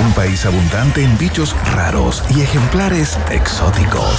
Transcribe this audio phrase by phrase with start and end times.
[0.00, 4.16] Un país abundante en bichos raros y ejemplares exóticos.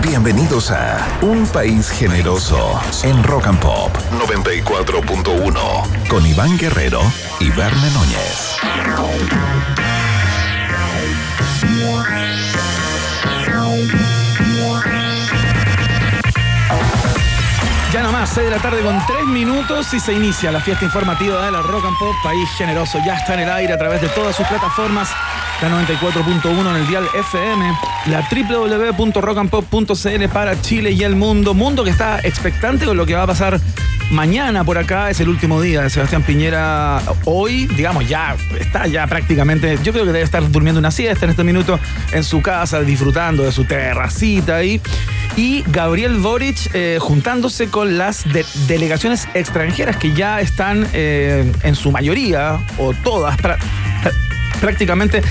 [0.00, 7.00] Bienvenidos a Un País Generoso en Rock and Pop 94.1 con Iván Guerrero
[7.40, 8.56] y Verne Núñez.
[17.94, 21.44] Ya nomás, 6 de la tarde con 3 minutos y se inicia la fiesta informativa
[21.44, 22.98] de la Rock and Pop País Generoso.
[23.06, 25.10] Ya está en el aire a través de todas sus plataformas.
[25.62, 27.72] La 94.1 en el dial FM,
[28.06, 31.54] la www.rockandpop.cl para Chile y el mundo.
[31.54, 33.60] Mundo que está expectante con lo que va a pasar
[34.10, 35.10] mañana por acá.
[35.10, 37.00] Es el último día de Sebastián Piñera.
[37.24, 39.78] Hoy, digamos, ya está ya prácticamente.
[39.82, 41.78] Yo creo que debe estar durmiendo una siesta en este minuto
[42.12, 44.80] en su casa, disfrutando de su terracita ahí.
[45.36, 51.74] Y Gabriel Boric eh, juntándose con las de- delegaciones extranjeras que ya están eh, en
[51.74, 53.36] su mayoría, o todas,
[54.60, 55.22] prácticamente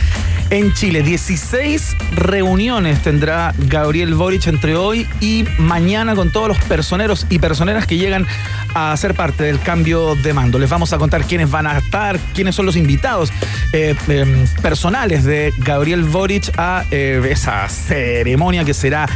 [0.53, 1.01] en Chile.
[1.01, 7.87] 16 reuniones tendrá Gabriel Boric entre hoy y mañana con todos los personeros y personeras
[7.87, 8.27] que llegan
[8.75, 10.59] a ser parte del cambio de mando.
[10.59, 13.31] Les vamos a contar quiénes van a estar, quiénes son los invitados
[13.71, 19.09] eh, eh, personales de Gabriel Boric a eh, esa ceremonia que será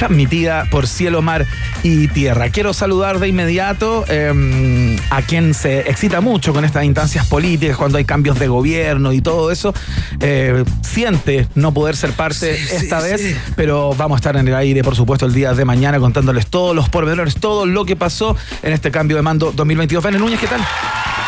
[0.00, 1.44] transmitida por cielo, mar
[1.82, 2.48] y tierra.
[2.48, 7.98] Quiero saludar de inmediato eh, a quien se excita mucho con estas instancias políticas, cuando
[7.98, 9.74] hay cambios de gobierno y todo eso.
[10.20, 13.36] Eh, siente no poder ser parte Sí, esta sí, vez, sí.
[13.56, 16.74] pero vamos a estar en el aire, por supuesto, el día de mañana contándoles todos
[16.74, 20.02] los pormenores, todo lo que pasó en este cambio de mando 2022.
[20.02, 20.62] Fene Núñez, ¿qué tal?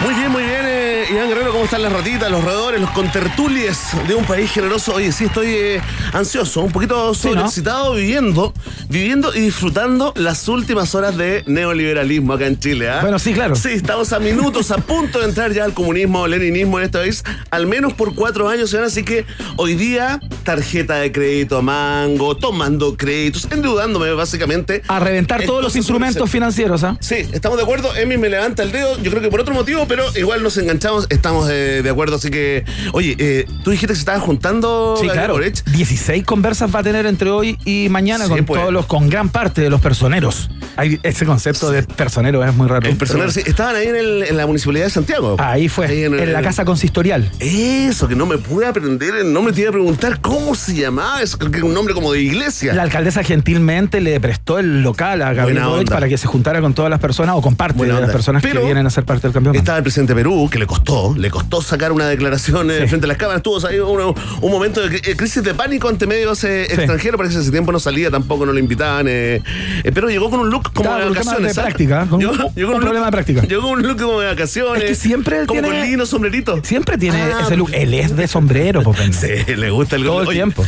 [0.01, 3.79] Muy bien, muy bien, eh, Iván Guerrero, ¿cómo están las ratitas, los roedores, los contertulies
[4.09, 4.95] de un país generoso?
[4.95, 5.81] Oye, sí, estoy eh,
[6.13, 7.33] ansioso, un poquito Sí, ¿no?
[7.35, 8.53] sobreexcitado, viviendo,
[8.89, 12.91] viviendo y disfrutando las últimas horas de neoliberalismo acá en Chile.
[12.91, 12.99] ¿ah?
[13.03, 13.55] Bueno, sí, claro.
[13.55, 17.23] Sí, estamos a minutos, a punto de entrar ya al comunismo, leninismo en este país,
[17.51, 19.25] al menos por cuatro años, señora, así que
[19.57, 24.83] hoy día, tarjeta de crédito, mango, tomando créditos, endeudándome básicamente.
[24.89, 26.97] A reventar todos los instrumentos financieros, ¿ah?
[27.01, 27.95] Sí, estamos de acuerdo.
[27.95, 31.07] Emi me levanta el dedo, yo creo que por otro motivo, pero igual nos enganchamos,
[31.11, 32.17] estamos de acuerdo.
[32.17, 35.35] Así que, oye, eh, tú dijiste que se estaban juntando Sí, claro.
[35.35, 35.63] Boric.
[35.67, 38.61] 16 conversas va a tener entre hoy y mañana Sí, con pues.
[38.61, 40.49] todos los, con gran parte de los personeros.
[40.77, 42.89] Hay, ese concepto de personero es muy raro.
[42.89, 45.37] El personal, sí, estaban ahí en, el- en la municipalidad de Santiago.
[45.39, 47.31] Ahí fue, Ahí en, la el- casa consistorial.
[47.41, 51.21] Eso, que no me pude aprender el nombre, te iba a preguntar cómo se llamaba.
[51.21, 52.73] Es que un nombre como de iglesia.
[52.73, 56.89] La alcaldesa gentilmente le prestó el local a Gabriel para que se juntara con todas
[56.91, 58.13] las personas o con parte Buena de las onda.
[58.15, 59.59] personas que vienen a ser parte del campeonato.
[59.73, 62.89] Estaba el presidente de Perú, que le costó, le costó sacar una declaración eh, Sí.
[62.89, 63.43] frente a las cámaras.
[63.43, 66.75] Tuvo ahí un, un momento de eh, crisis de pánico ante medios eh, Sí.
[66.75, 67.17] extranjeros.
[67.17, 69.07] Parece que ese tiempo no salía, tampoco no lo invitaban.
[69.09, 69.41] eh,
[69.95, 71.43] pero llegó con un look como Claro, de vacaciones.
[71.49, 71.71] de ¿sabes?
[71.75, 73.43] práctica, con un- Llegó- problema de práctica.
[73.45, 74.83] Llegó con un look como de vacaciones.
[74.83, 76.61] Es que siempre Como tiene- con lino, sombrerito.
[76.63, 77.71] Siempre tiene Ah, ese look.
[77.73, 79.13] Él es de sombrero, ven.
[79.15, 80.67] Sí, le gusta el Todo el Oye, tiempo.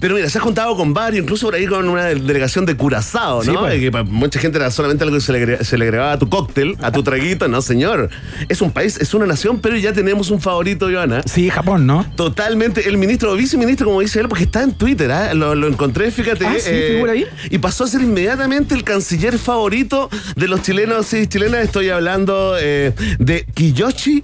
[0.00, 3.42] Pero mira, se ha juntado con varios, incluso por ahí con una delegación de Curazao,
[3.44, 3.60] Sí, ¿no?
[3.60, 3.76] pues.
[3.76, 6.18] Y que para mucha gente era solamente algo que se le, se le agregaba a
[6.18, 7.46] tu cóctel, a tu traguito.
[7.48, 8.08] No, señor.
[8.48, 11.22] Es un país, es una nación, pero ya tenemos un favorito, Joana.
[11.26, 12.06] Sí, Japón, ¿no?
[12.16, 15.34] Totalmente, el ministro o viceministro, como dice él, porque está en Twitter, ¿ah?
[15.34, 16.46] lo, lo encontré, fíjate.
[16.46, 17.26] Ah, sí, figura ahí.
[17.50, 21.64] Y pasó a ser inmediatamente el canciller favorito de los chilenos y chilenas.
[21.64, 24.22] Estoy hablando eh, de Kiyoshi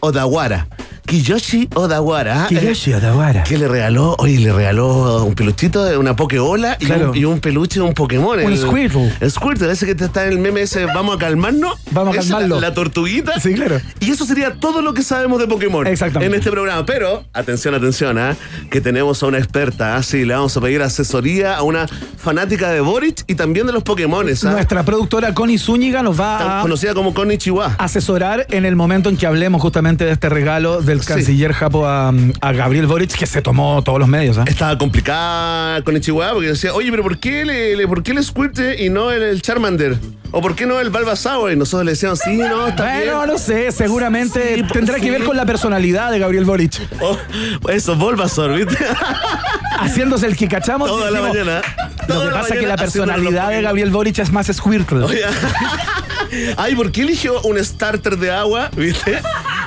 [0.00, 0.68] Odawara.
[1.08, 2.46] Kiyoshi Odawara.
[2.48, 3.42] Kiyoshi Odawara.
[3.42, 7.12] Que le regaló, oye, le regaló un peluchito, una pokebola y, Claro.
[7.12, 8.38] un, y un peluche de un Pokémon.
[8.38, 9.10] Un el, Squirtle.
[9.18, 11.78] El Squirtle, ese que está en el meme ese, vamos a calmarnos.
[11.92, 12.60] Vamos a calmarlo.
[12.60, 13.40] La, tortuguita.
[13.40, 13.80] Sí, claro.
[14.00, 15.86] Y eso sería todo lo que sabemos de Pokémon.
[15.86, 16.34] Exactamente.
[16.34, 16.84] En este programa.
[16.84, 18.36] Pero, atención, atención, ¿ah?
[18.70, 19.96] que tenemos a una experta.
[19.96, 20.02] ¿ah?
[20.02, 21.86] Sí, le vamos a pedir asesoría a una
[22.18, 24.26] fanática de Boric y también de los Pokémon.
[24.28, 24.50] ¿ah?
[24.50, 27.76] Nuestra productora Connie Zúñiga nos Tan va a conocida como Konnichiwa.
[27.78, 32.08] asesorar en el momento en que hablemos justamente de este regalo del Canciller Japo a,
[32.40, 34.38] a Gabriel Boric, que se tomó todos los medios.
[34.38, 34.44] ¿ah?
[34.46, 38.22] Estaba complicada con Ichiwa porque decía, oye, pero ¿por qué le, le- por qué el
[38.24, 39.96] Squirtle y no el, el Charmander?
[40.30, 41.52] ¿O por qué no el Bulbasaur?
[41.52, 43.26] Y nosotros le decíamos, sí, no, está Bueno, bien.
[43.32, 46.74] no sé, seguramente Sí, pues, tendrá que ver con la personalidad de Gabriel Boric.
[47.00, 47.16] Oh,
[47.70, 48.76] eso, Bulbasaur, ¿viste?
[49.80, 50.88] Haciéndose el que cachamos.
[50.88, 51.62] Toda la mañana.
[52.08, 55.04] Lo que pasa es que la personalidad de Gabriel Boric es más Squirtle.
[55.04, 55.22] Oye,
[56.58, 58.70] Ay, ¿por qué eligió un starter de agua?
[58.76, 59.18] ¿Viste?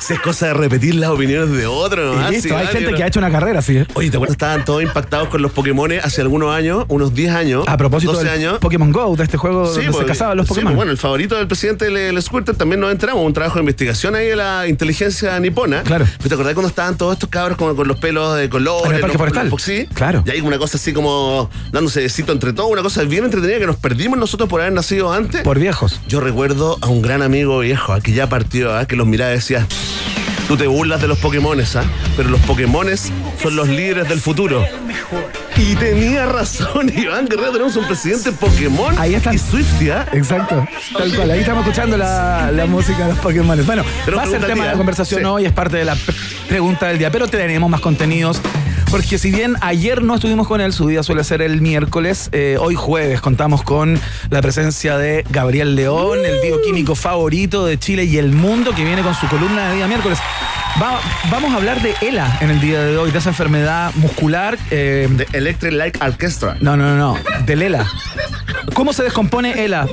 [0.02, 2.18] Si es cosa de repetir las opiniones de otros.
[2.18, 2.30] ¿no?
[2.32, 2.98] listo, Sí, hay gente ¿no?
[2.98, 3.78] que ha hecho una carrera así.
[3.78, 3.86] ¿eh?
[3.94, 4.34] Oye, ¿te acuerdas?
[4.34, 7.64] Estaban todos impactados con los Pokémon hace algunos años, unos 10 años.
[7.68, 8.58] A propósito 12 del años.
[8.60, 10.72] Pokémon Go, de este juego Sí, donde se porque- cazaban los sí, Pokémon.
[10.72, 13.24] pues, bueno, el favorito del presidente, el, el Squirtle, también nos enteramos.
[13.24, 15.84] Un trabajo de investigación ahí de la inteligencia nipona.
[15.84, 16.06] Claro.
[16.18, 18.90] ¿Pero ¿Te acordás cuando estaban todos estos cabros como con los pelos de colores?
[18.90, 19.50] En el Parque Forestal.
[19.50, 19.86] los- sí.
[19.94, 20.24] Claro.
[20.26, 23.68] Y hay una cosa así como dándose besito entre todos, una cosa bien entretenida que
[23.68, 25.42] nos perdimos nosotros por haber nacido antes.
[25.44, 26.02] Por viejos.
[26.08, 29.32] Yo recuerdo a un gran amigo viejo, ah, que ya partió, ah, que los miraba
[29.32, 29.68] y decía,
[30.48, 31.84] tú te burlas de los Pokémones, ¿ah?
[32.18, 33.12] pero los Pokémones
[33.42, 34.66] son los líderes del futuro.
[35.58, 39.34] Y tenía razón, Iván Guerrero, tenemos un presidente Pokémon Ahí está.
[39.34, 40.08] y Swifty, ¿ah?
[40.14, 40.66] Exacto,
[40.98, 41.32] tal cual.
[41.32, 43.64] Ahí estamos escuchando la, la música de los Pokémon.
[43.66, 45.26] Bueno, Pero va a ser tema de conversación Sí.
[45.26, 46.16] hoy, es parte de la pre-
[46.48, 48.42] pregunta del día, pero tenemos más contenidos.
[48.92, 52.58] Porque si bien ayer no estuvimos con él, su día suele ser el miércoles, eh,
[52.60, 53.98] hoy jueves contamos con
[54.30, 59.02] la presencia de Gabriel León, el bioquímico favorito de Chile y el mundo, que viene
[59.02, 60.20] con su columna de día miércoles.
[60.80, 61.00] Va-
[61.32, 64.58] vamos a hablar de ELA en el día de hoy, de esa enfermedad muscular.
[64.70, 66.58] eh, De Electric Light Orchestra.
[66.62, 67.86] no, no, no, no, del ELA.
[68.74, 69.88] ¿Cómo se descompone ELA,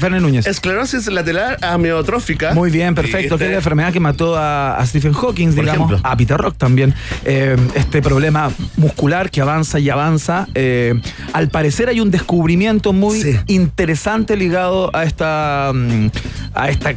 [0.00, 0.46] Verne Núñez?
[0.46, 2.52] Esclerosis lateral amiotrófica.
[2.54, 3.36] Muy bien, perfecto.
[3.38, 6.10] Que es la este- enfermedad que mató a, a Stephen Hawking, Por digamos, ejemplo.
[6.10, 6.94] a Peter Rock también.
[7.24, 10.46] Eh, este problema muscular que avanza y avanza.
[10.54, 10.94] Eh,
[11.32, 13.38] al parecer hay un descubrimiento muy Sí.
[13.46, 15.70] interesante ligado a esta.
[15.74, 16.08] mm,
[16.54, 16.92] a esta.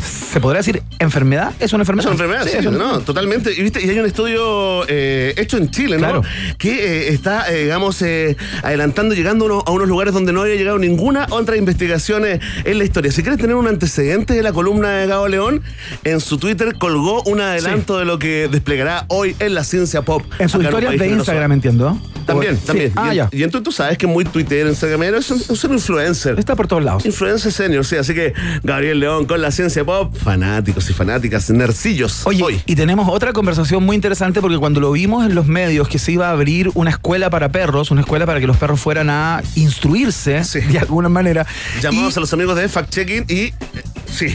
[0.00, 1.52] ¿Se podría decir enfermedad?
[1.60, 2.12] ¿Es una Es enfermedad?
[2.12, 3.52] una enfermedad, sí, es una- no, totalmente.
[3.56, 6.06] Y, viste, y hay un estudio eh, hecho en Chile, ¿no?
[6.06, 6.22] Claro.
[6.58, 10.42] Que eh, está, eh, digamos, eh, adelantando, llegando a unos, a unos lugares donde no
[10.42, 13.12] había llegado ninguna otra investigación en la historia.
[13.12, 15.62] Si quieres tener un antecedente de la columna de Gabo León,
[16.04, 20.22] en su Twitter colgó un adelanto de lo que desplegará hoy en la ciencia pop.
[20.38, 21.08] En sus historias de.
[21.08, 21.98] Instagram, entiendo.
[22.26, 22.92] También, también.
[22.94, 23.28] Ah, y, ya.
[23.32, 26.38] y en Twitter tú sabes que es muy Twitter, Instagramero, es un, es un influencer.
[26.38, 27.04] Está por todos lados.
[27.04, 27.96] Influencer senior, sí.
[27.96, 28.32] Así que
[28.62, 32.22] Gabriel León con la ciencia pop, fanáticos y fanáticas, nercillos.
[32.26, 32.60] Oye, hoy.
[32.66, 36.12] y tenemos otra conversación muy interesante porque cuando lo vimos en los medios que se
[36.12, 39.42] iba a abrir una escuela para perros, una escuela para que los perros fueran a
[39.54, 40.60] instruirse Sí.
[40.60, 41.46] de alguna manera.
[41.82, 43.54] Llamamos y a los amigos de Fact Checking y eh,
[44.12, 44.26] sí,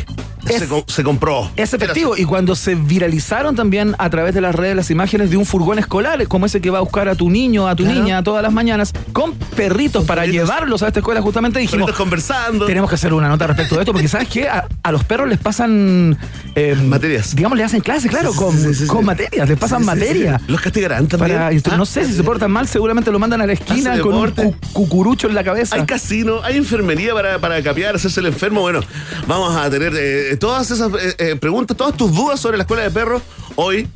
[0.47, 1.49] Es- se, se compró.
[1.55, 2.15] es efectivo.
[2.17, 5.79] Y cuando se viralizaron también a través de las redes las imágenes de un furgón
[5.79, 7.99] escolar, como ese que va a buscar a tu niño, a tu Claro.
[8.01, 10.47] niña todas las mañanas, con perritos para perritos.
[10.47, 11.85] llevarlos a esta escuela, justamente dijimos.
[11.85, 12.65] Perritos conversando.
[12.65, 14.47] Tenemos que hacer una nota respecto de esto, porque ¿sabes qué?
[14.47, 16.17] A, a los perros les pasan.
[16.55, 17.35] eh, Materias.
[17.35, 18.87] Digamos, le hacen clases, claro, Sí, con, sí, sí, sí.
[18.87, 20.41] con materias, les pasan materia.
[20.47, 21.37] Los castigarán también.
[21.37, 24.15] Para Ah, no sé si se portan mal, seguramente lo mandan a la esquina con
[24.15, 25.75] un cu- cucurucho en la cabeza.
[25.75, 28.61] Hay casino, hay enfermería para, para capear, hacerse el enfermo.
[28.61, 28.79] Bueno,
[29.27, 32.81] vamos a tener eh, todas esas eh, eh, preguntas, todas tus dudas sobre la escuela
[32.81, 33.21] de perros.
[33.55, 33.87] Hoy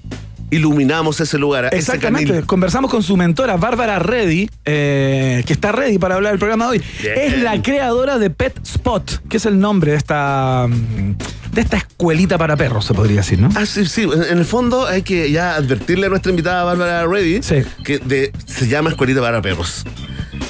[0.51, 1.69] iluminamos ese lugar.
[1.71, 2.43] Exactamente.
[2.43, 6.71] Conversamos con su mentora, Bárbara Reddy, eh, que está ready para hablar del programa de
[6.79, 6.83] hoy.
[7.01, 7.13] Bien.
[7.17, 11.15] Es la creadora de Pet Spot, que es el nombre de esta, mm,
[11.53, 13.49] de esta escuelita para perros, se podría decir, ¿no?
[13.55, 14.03] Ah, sí, sí.
[14.03, 17.55] En en el fondo hay que ya advertirle a nuestra invitada Bárbara Reddy Sí.
[17.83, 19.83] que de- se llama Escuelita para Perros.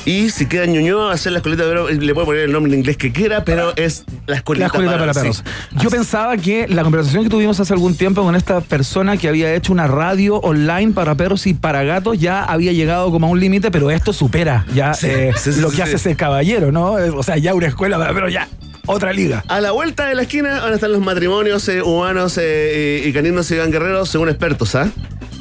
[0.10, 2.52] Y si queda ñoño va a ser la escuelita para perros, le puede poner el
[2.52, 5.44] nombre en inglés que quiera, pero es la escuelita, La escuelita para, perros.
[5.80, 9.54] Yo pensaba que la conversación que tuvimos hace algún tiempo con esta persona que había
[9.54, 13.40] hecho una radio online para perros y para gatos ya había llegado como a un
[13.40, 16.98] límite, pero esto supera ya Sí, eh, sí, lo que hace ese caballero, ¿no?
[16.98, 18.48] Eh, O sea, ya una escuela para perros, ya
[18.90, 19.44] otra liga.
[19.48, 23.14] A la vuelta de la esquina van a estar los matrimonios eh, humanos eh, y,
[23.14, 24.90] caninos y guerreros según expertos, ¿ah?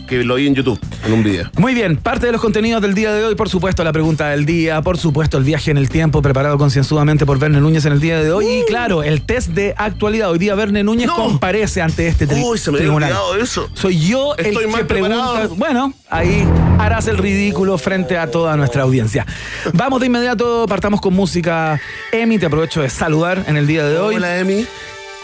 [0.09, 1.51] Que lo vi en YouTube, en un video.
[1.59, 4.47] Muy bien, parte de los contenidos del día de hoy, por supuesto, la pregunta del
[4.47, 8.01] día, por supuesto, el viaje en el tiempo preparado concienzudamente por Verne Núñez en el
[8.01, 8.47] día de hoy.
[8.47, 10.31] Y claro, el test de actualidad.
[10.31, 11.11] Hoy día Verne Núñez Uh.
[11.11, 11.17] No.
[11.17, 13.13] comparece ante este tri- Uy, se me tribunal.
[13.41, 13.69] eso.
[13.75, 15.49] Soy yo Estoy el que pregunta.
[15.57, 16.47] Bueno, ahí
[16.79, 19.27] harás el ridículo frente a toda nuestra audiencia.
[19.75, 21.81] Vamos de inmediato, partamos con música.
[22.13, 24.17] Emi, te aprovecho de saludar en el día de hoy.
[24.17, 24.67] Hola, Emi.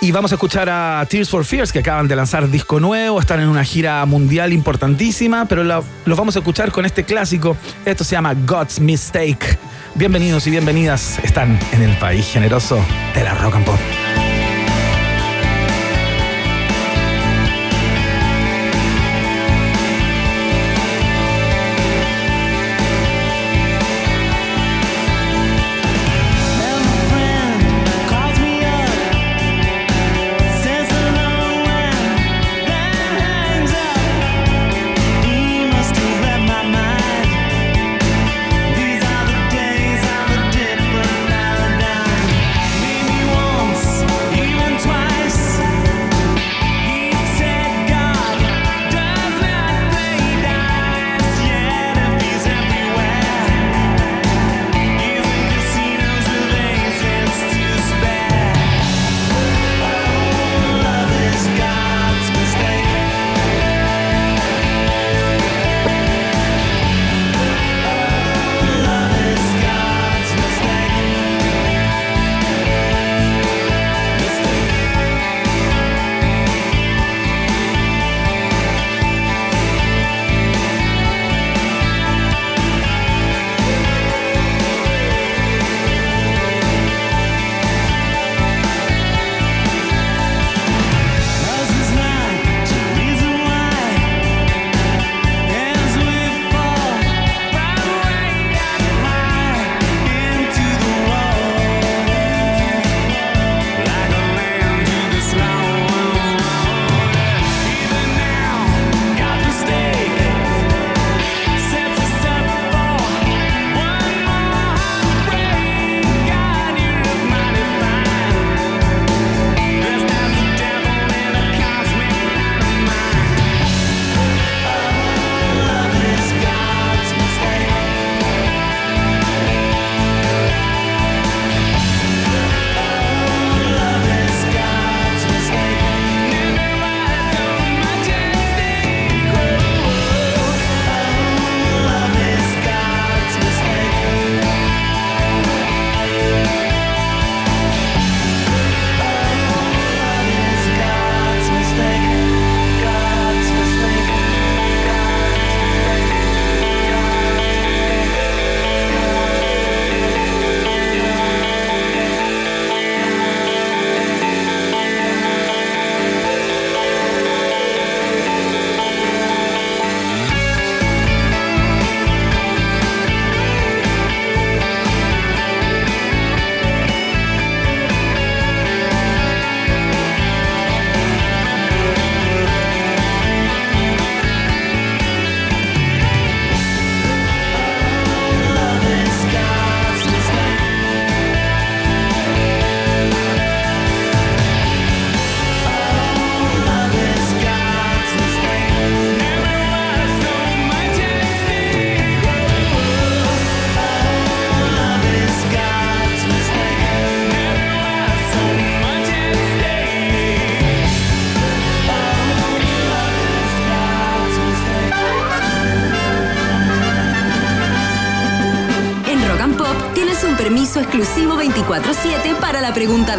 [0.05, 3.41] Y vamos a escuchar a Tears for Fears, que acaban de lanzar disco nuevo, están
[3.41, 7.57] en una gira mundial importantísima, pero los vamos a escuchar con este clásico.
[7.87, 9.59] Esto se llama God's Mistake.
[9.95, 12.85] Bienvenidos y bienvenidas, están en el país generoso
[13.15, 14.04] de la rock and pop.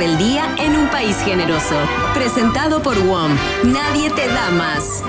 [0.06, 1.76] Del día en un país generoso.
[2.14, 3.32] Presentado por WOM.
[3.64, 5.02] Nadie te da más.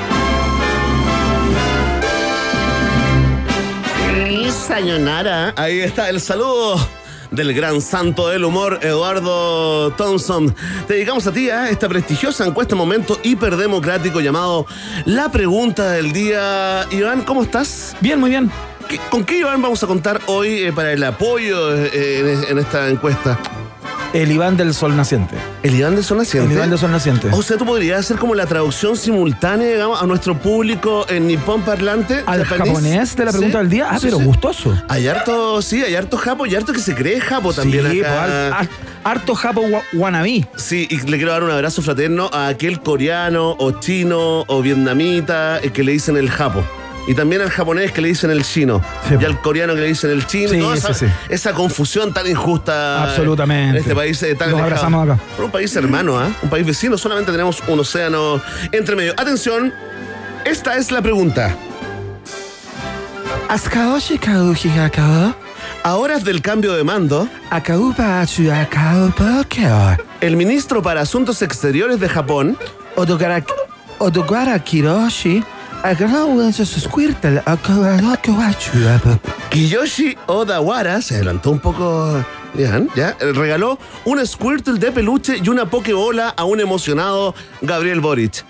[4.67, 5.53] Sayonara.
[5.57, 6.77] Ahí está el saludo
[7.31, 10.55] del gran santo del humor, Eduardo Thompson.
[10.89, 14.65] Te dedicamos a ti a esta prestigiosa encuesta momento hiperdemocrático llamado
[15.05, 16.87] La Pregunta del Día.
[16.91, 17.95] Iván, ¿cómo estás?
[18.01, 18.51] Bien, muy bien.
[18.89, 22.59] ¿Qué- ¿Con qué Iván vamos a contar hoy eh, para el apoyo eh, en, en
[22.59, 23.39] esta encuesta?
[24.17, 25.37] El Iván del Sol Naciente.
[25.63, 26.49] El Iván de Sol Naciente.
[26.51, 27.29] El Iván del Sol Naciente.
[27.33, 31.61] O sea, tú podrías hacer como la traducción simultánea, digamos, a nuestro público en nipón
[31.61, 32.23] parlante.
[32.25, 32.69] Al japonés.
[32.75, 33.89] japonés de la pregunta Sí, del día.
[33.91, 34.25] Ah, sí, pero sí.
[34.25, 34.83] gustoso.
[34.89, 38.57] Hay harto, sí, hay harto japo y harto que se cree japo también sí, acá.
[38.59, 38.69] pues,
[39.05, 40.49] harto japo wa- wannabe.
[40.57, 45.61] Sí, y le quiero dar un abrazo fraterno a aquel coreano o chino o vietnamita
[45.61, 46.65] eh, que le dicen el japo.
[47.07, 48.83] Y también al japonés que le dicen el chino.
[49.09, 50.51] Sí, y al coreano que le dicen el chino.
[50.51, 51.13] Sí, y toda esa, sí, sí.
[51.29, 53.05] esa confusión tan injusta.
[53.05, 53.71] Absolutamente.
[53.71, 54.65] En este país eh, tan alejado.
[54.65, 55.23] abrazamos acá.
[55.39, 56.29] Un país hermano, ¿ah?
[56.43, 58.41] Un país vecino, solamente tenemos un océano
[58.73, 59.13] entre medio.
[59.17, 59.73] Atención,
[60.45, 61.57] esta es la pregunta.
[65.85, 67.29] A horas del cambio de mando,
[70.21, 72.59] el ministro para Asuntos Exteriores de Japón
[73.99, 75.45] Odogara Kiroshi.
[79.51, 82.25] Kiyoshi Odawara se adelantó un poco.
[82.97, 83.17] Ya.
[83.21, 88.45] Regaló un Squirtle de peluche y una Pokebola a un emocionado Gabriel Boric.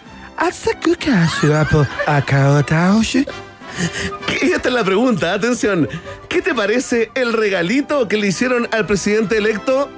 [4.42, 5.88] Y esta es la pregunta, atención.
[6.28, 9.90] ¿Qué te parece el regalito que le hicieron al presidente electo?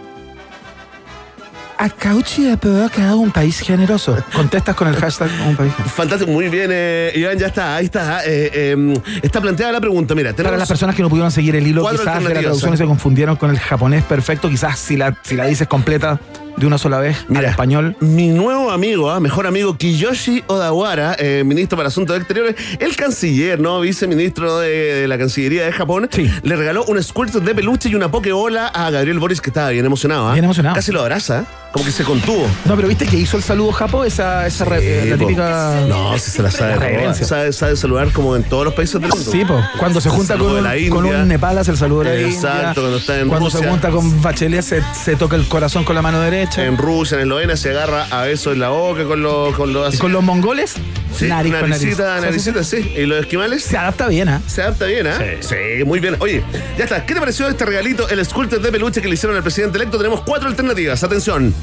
[1.79, 4.17] Acauchi ha un país generoso.
[4.33, 5.95] Contestas con el hashtag un país generoso.
[5.95, 8.25] Fantástico, muy bien, eh, Iván, ya está, ahí está.
[8.27, 10.35] eh, eh, está planteada la pregunta, mira.
[10.35, 12.79] Para las personas que no pudieron seguir el hilo quizás de la traducción y ¿eh?
[12.79, 16.21] se confundieron con el japonés perfecto, quizás si la, si la dices completa
[16.59, 17.97] de una sola vez al Mira, español.
[18.01, 23.61] Mi nuevo amigo, ah, mejor amigo, Kiyoshi Odawara, eh, ministro para Asuntos Exteriores, el canciller,
[23.61, 23.81] ¿no?
[23.81, 24.69] Viceministro de,
[25.03, 26.31] de la Cancillería de Japón, Sí.
[26.43, 29.87] le regaló un Squirtle de peluche y una Pokebola a Gabriel Boris, que estaba bien
[29.87, 30.29] emocionado.
[30.29, 30.33] ¿ah?
[30.33, 30.75] Bien emocionado.
[30.75, 32.47] Casi lo abraza, como que se contuvo.
[32.65, 35.81] No, pero viste que hizo el saludo Japo, esa, esa re- eh, la típica.
[35.89, 37.05] No, si se la sabe.
[37.07, 37.15] La.
[37.15, 39.31] Sabe, sabe saludar como en todos los países del mundo.
[39.31, 39.61] Sí, po.
[39.79, 42.75] cuando se junta con, la con un Nepal hace el saludo de la Exacto, India.
[42.83, 46.03] cuando está en Cuando se junta con Bachelet se, se toca el corazón con la
[46.03, 46.48] mano derecha.
[46.57, 49.55] En Rusia, en Eslovenia, se agarra a besos en la boca con los...
[49.55, 50.75] Con los y con los mongoles,
[51.17, 51.83] sí, nariz con nariz.
[51.85, 52.93] naricita, Sí, sí, naricita, sí.
[52.97, 53.63] Y los esquimales...
[53.63, 53.71] sí.
[53.71, 54.43] Se adapta bien, ¿ah?
[54.49, 55.19] Se adapta bien, ¿ah?
[55.41, 55.85] Sí.
[55.87, 56.17] muy bien.
[56.19, 56.43] Oye,
[56.77, 57.07] ya está.
[57.07, 59.99] ¿Qué te pareció este regalito, el Sculptor de peluche que le hicieron al presidente electo?
[59.99, 61.05] Tenemos cuatro alternativas.
[61.05, 61.55] Atención.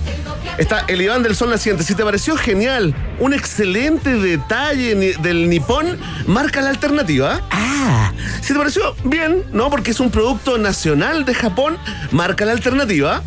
[0.57, 1.83] Está el Iván del Sol Naciente.
[1.83, 7.41] Si te pareció genial, un excelente detalle ni- del nipón, marca la alternativa.
[7.51, 9.69] Ah, Si te pareció bien, ¿no?
[9.69, 11.77] Porque es un producto nacional de Japón,
[12.11, 13.21] marca la alternativa.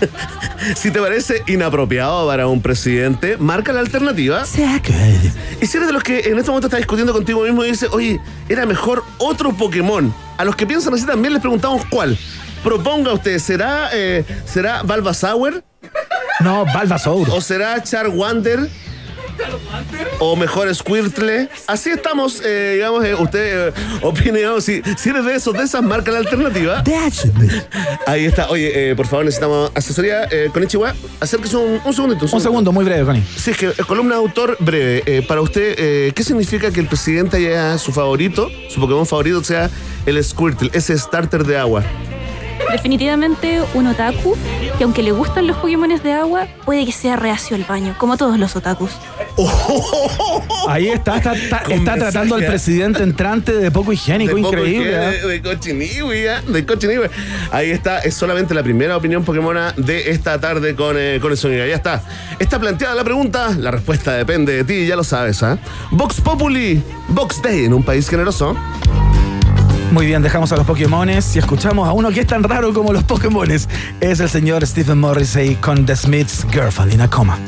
[0.76, 4.44] Si te parece inapropiado para un presidente, marca la alternativa.
[5.60, 7.86] Y si eres de los que en este momento está discutiendo contigo mismo y dice,
[7.90, 10.14] oye, era mejor otro Pokémon.
[10.36, 12.18] A los que piensan así también les preguntamos cuál.
[12.62, 15.64] Proponga usted, ¿será, eh, ¿será Bulbasaur?
[16.40, 17.30] no, Balbasaur.
[17.30, 18.68] ¿O será Charwander?
[20.18, 21.48] ¿O mejor Squirtle?
[21.66, 25.62] Así estamos, eh, digamos, eh, usted eh, opine, digamos, si, si eres de esos, de
[25.62, 26.82] esas, marca la alternativa.
[28.06, 28.48] Ahí está.
[28.50, 30.94] Oye, eh, por favor, necesitamos asesoría con Ichiwa.
[31.20, 32.26] Acérquese un, un segundito.
[32.30, 33.24] Un segundo, muy breve, Connie.
[33.36, 35.22] Sí, es que columna de autor breve.
[35.22, 39.70] Para usted, ¿qué significa que el presidente haya su favorito, su Pokémon favorito sea
[40.06, 41.84] el Squirtle, ese starter de agua?
[42.72, 44.36] Definitivamente un otaku
[44.78, 48.16] que aunque le gustan los Pokémones de agua, puede que sea reacio al baño, como
[48.16, 48.90] todos los otakus.
[50.68, 54.56] Ahí está, está, está, Con está tratando al presidente entrante de poco higiénico, De poco
[54.56, 54.88] increíble.
[54.90, 55.10] higiene, ¿ah?
[55.10, 56.42] De, de cochiniwi, ¿ah?
[56.46, 57.06] de cochiniwi.
[57.50, 61.38] Ahí está, es solamente la primera opinión Pokémona de esta tarde con, eh, con el
[61.38, 61.66] sonido.
[61.66, 62.02] Ya está.
[62.38, 65.58] Está planteada la pregunta, la respuesta depende de ti, ya lo sabes, ¿ah?
[65.90, 68.56] Vox Populi, Vox Day en un país generoso.
[69.92, 72.92] Muy bien, dejamos a los Pokémones y escuchamos a uno que es tan raro como
[72.92, 73.68] los Pokémones.
[74.00, 77.38] Es el señor Stephen Morrissey con The Smiths Girlfriend in a Coma.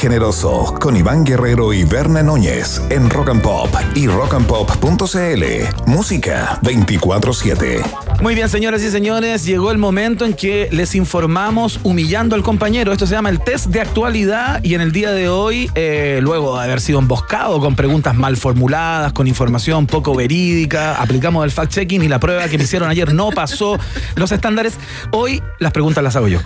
[0.00, 5.44] Generoso con Iván Guerrero y Berna Núñez en Rock and Pop y rockandpop.cl.
[5.86, 8.09] Música 24-7.
[8.22, 12.92] Muy bien, señoras y señores, llegó el momento en que les informamos humillando al compañero.
[12.92, 16.58] Esto se llama el test de actualidad y en el día de hoy, eh, luego
[16.58, 22.04] de haber sido emboscado con preguntas mal formuladas, con información poco verídica, aplicamos el fact-checking
[22.04, 23.78] y la prueba que me hicieron ayer no pasó
[24.16, 24.74] los estándares.
[25.12, 26.40] Hoy las preguntas las hago yo.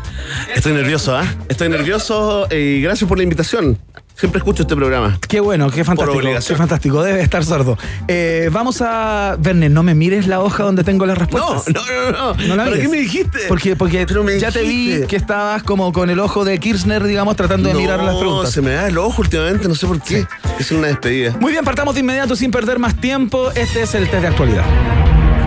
[0.55, 1.25] Estoy nervioso, ¿ah?
[1.49, 3.81] Estoy nervioso y gracias por la invitación.
[4.17, 5.19] Siempre escucho este programa.
[5.29, 6.21] Qué bueno, qué fantástico.
[6.47, 7.77] Qué fantástico, debe estar sordo.
[8.07, 9.37] Eh, vamos a.
[9.41, 11.75] Verne, no me mires la hoja donde tengo las No, respuestas.
[11.75, 12.47] no, no, no.
[12.47, 13.41] No la ¿Para qué me dijiste?
[13.49, 17.35] Porque, porque me ya te vi que estabas como con el ojo de Kirchner, digamos,
[17.35, 18.53] tratando de mirar las preguntas.
[18.53, 20.25] se me da el ojo últimamente, no sé por qué.
[20.61, 21.37] Es una despedida.
[21.41, 23.51] Muy bien, partamos de inmediato sin perder más tiempo.
[23.51, 24.65] Este es el test de actualidad.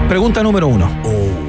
[0.09, 1.46] Pregunta número uno.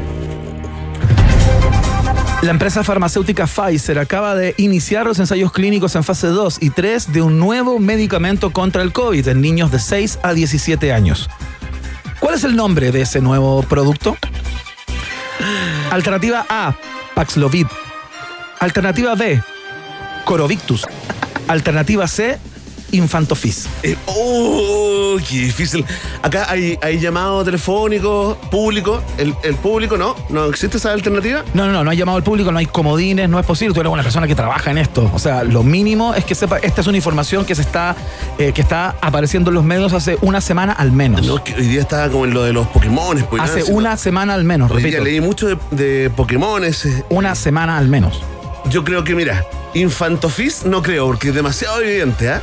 [2.41, 7.13] La empresa farmacéutica Pfizer acaba de iniciar los ensayos clínicos en fase 2 y 3
[7.13, 11.29] de un nuevo medicamento contra el COVID en niños de 6 a 17 años.
[12.21, 14.17] ¿Cuál es el nombre de ese nuevo producto?
[15.91, 16.77] Alternativa A,
[17.17, 17.67] Paxlovid.
[18.61, 19.43] Alternativa B,
[20.25, 20.87] Corovictus.
[21.49, 22.39] Alternativa C,
[22.93, 23.67] Infantofis.
[23.83, 25.85] Eh, oh, qué difícil.
[26.23, 29.03] Acá hay, hay llamado telefónico, público.
[29.19, 31.45] El, el público no, no existe esa alternativa.
[31.55, 33.75] No, no, no, no hay llamado al público, no hay comodines, no es posible.
[33.75, 35.11] Tú eres una persona que trabaja en esto.
[35.15, 37.95] O sea, lo mínimo es que sepa, esta es una información que se está,
[38.39, 41.27] eh, que está apareciendo en los medios hace una semana al menos.
[41.27, 43.19] No, que hoy día estaba como en lo de los Pokémon.
[43.29, 45.05] Pues, hace nada, una semana al menos, Hoy día repito.
[45.05, 46.87] leí mucho de, de Pokémones.
[46.87, 47.05] eh.
[47.11, 48.21] Una semana al menos.
[48.71, 52.43] Yo creo que, mira, Infantofis no creo, porque es demasiado evidente, ¿ah?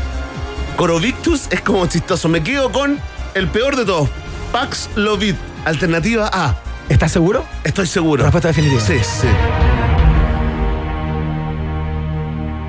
[0.76, 2.28] Corovictus es como chistoso.
[2.28, 3.00] Me quedo con
[3.34, 4.10] el peor de todos.
[4.52, 5.36] Paxlovid.
[5.64, 6.56] Alternativa A.
[6.90, 7.46] ¿Estás seguro?
[7.64, 8.24] Estoy seguro.
[8.24, 8.82] Respuesta definitiva.
[8.82, 9.28] Sí, sí.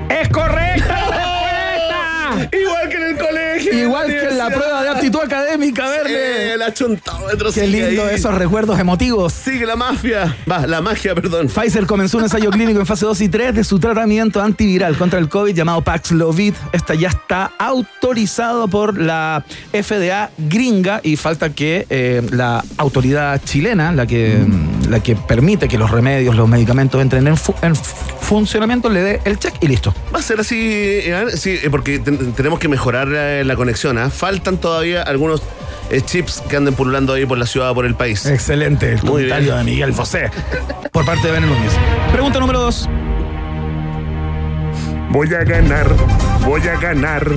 [0.09, 0.97] ¡Es correcta!
[2.51, 3.46] Igual que en el colegio.
[3.59, 6.53] Igual que en la prueba de aptitud académica, verde.
[6.53, 7.51] El achontómetro.
[7.51, 8.15] Qué lindo ahí.
[8.15, 9.33] esos recuerdos emotivos.
[9.33, 10.35] Sigue la mafia.
[10.49, 11.47] Va, la magia, perdón.
[11.47, 15.19] Pfizer comenzó un ensayo clínico en fase 2 y 3 de su tratamiento antiviral contra
[15.19, 16.53] el COVID llamado Paxlovid.
[16.71, 23.91] Esta ya está autorizado por la FDA gringa y falta que eh, la autoridad chilena,
[23.91, 24.45] la que,
[24.89, 27.73] la que permite que los remedios, los medicamentos entren en, en
[28.27, 29.93] funcionamiento, le dé el check y listo.
[30.13, 31.31] Va a ser así, Iván?
[31.31, 33.97] sí, eh, porque ten- tenemos que mejorar eh, la conexión.
[33.97, 34.09] ¿ah?
[34.09, 35.41] Faltan todavía algunos
[35.89, 38.25] eh, chips que anden pululando ahí por la ciudad, por el país.
[38.25, 39.57] Excelente el Muy comentario bien.
[39.57, 40.29] de Miguel José
[40.91, 41.71] por parte de Ben Núñez.
[42.11, 42.89] Pregunta número 2.
[45.09, 45.87] Voy a ganar,
[46.47, 47.29] voy a ganar,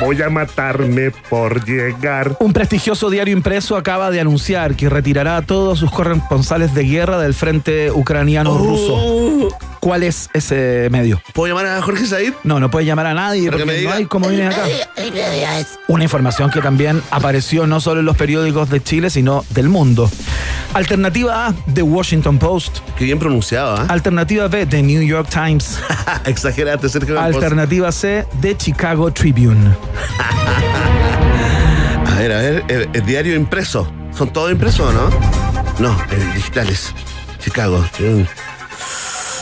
[0.00, 2.36] voy a matarme por llegar.
[2.40, 7.18] Un prestigioso diario impreso acaba de anunciar que retirará a todos sus corresponsales de guerra
[7.18, 8.94] del frente ucraniano-ruso.
[8.96, 11.22] Oh, ¿Cuál es ese medio?
[11.34, 12.34] ¿Puedo llamar a Jorge Said?
[12.42, 14.64] No, no puede llamar a nadie porque me no hay como viene acá.
[15.86, 20.10] Una información que también apareció no solo en los periódicos de Chile, sino del mundo.
[20.74, 22.78] Alternativa A, The Washington Post.
[22.98, 23.86] Qué bien pronunciado, ¿ah?
[23.88, 25.78] Alternativa B, The New York Times.
[26.26, 27.18] Exageraste, Sergio.
[27.18, 29.74] Alternativa C, The Chicago Tribune.
[32.06, 33.92] A ver, a ver, el, el diario impreso.
[34.12, 35.08] ¿Son todos impresos o no?
[35.78, 35.96] No,
[36.34, 36.92] digitales.
[37.38, 37.84] Chicago.
[37.96, 38.26] Tribune.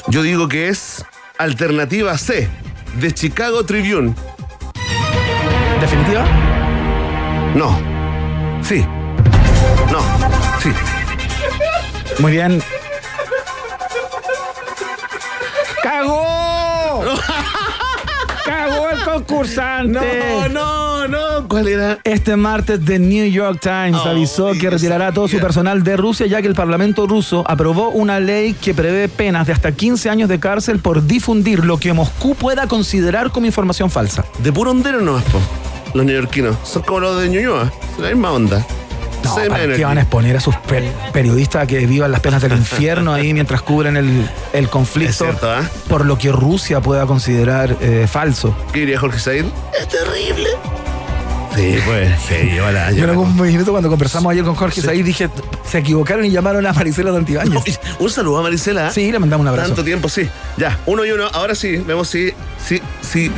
[0.08, 1.02] Yo digo que es
[1.38, 2.48] alternativa C,
[3.00, 4.14] de Chicago Tribune.
[5.80, 6.26] ¿Definitiva?
[7.54, 7.78] No.
[8.62, 8.84] Sí.
[9.90, 10.00] No.
[10.62, 10.70] Sí.
[12.18, 12.62] Muy bien.
[15.82, 17.04] ¡Cagó!
[19.06, 20.48] ¡Cagó el concursante!
[20.48, 21.48] No, no, no.
[21.48, 21.98] ¿Cuál era?
[22.02, 25.96] Este martes The New York Times Oh, avisó que retirará a todo su personal de
[25.96, 30.10] Rusia ya que el Parlamento ruso aprobó una ley que prevé penas de hasta 15
[30.10, 34.24] años de cárcel por difundir lo que Moscú pueda considerar como información falsa.
[34.38, 35.38] De puro hondero nomás, po.
[35.94, 36.56] Los neoyorquinos.
[36.64, 37.72] Son como los de Ñuñoa.
[38.00, 38.66] La misma onda.
[39.26, 39.78] No, Same ¿para energy.
[39.80, 43.12] qué van a exponer a sus per- periodistas a que vivan las penas del infierno
[43.12, 45.62] ahí mientras cubren el, el conflicto Es cierto, ¿ah?
[45.88, 48.56] por lo que Rusia pueda considerar eh, falso?
[48.72, 49.44] ¿Qué diría Jorge Said?
[49.78, 50.48] Es terrible.
[51.54, 52.10] Sí, pues.
[52.28, 52.92] Sí, llévala.
[52.92, 54.88] Yo en algún minuto cuando conversamos ayer con Jorge Sí.
[54.88, 55.30] ahí dije,
[55.66, 57.54] se equivocaron y llamaron a Maricela Santibáñez.
[57.66, 58.90] Uy, Un saludo a Marisela.
[58.90, 59.68] Sí, le mandamos un abrazo.
[59.68, 60.28] Tanto tiempo, sí.
[60.58, 61.28] Ya, uno y uno.
[61.32, 62.30] Ahora sí, vemos si.
[62.62, 63.30] Si, si,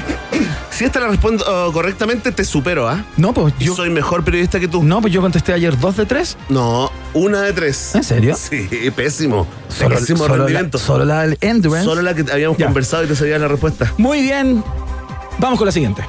[0.78, 3.04] si esta la respondo oh, correctamente, te supero, ¿ah?
[3.16, 4.84] No, pues Yo soy mejor periodista que tú.
[4.84, 6.36] no, pues yo contesté ayer dos de tres.
[6.48, 7.96] No, una de tres.
[7.96, 8.36] ¿En serio?
[8.36, 9.44] Sí, pésimo.
[9.68, 10.78] Solo, Pésimo solo la, rendimiento.
[10.78, 11.84] solo la del Endurance.
[11.84, 12.66] Solo la que habíamos Ya.
[12.66, 13.92] conversado y te sabías la respuesta.
[13.98, 14.62] Muy bien.
[15.38, 16.02] Vamos con la siguiente.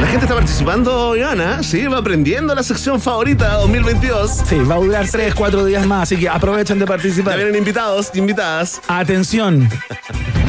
[0.00, 1.60] La gente está participando, Ivana.
[1.64, 4.30] Sí, va aprendiendo la sección favorita 2022.
[4.48, 7.36] Sí, va a durar tres, cuatro días más, así que aprovechen de Ya participar.
[7.36, 8.80] vienen invitados, invitadas.
[8.86, 9.68] Atención.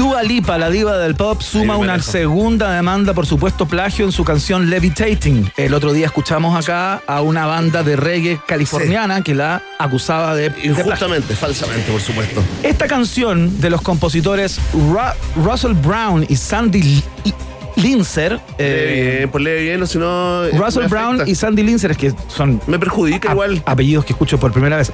[0.00, 4.24] Dua Lipa, la diva del pop, suma una segunda demanda por supuesto plagio en su
[4.24, 5.52] canción Levitating.
[5.58, 10.54] El otro día escuchamos acá a una banda de reggae californiana que la acusaba de.
[10.64, 12.42] Injustamente, falsamente, por supuesto.
[12.62, 16.80] Esta canción de los compositores Ru- Russell Brown y Sandy
[17.26, 17.34] L-
[17.76, 20.48] Linzer, Lee eh, bien, pues lee bien, o si no.
[20.52, 23.62] Russell Brown y Sandy Linzer, es que son Me perjudica igual.
[23.66, 24.90] apellidos que escucho por primera vez,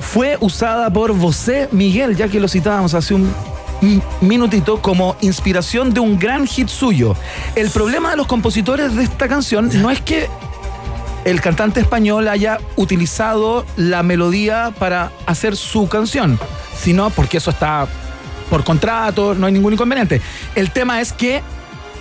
[0.00, 3.28] fue usada por José Miguel, ya que lo citábamos hace un
[4.20, 7.16] minutito, como inspiración de un gran hit suyo.
[7.54, 10.28] El problema de los compositores de esta canción no es que
[11.24, 16.38] el cantante español haya utilizado la melodía para hacer su canción,
[16.78, 17.86] sino porque eso está
[18.50, 20.20] por contrato, no hay ningún inconveniente.
[20.54, 21.42] El tema es que...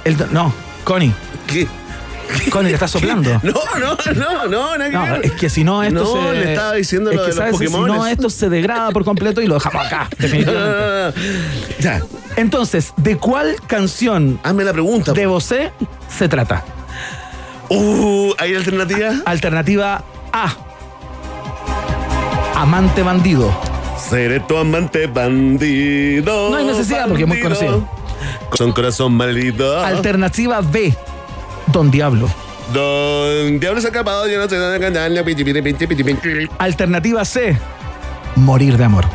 [0.03, 1.13] El, no, Connie,
[1.47, 1.67] ¿Qué?
[2.49, 3.29] Connie, le está soplando.
[3.43, 5.25] No, no, no, no, nada que No, ver.
[5.25, 6.33] es que si no esto No, se...
[6.39, 7.69] le estaba diciendo es lo que, de los ¿sabes?
[7.71, 10.69] Si no, esto se degrada por completo y lo dejamos acá, No, definitivamente.
[10.79, 11.13] no, no, no.
[11.79, 12.01] Ya,
[12.35, 15.13] Entonces, ¿de cuál canción hazme la pregunta.
[15.13, 15.71] de Bosé
[16.15, 16.63] se trata?
[17.69, 19.13] Uh, ¿hay alternativa?
[19.25, 20.53] Alternativa A.
[22.55, 23.51] Amante bandido.
[24.09, 26.49] Seré tu amante bandido.
[26.49, 27.87] No hay necesidad, porque es muy conocido.
[28.53, 29.79] Son corazón maldito.
[29.83, 30.93] Alternativa B.
[31.73, 32.29] Don Diablo.
[32.71, 36.49] Don Diablo se ha acabado, yo no sé dónde.
[36.59, 37.57] Alternativa C.
[38.35, 39.05] Morir de amor.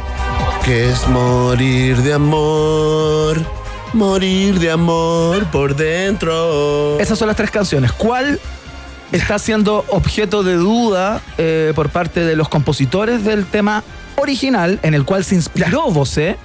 [0.65, 3.39] Que es morir de amor,
[3.93, 6.99] morir de amor por dentro.
[6.99, 7.93] Esas son las tres canciones.
[7.93, 8.41] ¿Cuál
[9.13, 13.85] está siendo objeto de duda eh, por parte de los compositores del tema
[14.17, 16.37] original, en el cual se inspiró Bosé,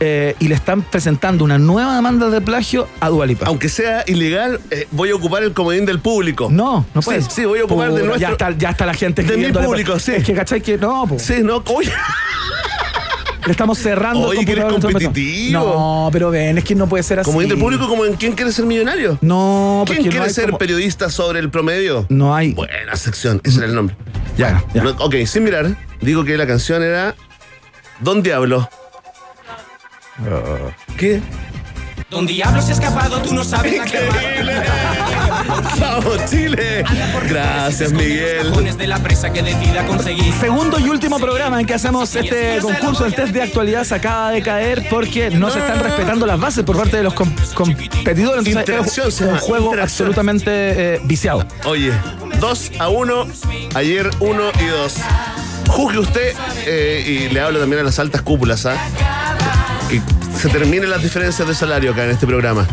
[0.00, 3.46] eh, y le están presentando una nueva demanda de plagio a Dualipa?
[3.46, 6.48] Aunque sea ilegal, eh, voy a ocupar el comodín del público.
[6.50, 7.24] No, no puedes.
[7.24, 9.36] Sí, sí, voy a ocupar de Pura, nuestro- Ya está, ya está la gente de
[9.36, 10.12] mi público, sí.
[10.12, 10.60] Es que, ¿cachai?
[10.60, 11.18] Que no, po.
[11.18, 11.92] Sí, no, oye.
[13.46, 15.60] Le estamos cerrando el Oye, que eres computador competitivo.
[15.60, 17.30] No, pero ven, es que no puede ser así.
[17.30, 19.16] Comodín del público como en ¿Quién quiere ser millonario?
[19.22, 22.04] No, ¿Quién no quiere ser como- periodista sobre el promedio?
[22.10, 22.52] No hay.
[22.52, 23.96] Buena sección, ese era el nombre.
[24.36, 24.84] Ya, ya.
[24.98, 27.14] Ok, sin mirar, digo que la canción era
[28.00, 28.68] Don Diablo.
[30.96, 31.20] ¿Qué?
[32.10, 33.98] Don Diablo se ha escapado, tú no sabes la que.
[35.78, 36.82] ¡Vamos, Chile!
[37.28, 38.50] Gracias, Miguel.
[38.78, 40.32] De la presa que decida conseguir.
[40.40, 44.30] Segundo y último programa en que hacemos este concurso, el test de actualidad se acaba
[44.30, 48.46] de caer porque no se están respetando las bases por parte de los com- competidores.
[48.46, 51.44] Entonces, Interacción, es un juego absolutamente eh, viciado.
[51.66, 51.92] Oye,
[52.40, 53.26] 2 a 1,
[53.74, 54.94] ayer 1 y 2.
[55.68, 56.32] Juzgue usted,
[56.64, 58.76] eh, y le hablo también a las altas cúpulas, ¿ah?
[59.88, 60.00] Que
[60.38, 62.66] se terminen las diferencias de salario acá en este programa.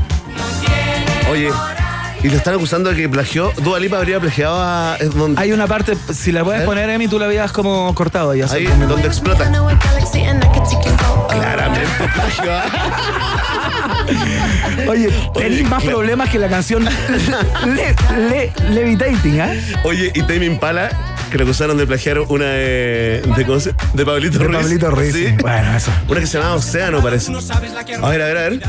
[1.32, 1.50] Oye,
[2.24, 3.52] y lo están acusando de que plagió.
[3.58, 4.98] Dua Lipa habría plagiado a.
[5.00, 6.66] eh, donde- Hay una parte, si la puedes ¿Eh?
[6.66, 8.42] poner, Emi, tú la habías como cortado ahí.
[8.42, 8.94] hace ahí momento.
[8.94, 9.50] donde explota.
[11.30, 11.88] Claramente.
[14.88, 15.98] Oye, tenés más claro.
[15.98, 16.86] problemas que la canción
[17.66, 17.96] Le-
[18.30, 19.50] Le- Levitating, ¿ah?
[19.84, 20.90] Oye, y Tame Impala,
[21.36, 23.22] que le acusaron de plagiar una de.
[23.36, 24.58] de, ¿cómo se- de Pablito De Ruiz.
[24.62, 25.14] Pablito Ruiz.
[25.14, 25.36] Sí.
[25.42, 25.92] Bueno, eso.
[26.08, 27.30] Una que se llama Océano, parece.
[27.34, 28.60] A ver, a ver, a ver.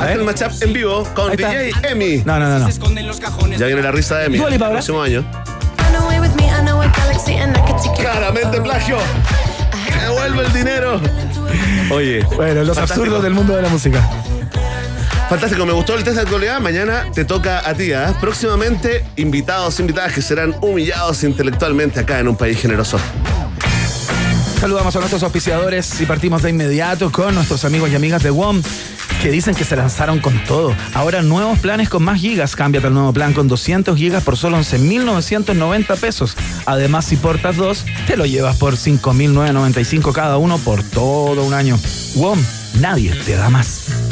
[0.00, 1.50] A ver el matchup en vivo con Ahí está.
[1.50, 2.22] DJ Emi.
[2.24, 2.64] No, no, no, no.
[2.64, 3.58] Se esconden los cajones.
[3.60, 4.38] Ya viene la risa de Emi.
[4.38, 5.22] El próximo año.
[7.98, 8.96] Claramente plagio.
[10.00, 11.00] Devuelve el dinero.
[11.90, 12.24] Oye.
[12.36, 13.02] Bueno, los fantástico.
[13.02, 14.00] absurdos del mundo de la música.
[15.28, 16.60] Fantástico, me gustó el test de actualidad.
[16.60, 18.14] Mañana te toca a ti, ¿ah?
[18.20, 22.98] Próximamente, invitados, invitadas que serán humillados intelectualmente acá en un país generoso.
[24.60, 28.62] Saludamos a nuestros auspiciadores y partimos de inmediato con nuestros amigos y amigas de WOM
[29.22, 30.74] que dicen que se lanzaron con todo.
[30.92, 32.54] Ahora nuevos planes con más gigas.
[32.54, 36.36] Cámbiate al nuevo plan con 200 gigas por solo 11.990 pesos.
[36.66, 41.78] Además, si portas dos, te lo llevas por 5.995 cada uno por todo un año.
[42.16, 42.38] WOM,
[42.80, 44.03] nadie te da más.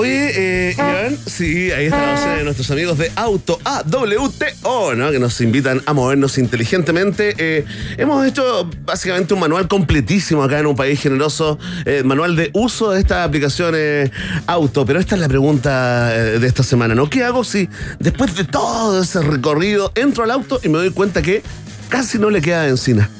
[0.00, 5.10] Oye, eh, Iván, sí, ahí está la opción de nuestros amigos de Auto AWTO, ¿no?
[5.10, 7.34] Que nos invitan a movernos inteligentemente.
[7.36, 7.66] Eh,
[7.98, 12.92] hemos hecho básicamente un manual completísimo acá en un país generoso, eh, manual de uso
[12.92, 14.10] de estas aplicaciones
[14.46, 14.86] auto.
[14.86, 17.10] Pero esta es la pregunta de esta semana, ¿no?
[17.10, 21.20] ¿Qué hago si después de todo ese recorrido entro al auto y me doy cuenta
[21.20, 21.42] que
[21.90, 23.10] casi no le queda benzina?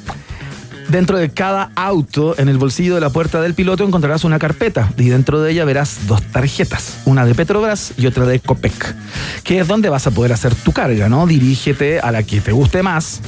[0.90, 4.92] Dentro de cada auto, en el bolsillo de la puerta del piloto, encontrarás una carpeta
[4.96, 8.96] y dentro de ella verás dos tarjetas, una de Petrobras y otra de Copec,
[9.44, 11.28] que es donde vas a poder hacer tu carga, ¿no?
[11.28, 13.20] Dirígete a la que te guste más,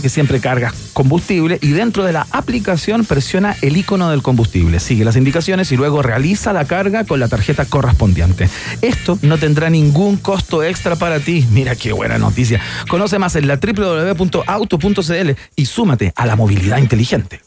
[0.00, 5.04] que siempre cargas combustible y dentro de la aplicación presiona el icono del combustible, sigue
[5.04, 8.48] las indicaciones y luego realiza la carga con la tarjeta correspondiente.
[8.80, 11.46] Esto no tendrá ningún costo extra para ti.
[11.50, 12.60] Mira qué buena noticia.
[12.88, 17.40] Conoce más en la www.auto.cl y súmate a la movilidad inteligente.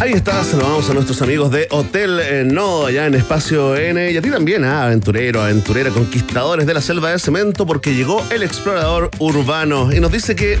[0.00, 4.10] Ahí está, saludamos a nuestros amigos de Hotel eh, Nodo, allá en Espacio N.
[4.10, 8.22] Y a ti también, ah, aventurero, aventurera, conquistadores de la selva de cemento, porque llegó
[8.30, 9.92] el explorador urbano.
[9.92, 10.58] Y nos dice que,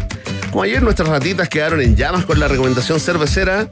[0.50, 3.68] como ayer nuestras ratitas quedaron en llamas con la recomendación cervecera,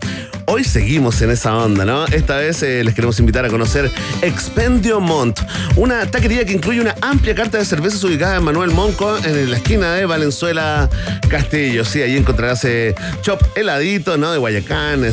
[0.47, 2.07] hoy seguimos en esa onda, ¿no?
[2.07, 5.39] Esta vez eh, les queremos invitar a conocer Expendio Mont,
[5.77, 9.57] una taquería que incluye una amplia carta de cervezas ubicada en Manuel Monco, en la
[9.57, 10.91] esquina de Valenzuela
[11.29, 11.85] Castillo.
[11.85, 14.33] Sí, ahí encontrarás eh, chop heladito, ¿no?
[14.33, 15.05] De Guayacán,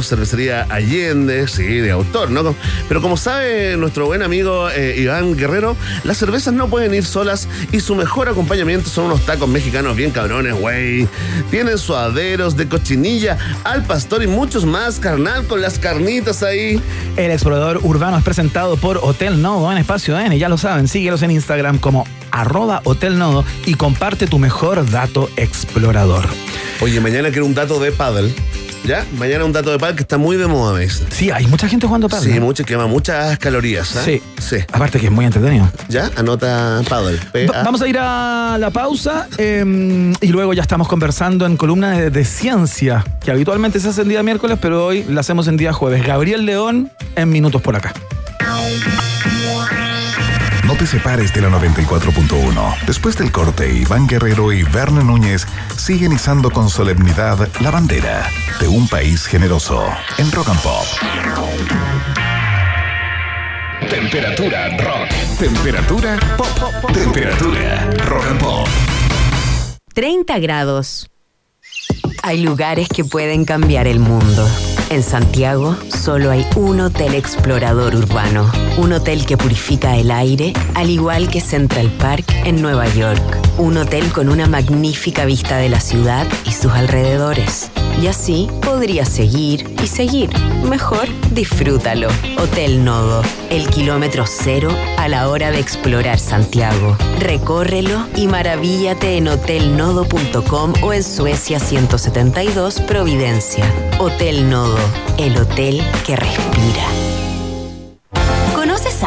[0.00, 2.54] Cervecería Allende, sí, de autor, ¿no?
[2.88, 7.48] Pero como sabe nuestro buen amigo eh, Iván Guerrero, las cervezas no pueden ir solas
[7.72, 11.08] y su mejor acompañamiento son unos tacos mexicanos bien cabrones, güey.
[11.50, 16.80] Tienen suaderos de cochinilla al pastor y muchos más, carnal, con las carnitas ahí.
[17.16, 21.22] El explorador urbano es presentado por Hotel Nodo en Espacio N, ya lo saben, síguelos
[21.22, 26.24] en Instagram como arroba Hotel Nodo y comparte tu mejor dato explorador.
[26.80, 28.34] Oye, mañana quiero un dato de paddle.
[28.84, 29.04] ¿Ya?
[29.16, 31.06] Mañana un dato de paddle que está muy de moda, me dicen.
[31.10, 32.32] Sí, hay mucha gente jugando paddle.
[32.32, 33.94] Sí, mucho, quema muchas calorías.
[33.96, 34.02] ¿ah?
[34.04, 34.20] Sí.
[34.40, 34.56] Sí.
[34.72, 35.70] Aparte que es muy entretenido.
[35.88, 36.10] ¿Ya?
[36.16, 37.18] Anota paddle.
[37.48, 41.92] Va- Vamos a ir a la pausa eh, y luego ya estamos conversando en columna
[41.92, 45.56] de, de ciencia, que habitualmente se hace en día miércoles, pero hoy la hacemos en
[45.56, 46.04] día jueves.
[46.04, 47.92] Gabriel León en minutos por acá.
[50.72, 52.86] No te separes de la 94.1.
[52.86, 58.26] Después del corte, Iván Guerrero y Verne Núñez siguen izando con solemnidad la bandera
[58.58, 60.86] de un país generoso en Rock and Pop.
[63.90, 65.10] Temperatura rock.
[65.38, 66.90] Temperatura pop.
[66.90, 68.68] Temperatura rock and pop.
[69.92, 71.10] 30 grados.
[72.22, 74.48] Hay lugares que pueden cambiar el mundo.
[74.92, 80.90] En Santiago solo hay un hotel explorador urbano, un hotel que purifica el aire, al
[80.90, 83.22] igual que Central Park en Nueva York,
[83.56, 87.70] un hotel con una magnífica vista de la ciudad y sus alrededores.
[88.02, 90.28] Y así podrías seguir y seguir.
[90.68, 92.08] Mejor disfrútalo.
[92.36, 96.98] Hotel Nodo, el kilómetro cero a la hora de explorar Santiago.
[97.18, 103.64] Recórrelo y maravíllate en hotelnodo.com o en Suecia 172 Providencia.
[104.04, 104.78] Hotel Nodo,
[105.16, 107.01] el hotel que respira.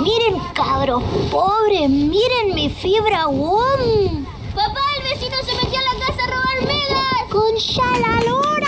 [0.00, 4.24] Miren, cabros pobres, miren mi fibra WOM.
[4.54, 6.98] Papá, el vecino se metió a la casa a robar megas.
[7.30, 8.58] Con Shalalora.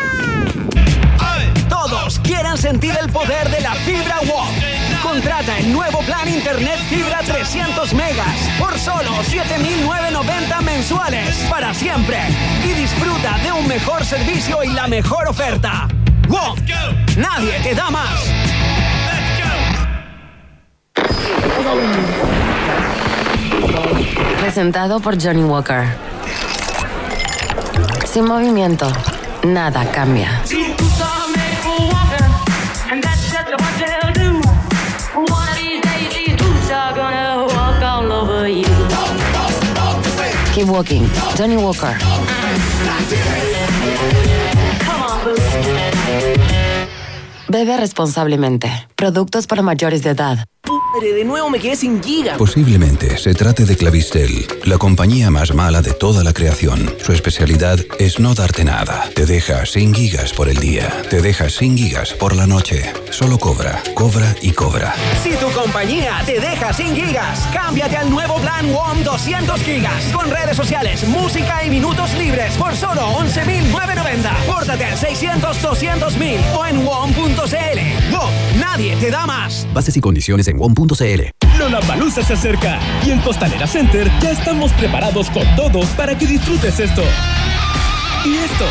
[1.69, 4.49] Todos quieran sentir el poder de la fibra WOM.
[5.03, 12.19] Contrata el nuevo plan Internet Fibra 300 megas por solo 7.990 mensuales para siempre.
[12.65, 15.89] Y disfruta de un mejor servicio y la mejor oferta.
[16.29, 16.59] WOM.
[17.17, 18.50] Nadie te da más.
[24.41, 25.85] Presentado por Johnny Walker.
[28.05, 28.91] Sin movimiento,
[29.45, 30.43] nada cambia.
[40.55, 41.09] Keep walking.
[41.39, 41.97] Johnny Walker.
[47.49, 48.89] Bebe responsablemente.
[48.97, 50.45] Productos para mayores de edad.
[50.99, 52.37] De nuevo me quedé sin giga.
[52.37, 56.93] Posiblemente se trate de Clavistel, la compañía más mala de toda la creación.
[57.03, 59.09] Su especialidad es no darte nada.
[59.15, 62.93] Te deja sin gigas por el día, te deja sin gigas por la noche.
[63.11, 64.95] Solo cobra, cobra y cobra.
[65.23, 70.29] Si tu compañía te deja sin gigas, cámbiate al nuevo plan WOM 200 gigas con
[70.29, 74.47] redes sociales, música y minutos libres por solo 11.990.
[74.47, 78.13] Pórtate al 600 200 mil o en WOM.cl.
[78.13, 79.67] WOM, nadie te da más.
[79.73, 80.80] Bases y condiciones en WOM.cl.
[81.59, 86.81] Lollapalooza se acerca y en Costanera Center ya estamos preparados con todo para que disfrutes
[86.81, 87.03] esto.
[88.25, 88.65] Y esto.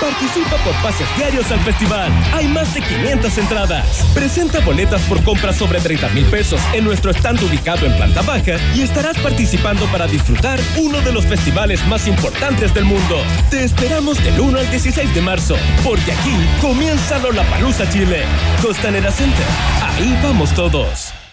[0.00, 2.12] Participa por pases diarios al festival.
[2.32, 4.04] Hay más de 500 entradas.
[4.14, 8.56] Presenta boletas por compras sobre 30 mil pesos en nuestro stand ubicado en planta baja
[8.74, 13.22] y estarás participando para disfrutar uno de los festivales más importantes del mundo.
[13.50, 18.24] Te esperamos del 1 al 16 de marzo, porque aquí comienza Lollapalooza Chile.
[18.62, 19.46] Costanera Center.
[19.82, 21.23] Ahí vamos todos.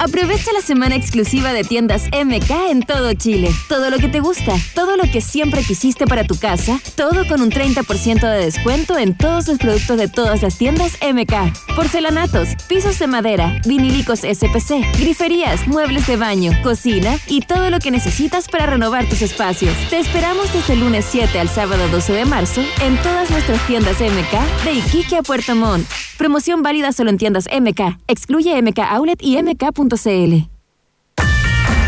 [0.00, 3.50] Aprovecha la semana exclusiva de tiendas MK en todo Chile.
[3.68, 7.42] Todo lo que te gusta, todo lo que siempre quisiste para tu casa, todo con
[7.42, 11.74] un 30% de descuento en todos los productos de todas las tiendas MK.
[11.74, 17.90] Porcelanatos, pisos de madera, vinilicos SPC, griferías, muebles de baño, cocina y todo lo que
[17.90, 19.74] necesitas para renovar tus espacios.
[19.90, 24.00] Te esperamos desde el lunes 7 al sábado 12 de marzo en todas nuestras tiendas
[24.00, 25.88] MK de Iquique a Puerto Montt.
[26.18, 27.96] Promoción válida solo en tiendas MK.
[28.08, 29.40] Excluye MK Outlet y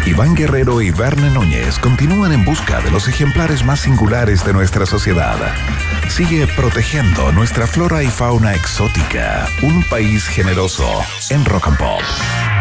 [0.07, 4.87] Iván Guerrero y Verne Núñez continúan en busca de los ejemplares más singulares de nuestra
[4.87, 5.37] sociedad.
[6.09, 9.47] Sigue protegiendo nuestra flora y fauna exótica.
[9.63, 10.85] Un país generoso
[11.31, 12.60] en Rock and Pop.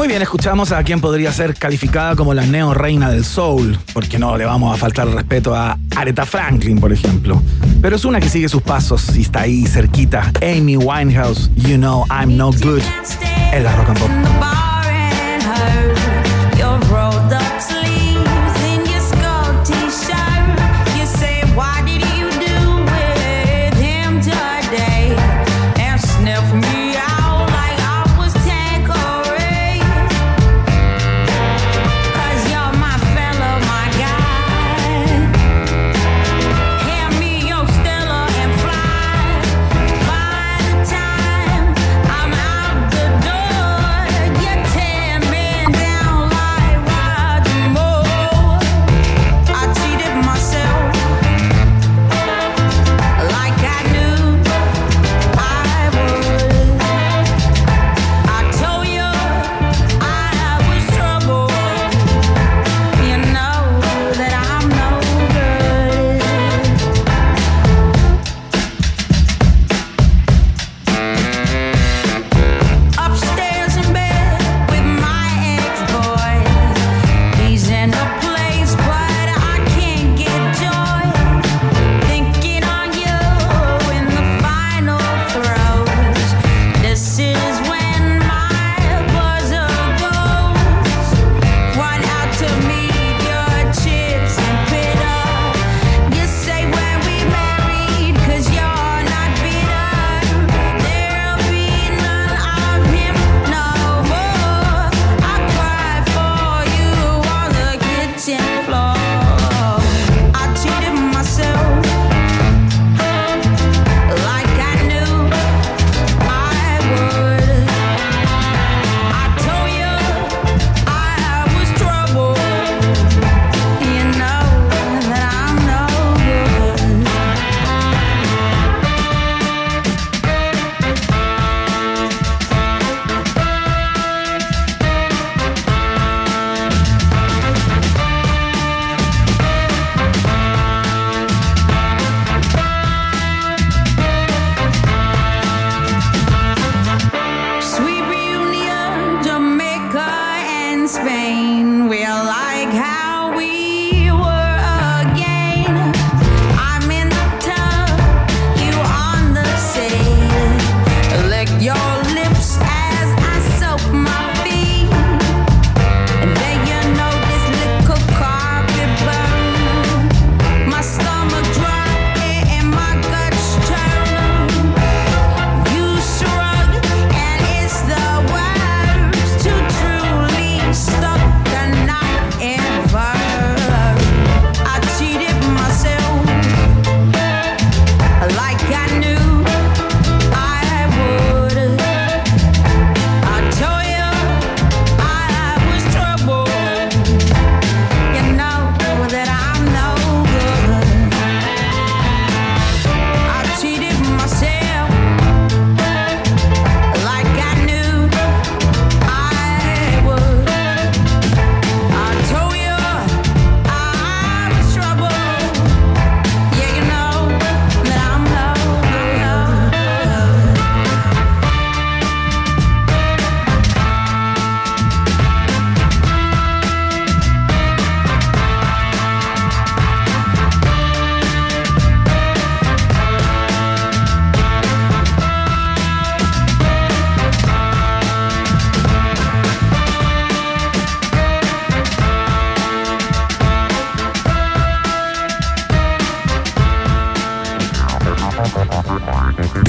[0.00, 4.18] Muy bien, escuchamos a quien podría ser calificada como la neo reina del soul, porque
[4.18, 7.42] no le vamos a faltar respeto a Aretha Franklin, por ejemplo.
[7.82, 10.32] Pero es una que sigue sus pasos y está ahí cerquita.
[10.40, 12.80] Amy Winehouse, You Know I'm No Good,
[13.52, 14.69] en la rock and pop.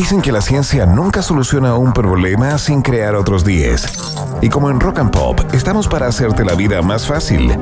[0.01, 3.85] Dicen que la ciencia nunca soluciona un problema sin crear otros 10.
[4.41, 7.55] Y como en Rock and Pop, estamos para hacerte la vida más fácil.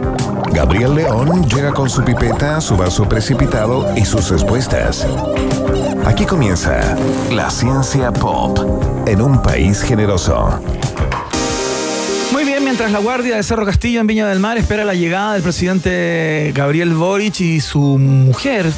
[0.53, 5.05] Gabriel León llega con su pipeta, su vaso precipitado y sus respuestas.
[6.05, 6.95] Aquí comienza
[7.29, 8.57] la ciencia pop
[9.05, 10.61] en un país generoso.
[12.31, 15.33] Muy bien, mientras la Guardia de Cerro Castillo en Viña del Mar espera la llegada
[15.33, 18.71] del presidente Gabriel Boric y su mujer.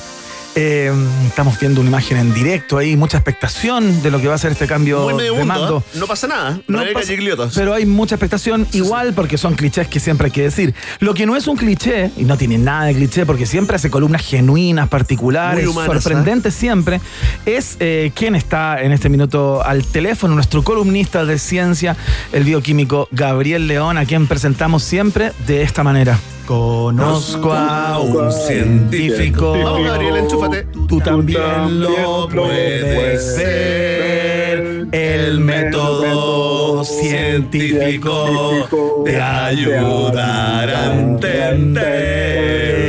[0.55, 0.91] Eh,
[1.27, 4.51] estamos viendo una imagen en directo ahí, mucha expectación de lo que va a ser
[4.51, 5.83] este cambio Muy de mando.
[5.93, 5.97] ¿eh?
[5.97, 6.59] No pasa nada.
[6.67, 7.13] No pasa-
[7.55, 10.73] pero hay mucha expectación igual porque son clichés que siempre hay que decir.
[10.99, 13.89] Lo que no es un cliché, y no tiene nada de cliché porque siempre hace
[13.89, 17.01] columnas genuinas, particulares, humanas, sorprendentes siempre,
[17.45, 21.95] es eh, quien está en este minuto al teléfono, nuestro columnista de ciencia,
[22.31, 26.19] el bioquímico Gabriel León, a quien presentamos siempre de esta manera.
[26.51, 29.53] Conozco a un científico.
[29.53, 30.67] Vamos, Gabriel, enchúfate.
[30.85, 34.85] Tú también lo puedes ser.
[34.91, 38.67] El método científico
[39.05, 42.80] te ayudará a entender.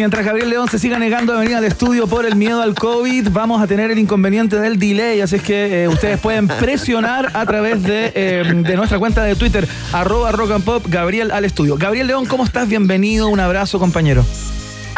[0.00, 3.28] Mientras, Gabriel León se siga negando a venir al estudio por el miedo al COVID,
[3.32, 7.44] vamos a tener el inconveniente del delay, así es que eh, ustedes pueden presionar a
[7.44, 11.76] través de, eh, de nuestra cuenta de Twitter, arroba rock and pop, Gabriel al estudio.
[11.76, 12.66] Gabriel León, ¿cómo estás?
[12.66, 14.24] Bienvenido, un abrazo, compañero.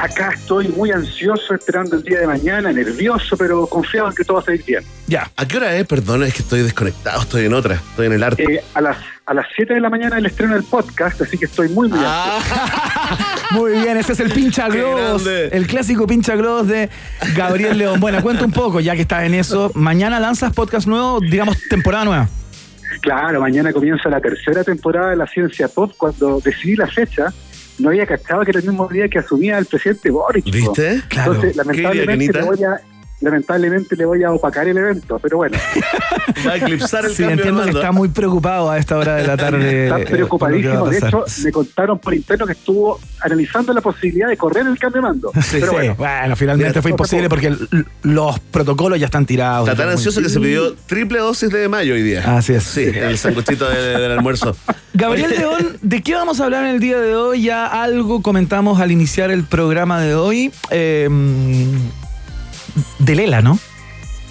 [0.03, 4.39] Acá estoy muy ansioso esperando el día de mañana, nervioso, pero confiado en que todo
[4.39, 4.83] va a salir bien.
[5.07, 5.31] Ya.
[5.37, 5.87] ¿A qué hora es?
[5.87, 8.43] Perdón, es que estoy desconectado, estoy en otra, estoy en el arte.
[8.43, 8.97] Eh, a las
[9.27, 12.01] a las 7 de la mañana el estreno del podcast, así que estoy muy, muy
[12.05, 12.61] ansioso.
[13.53, 16.89] Muy bien, ese es el pincha globos, el clásico pincha globos de
[17.37, 18.01] Gabriel León.
[18.01, 19.71] Bueno, cuenta un poco, ya que estás en eso.
[19.75, 22.29] Mañana lanzas podcast nuevo, digamos, temporada nueva.
[23.03, 25.93] Claro, mañana comienza la tercera temporada de la Ciencia Pop.
[25.97, 27.33] Cuando decidí la fecha,
[27.83, 30.45] no había cachado que era el mismo día que asumía el presidente Boric.
[30.45, 31.03] ¿Viste?
[31.09, 31.35] Claro.
[31.35, 32.81] Entonces, lamentablemente le, voy a,
[33.23, 35.57] lamentablemente le voy a opacar el evento, pero bueno,
[36.47, 39.17] Va a eclipsar el Sí, cambio de entiendo que está muy preocupado a esta hora
[39.17, 39.85] de la tarde.
[39.85, 40.89] está eh, preocupadísimo.
[40.89, 45.01] De hecho, me contaron por interno que estuvo analizando la posibilidad de correr el cambio
[45.03, 45.33] de mando.
[45.43, 45.73] Sí, pero sí.
[45.73, 47.55] bueno, Bueno, finalmente Mira, fue imposible porque
[48.03, 49.69] los protocolos ya están tirados.
[49.69, 52.37] Está tan Muy- ansioso que se pidió triple dosis de mayo hoy día.
[52.37, 52.63] Así es.
[52.65, 54.57] Sí, el sanguchito de- del almuerzo.
[54.95, 57.43] Gabriel León, ¿de qué vamos a hablar en el día de hoy?
[57.43, 60.53] Ya algo comentamos al iniciar el programa de hoy.
[60.71, 61.09] Eh,
[62.99, 63.59] de Lela, ¿no?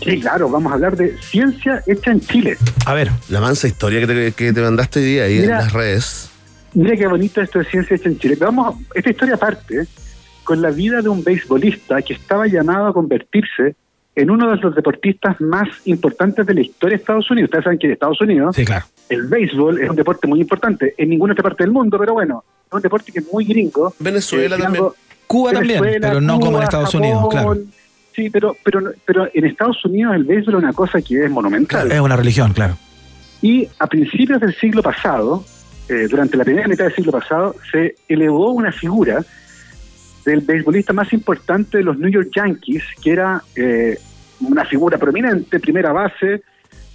[0.03, 2.57] sí, claro, vamos a hablar de ciencia hecha en Chile.
[2.87, 3.11] A ver.
[3.29, 5.57] La mansa historia que te, que te mandaste hoy día ahí Mira.
[5.59, 6.29] en las redes.
[6.73, 8.35] Mira qué bonito esto de ciencia hecha en Chile.
[8.39, 9.85] Vamos, esta historia parte
[10.43, 13.75] con la vida de un beisbolista que estaba llamado a convertirse
[14.15, 17.49] en uno de los deportistas más importantes de la historia de Estados Unidos.
[17.49, 18.85] Ustedes saben que en Estados Unidos Sí, claro.
[19.09, 22.43] el béisbol es un deporte muy importante en ninguna otra parte del mundo, pero bueno,
[22.67, 23.93] es un deporte que es muy gringo.
[23.99, 24.85] Venezuela Eh, también.
[25.27, 27.01] Cuba también, pero no como en Estados Japón.
[27.03, 27.57] Unidos, claro.
[28.13, 31.91] Sí, pero, pero, pero en Estados Unidos el béisbol es una cosa que es monumental.
[31.91, 32.77] Es una religión, claro.
[33.41, 35.43] Y a principios del siglo pasado,
[35.89, 39.23] eh, durante la primera mitad del siglo pasado, se elevó una figura
[40.25, 43.97] del beisbolista más importante de los New York Yankees, que era eh,
[44.41, 46.43] una figura prominente, primera base,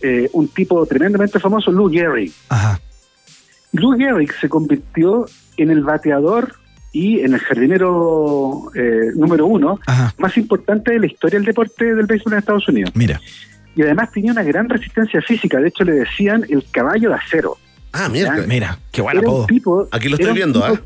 [0.00, 2.32] eh, un tipo tremendamente famoso, Lou Gehrig.
[2.48, 2.78] Ajá.
[3.72, 6.54] Lou Gehrig se convirtió en el bateador
[6.96, 10.14] y en el jardinero eh, número uno Ajá.
[10.18, 12.90] más importante de la historia del deporte del béisbol en Estados Unidos.
[12.94, 13.20] Mira.
[13.74, 17.58] Y además tenía una gran resistencia física, de hecho le decían el caballo de acero.
[17.92, 18.34] Ah, mira.
[18.48, 19.42] Mira, qué buen Era apodo.
[19.42, 20.80] un tipo, Aquí lo estoy era un viendo, tipo ¿ah?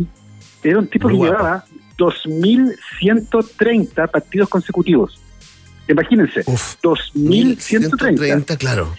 [0.63, 1.37] que- Era un tipo Muy que guapo.
[1.39, 1.65] llevaba
[1.97, 5.21] 2.130 partidos consecutivos.
[5.89, 6.75] Imagínense, Uf.
[6.83, 7.61] 2.130.
[7.61, 8.93] 130, claro.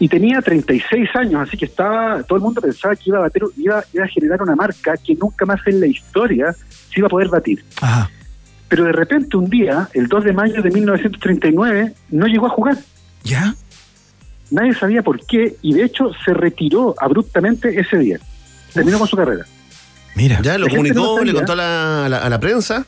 [0.00, 3.42] Y tenía 36 años, así que estaba, todo el mundo pensaba que iba a, bater,
[3.58, 7.10] iba, iba a generar una marca que nunca más en la historia se iba a
[7.10, 7.62] poder batir.
[7.82, 8.10] Ajá.
[8.70, 12.78] Pero de repente un día, el 2 de mayo de 1939, no llegó a jugar.
[13.24, 13.54] ¿Ya?
[14.50, 18.18] Nadie sabía por qué y de hecho se retiró abruptamente ese día.
[18.72, 19.44] Terminó con su carrera.
[20.14, 20.40] Mira.
[20.40, 22.86] Ya lo La gente no comunicó, le contó a la, a la, a la prensa.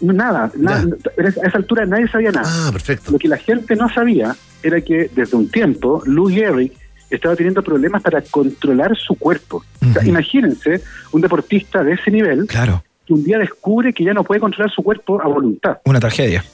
[0.00, 0.84] Nada, nada
[1.18, 2.46] a esa altura nadie sabía nada.
[2.46, 3.10] Ah, perfecto.
[3.10, 6.72] Lo que la gente no sabía era que desde un tiempo Lou Gehrig
[7.10, 9.62] estaba teniendo problemas para controlar su cuerpo.
[9.88, 10.80] O sea, imagínense
[11.12, 12.82] un deportista de ese nivel Claro.
[13.06, 15.78] que un día descubre que ya no puede controlar su cuerpo a voluntad.
[15.84, 16.44] Una tragedia.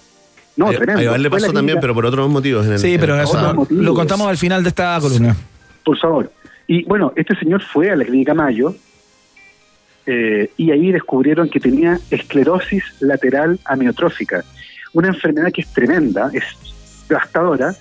[0.57, 1.01] No, A- tremendo.
[1.01, 2.67] a Iván le pasó también, clínica- pero por otros motivos.
[2.67, 3.85] en el- Sí, en pero eso motivos.
[3.85, 5.35] lo contamos al final de esta columna.
[5.85, 6.31] Por favor.
[6.67, 8.75] Y bueno, este señor fue a la clínica Mayo
[10.07, 14.45] eh, y ahí descubrieron que tenía esclerosis lateral amiotrófica,
[14.93, 16.43] una enfermedad que es tremenda, es
[17.09, 17.75] devastadora,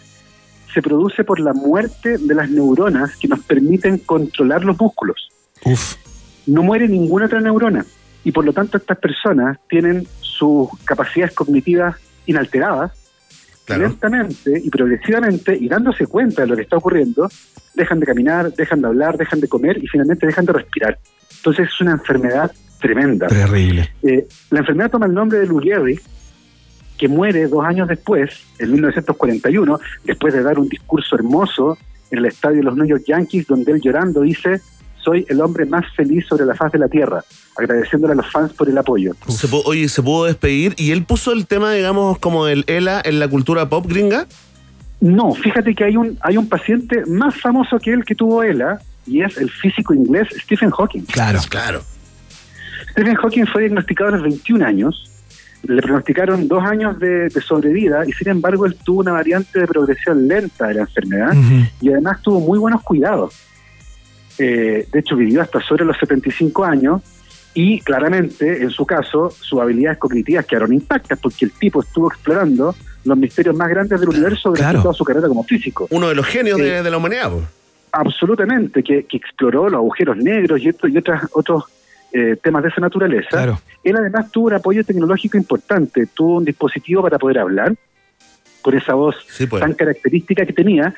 [0.74, 5.30] se produce por la muerte de las neuronas que nos permiten controlar los músculos.
[5.66, 5.96] Uf.
[6.46, 7.86] No muere ninguna otra neurona
[8.24, 11.96] y por lo tanto estas personas tienen sus capacidades cognitivas
[12.26, 12.92] inalteradas
[13.68, 17.30] lentamente y progresivamente y dándose cuenta de lo que está ocurriendo,
[17.76, 20.98] dejan de caminar, dejan de hablar, dejan de comer y finalmente dejan de respirar.
[21.38, 22.52] Entonces es una enfermedad
[22.82, 23.28] tremenda.
[23.28, 23.94] Terrible.
[24.02, 26.02] Eh, la enfermedad toma el nombre de Lou Gehrig,
[27.00, 28.30] que muere dos años después,
[28.60, 31.78] en 1941, después de dar un discurso hermoso
[32.12, 34.62] en el estadio de los New York Yankees, donde él llorando dice,
[35.02, 37.24] soy el hombre más feliz sobre la faz de la tierra,
[37.58, 39.14] agradeciéndole a los fans por el apoyo.
[39.30, 43.20] Se oye, se pudo despedir y él puso el tema, digamos, como el ELA en
[43.20, 44.28] la cultura pop gringa.
[45.00, 48.82] No, fíjate que hay un, hay un paciente más famoso que él que tuvo ELA,
[49.08, 51.04] y es el físico inglés Stephen Hawking.
[51.04, 51.40] Claro.
[51.50, 51.82] Claro.
[52.92, 55.10] Stephen Hawking fue diagnosticado a los 21 años,
[55.64, 59.68] le pronosticaron dos años de, de sobrevida y sin embargo él tuvo una variante de
[59.68, 61.34] progresión lenta de la enfermedad
[61.82, 63.36] y además tuvo muy buenos cuidados.
[64.38, 67.02] Eh, de hecho vivió hasta sobre los 75 años
[67.54, 72.74] y claramente en su caso sus habilidades cognitivas quedaron intactas porque el tipo estuvo explorando
[73.04, 74.82] los misterios más grandes del universo durante Claro.
[74.82, 75.88] toda su carrera como físico.
[75.90, 77.32] Uno de los genios de, de la humanidad.
[77.92, 81.64] Absolutamente, que, que exploró los agujeros negros y, esto- y otras, otros
[82.12, 83.30] eh, temas de esa naturaleza.
[83.30, 83.60] Claro.
[83.84, 87.76] Él además tuvo un apoyo tecnológico importante, tuvo un dispositivo para poder hablar,
[88.62, 89.16] con esa voz
[89.50, 89.62] pues.
[89.62, 90.94] tan característica que tenía,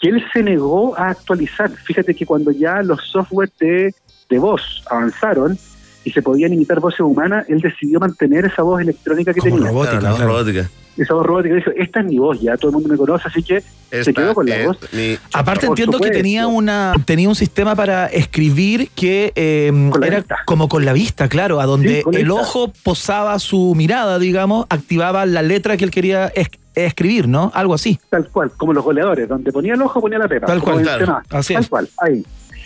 [0.00, 1.70] que él se negó a actualizar.
[1.70, 3.94] Fíjate que cuando ya los software de,
[4.28, 5.58] de voz avanzaron
[6.04, 9.58] y se podían imitar voces humanas, él decidió mantener esa voz electrónica que tenía.
[9.70, 10.70] Claro, la voz robótica.
[10.96, 13.42] Esa voz robótica dijo, esta es mi voz, ya todo el mundo me conoce, así
[13.42, 13.62] que
[14.02, 14.78] se quedó con la es voz.
[14.92, 16.16] mi- Aparte Por entiendo que supuesto.
[16.18, 20.36] tenía una tenía un sistema para escribir que eh, la era vista.
[20.44, 22.40] como con la vista, claro, a donde Sí, con la el vista.
[22.42, 27.50] ojo posaba su mirada, digamos, activaba la letra que él quería es- escribir, ¿no?
[27.54, 27.98] Algo así.
[28.10, 30.46] Tal cual, como los goleadores, donde ponía el ojo ponía la pepa.
[30.46, 31.22] Tal como cual, mencionaba.
[31.22, 31.68] claro, así Tal es.
[31.70, 32.24] cual, ahí.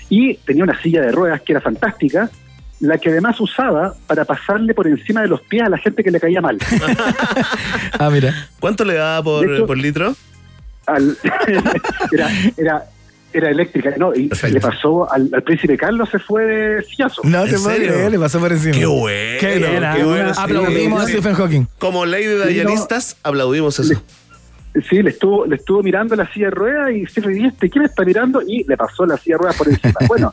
[0.08, 2.28] Y tenía una silla de ruedas que era fantástica,
[2.80, 6.10] la que además usaba para pasarle por encima de los pies a la gente que
[6.10, 6.58] le caía mal.
[7.98, 8.34] Ah, mira.
[8.60, 10.14] ¿Cuánto le daba por, De hecho- por litro?
[10.86, 11.16] Al-
[12.12, 12.84] era, era,
[13.32, 14.14] era eléctrica, ¿no?
[14.14, 17.22] Y le pasó al, al príncipe Carlos, se fue de sillazo.
[17.24, 18.74] No te puedo creer, le pasó por encima.
[18.74, 19.38] Qué bueno.
[19.40, 20.40] Qué qué bueno, sí.
[20.42, 21.06] Aplaudimos a.
[21.08, 21.66] Stephen Hawking.
[21.78, 22.44] Como Lady Sí, no.
[22.46, 24.00] Dianistas, aplaudimos eso.
[24.90, 27.82] Sí, le estuvo, le estuvo mirando la silla de ruedas y se ¿y este quién
[27.84, 28.42] me está mirando?
[28.46, 29.94] Y le pasó la silla de ruedas por encima.
[30.06, 30.32] bueno,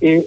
[0.00, 0.24] eh,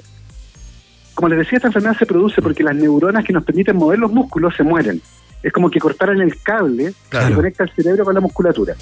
[1.18, 4.11] como les decía, esta enfermedad se produce porque las neuronas que nos permiten mover los
[4.11, 5.01] músculos se mueren.
[5.41, 7.30] Es como que cortaran el cable Claro.
[7.30, 8.76] que conecta el cerebro con la musculatura.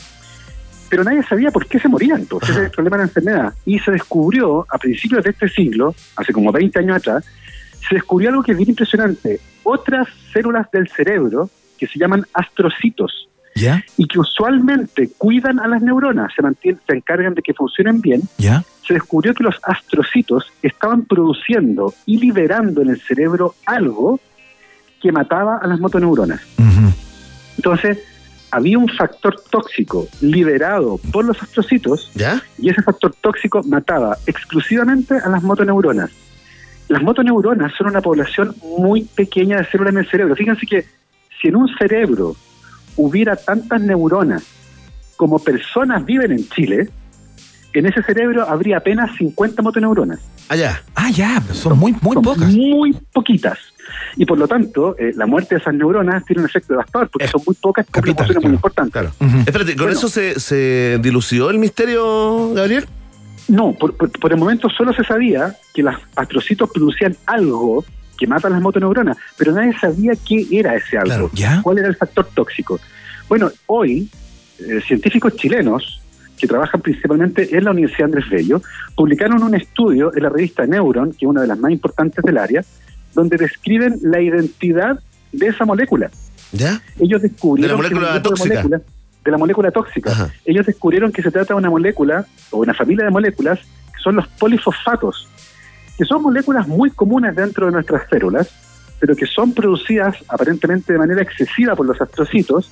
[0.90, 3.54] Pero nadie sabía por qué se morían, entonces ese es el problema de la enfermedad.
[3.66, 7.24] Y se descubrió a principios de este siglo, hace como 20 años atrás,
[7.88, 9.40] se descubrió algo que es bien impresionante.
[9.64, 13.30] Otras células del cerebro que se llaman astrocitos
[13.98, 18.22] Y que usualmente cuidan a las neuronas, se, mantienen, se encargan de que funcionen bien,
[18.38, 18.64] ¿Ya?
[18.86, 24.20] se descubrió que los astrocitos estaban produciendo y liberando en el cerebro algo
[25.02, 26.42] que mataba a las motoneuronas.
[27.56, 28.00] Entonces,
[28.52, 32.42] había un factor tóxico liberado por los astrocitos ¿Ya?
[32.58, 36.12] y ese factor tóxico mataba exclusivamente a las motoneuronas.
[36.90, 40.36] Las motoneuronas son una población muy pequeña de células en el cerebro.
[40.36, 40.86] Fíjense que
[41.42, 42.36] si en un cerebro
[42.98, 44.44] hubiera tantas neuronas
[45.18, 46.90] como personas viven en Chile,
[47.74, 50.20] en ese cerebro habría apenas 50 motoneuronas.
[50.50, 50.82] Allá.
[50.96, 52.50] Ah, ya, pero son muy, muy pocas.
[52.54, 53.58] Muy poquitas.
[54.18, 57.28] Y por lo tanto, eh, la muerte de esas neuronas tiene un efecto devastador, porque
[57.28, 59.00] son muy pocas con función muy importante.
[59.46, 59.92] Espérate, ¿con Bueno.
[59.98, 62.86] eso se, se dilucidó el misterio, Gabriel?
[63.48, 67.84] No, por, por- por el momento solo se sabía que los astrocitos producían algo
[68.18, 71.30] que mata las motoneuronas, pero nadie sabía qué era ese algo,
[71.62, 72.80] cuál era el factor tóxico.
[73.28, 74.10] Bueno, hoy
[74.60, 76.02] eh, científicos chilenos
[76.38, 78.62] que trabajan principalmente en la Universidad Andrés Bello
[78.96, 82.38] publicaron un estudio en la revista Neuron, que es una de las más importantes del
[82.38, 82.64] área,
[83.14, 85.00] donde describen la identidad
[85.32, 86.10] de esa molécula.
[86.52, 86.82] ¿Ya?
[87.00, 88.64] Ellos descubrieron De la molécula de tóxica.
[88.64, 90.32] de la molécula tóxica.
[90.46, 94.16] Ellos descubrieron que se trata de una molécula o una familia de moléculas que son
[94.18, 95.28] los polifosfatos,
[95.98, 98.50] que son moléculas muy comunes dentro de nuestras células,
[99.00, 102.70] pero que son producidas aparentemente de manera excesiva por los astrocitos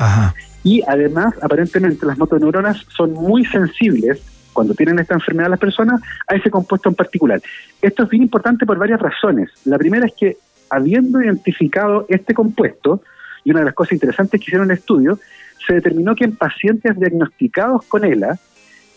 [0.63, 4.21] y además aparentemente las motoneuronas son muy sensibles
[4.53, 7.41] cuando tienen esta enfermedad las personas a ese compuesto en particular.
[7.81, 9.49] Esto es bien importante por varias razones.
[9.65, 10.37] La primera es que
[10.69, 13.01] habiendo identificado este compuesto,
[13.43, 15.19] y una de las cosas interesantes que hicieron en el estudio,
[15.65, 18.39] se determinó que en pacientes diagnosticados con ELA,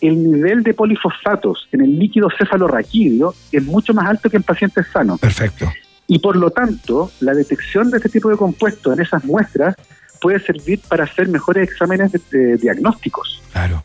[0.00, 4.86] el nivel de polifosfatos en el líquido cefalorraquídeo es mucho más alto que en pacientes
[4.92, 5.18] sanos.
[5.20, 5.70] Perfecto.
[6.06, 9.74] Y por lo tanto, la detección de este tipo de compuestos en esas muestras
[10.20, 13.42] puede servir para hacer mejores exámenes de- de diagnósticos.
[13.52, 13.82] Claro.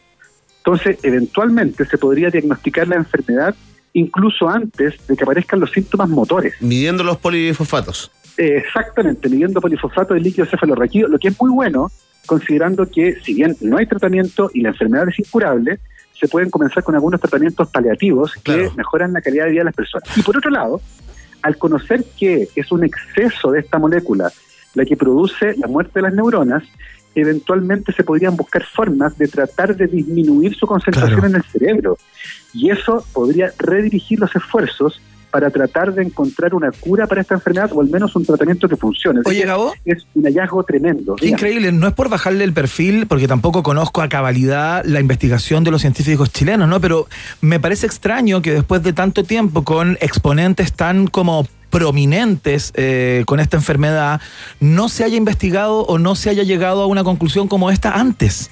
[0.58, 3.56] Entonces, eventualmente se podría diagnosticar la enfermedad
[3.94, 6.54] incluso antes de que aparezcan los síntomas motores.
[6.62, 8.12] Midiendo los polifosfatos.
[8.38, 11.92] Eh, exactamente, midiendo polifosfato del líquido cefalorraquídeo, lo que es muy bueno
[12.26, 15.80] considerando que si bien no hay tratamiento y la enfermedad es incurable,
[16.22, 19.76] se pueden comenzar con algunos tratamientos paliativos que mejoran la calidad de vida de las
[19.76, 20.16] personas.
[20.16, 20.80] Y por otro lado,
[21.42, 24.32] al conocer que es un exceso de esta molécula
[24.76, 26.64] la que produce la muerte de las neuronas,
[27.16, 31.36] eventualmente se podrían buscar formas de tratar de disminuir su concentración Claro.
[31.36, 31.98] en el cerebro.
[32.54, 35.02] Y eso podría redirigir los esfuerzos
[35.32, 38.76] para tratar de encontrar una cura para esta enfermedad o al menos un tratamiento que
[38.76, 39.22] funcione.
[39.26, 39.74] Oye, Gabo.
[39.86, 41.16] Es un hallazgo tremendo.
[41.16, 45.64] Qué increíble, no es por bajarle el perfil, porque tampoco conozco a cabalidad la investigación
[45.64, 46.80] de los científicos chilenos, ¿no?
[46.82, 47.08] Pero
[47.40, 53.40] me parece extraño que después de tanto tiempo con exponentes tan como prominentes eh, con
[53.40, 54.22] esta enfermedad,
[54.60, 58.52] no se haya investigado o no se haya llegado a una conclusión como esta antes.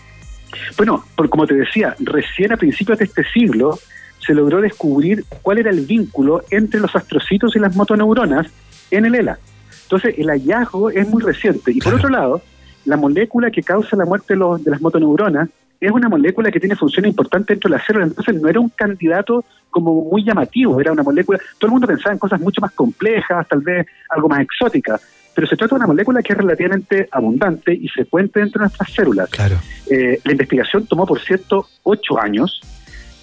[0.77, 3.77] Bueno, por, como te decía, recién a principios de este siglo
[4.19, 8.47] se logró descubrir cuál era el vínculo entre los astrocitos y las motoneuronas
[8.91, 9.39] en el ELA.
[9.83, 11.71] Entonces, el hallazgo es muy reciente.
[11.71, 12.41] Y por otro lado,
[12.85, 15.49] la molécula que causa la muerte de, los- de las motoneuronas
[15.81, 18.05] es una molécula que tiene función importante dentro de la célula.
[18.05, 21.39] Entonces, no era un candidato como muy llamativo, era una molécula.
[21.57, 25.01] Todo el mundo pensaba en cosas mucho más complejas, tal vez algo más exóticas.
[25.33, 28.91] Pero se trata de una molécula que es relativamente abundante y frecuente dentro de nuestras
[28.91, 29.29] células.
[29.29, 29.55] Claro.
[29.89, 32.61] Eh, la investigación tomó, por cierto, ocho años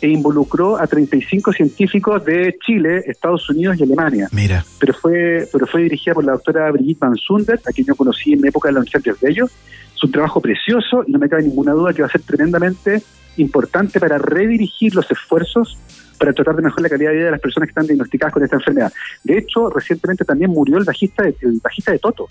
[0.01, 4.29] e involucró a 35 científicos de Chile, Estados Unidos y Alemania.
[4.33, 4.65] Mira.
[4.79, 8.33] Pero fue, pero fue dirigida por la doctora Brigitte Van Sunder, a quien yo conocí
[8.33, 9.47] en mi época de la Universidad de Bello.
[9.47, 13.03] Es un trabajo precioso y no me cabe ninguna duda que va a ser tremendamente
[13.39, 15.79] importante para redirigir los esfuerzos
[16.19, 18.43] para tratar de mejorar la calidad de vida de las personas que están diagnosticadas con
[18.43, 18.93] esta enfermedad.
[19.23, 22.29] De hecho, recientemente también murió el bajista de, el bajista de Toto.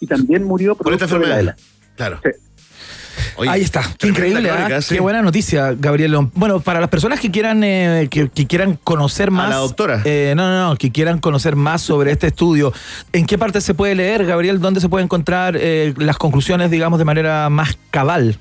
[0.00, 1.56] Y también murió Por esta producto de la enfermedad.
[1.96, 2.20] Claro.
[2.22, 2.30] Sí.
[3.36, 4.54] Oye, Ahí está, qué increíble, ¿ah?
[4.56, 4.94] crónica, sí.
[4.94, 6.32] qué buena noticia, Gabriel León.
[6.34, 10.02] Bueno, para las personas que quieran eh, que, que quieran conocer más, la doctora.
[10.04, 12.72] eh, no, no, no, que quieran conocer más sobre este estudio,
[13.12, 14.60] ¿en qué parte se puede leer, Gabriel?
[14.60, 18.38] ¿Dónde se puede encontrar eh, las conclusiones, digamos, de manera más cabal?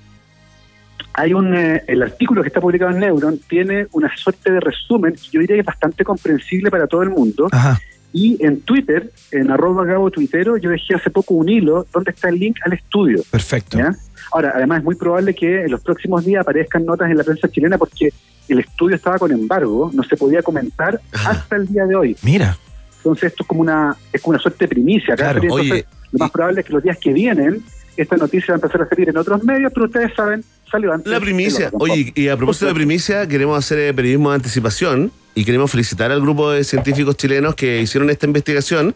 [1.15, 5.13] Hay un, eh, el artículo que está publicado en Neuron tiene una suerte de resumen
[5.13, 7.47] que yo diría que es bastante comprensible para todo el mundo.
[7.51, 7.79] Ajá.
[8.11, 12.29] Y en Twitter, en arroba Gabo Tuitero, yo dejé hace poco un hilo donde está
[12.29, 13.23] el link al estudio.
[13.31, 13.77] Perfecto.
[13.77, 13.95] ¿ya?
[14.33, 17.47] Ahora, además es muy probable que en los próximos días aparezcan notas en la prensa
[17.49, 18.11] chilena porque
[18.47, 22.17] el estudio estaba con embargo, no se podía comentar hasta el día de hoy.
[22.23, 22.57] Mira.
[22.97, 25.13] Entonces esto es como una, es como una suerte de primicia.
[25.13, 27.63] acá, Claro, pero entonces, oye, lo más probable es que los días que vienen
[27.95, 31.11] esta noticia va a empezar a salir en otros medios, pero ustedes saben, salió antes.
[31.11, 31.69] La primicia.
[31.73, 36.11] Oye, y a propósito de primicia, queremos hacer eh, periodismo de anticipación y queremos felicitar
[36.11, 38.95] al grupo de científicos chilenos que hicieron esta investigación,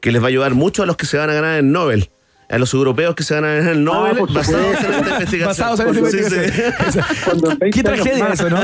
[0.00, 2.08] que les va a ayudar mucho a los que se van a ganar el Nobel.
[2.48, 5.46] A los europeos que se van a ganar el Nobel Ah, basados en esta investigación.
[5.48, 6.24] Basados en esta Sí, sí.
[6.36, 7.04] investigación.
[7.24, 8.60] Cuando en 20 Qué tragedia más- eso, ¿no?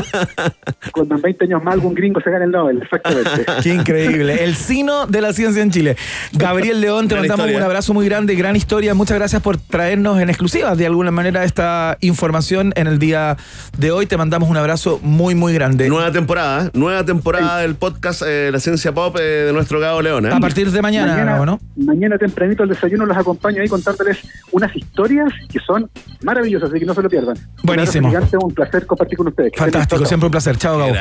[0.93, 3.45] Cuando en 20 años más algún gringo se gana el Nobel, exactamente.
[3.62, 4.45] Qué increíble.
[4.45, 5.97] El sino de la ciencia en Chile.
[6.33, 7.59] Gabriel León, te Gran mandamos historia.
[7.59, 8.95] un abrazo muy grande, gran historia.
[8.95, 13.37] Muchas gracias por traernos en exclusiva de alguna manera esta información en el día
[13.76, 14.07] de hoy.
[14.07, 15.89] Te mandamos un abrazo muy, muy grande.
[15.89, 16.70] Nueva temporada, ¿eh?
[16.74, 20.26] nueva temporada del podcast eh, La Ciencia Pop eh, de nuestro Gabo León.
[20.26, 20.30] ¿eh?
[20.33, 21.61] A partir de mañana, Gabo, ¿no?
[21.76, 24.18] mañana tempranito al desayuno los acompaño ahí contándoles
[24.50, 25.88] unas historias que son
[26.22, 27.38] maravillosas, así que no se lo pierdan.
[27.62, 28.08] Buenísimo.
[28.08, 29.52] Un abrazo gigante, un placer compartir con ustedes.
[29.56, 30.58] Fantástico, siempre un placer.
[30.58, 30.92] Chao, Gabo.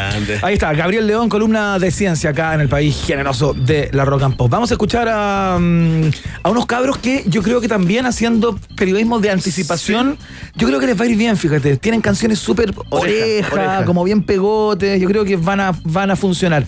[0.41, 4.21] Ahí está, Gabriel León, columna de ciencia acá en el país generoso de la Rock
[4.23, 4.49] and Pop.
[4.49, 6.11] Vamos a escuchar a, mm,
[6.43, 10.17] a unos cabros que yo creo que también haciendo periodismo de anticipación,
[10.55, 11.75] yo creo que les va a ir bien, fíjate.
[11.75, 13.85] Tienen canciones súper oreja, oreja.
[13.85, 16.63] como bien pegotes, yo creo que van a, van a funcionar.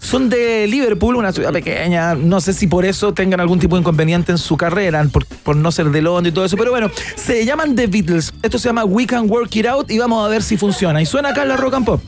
[0.00, 2.14] Son de Liverpool, una ciudad pequeña.
[2.14, 5.56] No sé si por eso tengan algún tipo de inconveniente en su carrera, por, por
[5.56, 6.56] no ser de Londres y todo eso.
[6.56, 8.32] Pero bueno, se llaman The Beatles.
[8.42, 11.02] Esto se llama We Can Work It Out y vamos a ver si funciona.
[11.02, 12.00] Y suena acá en la Rock and Pop.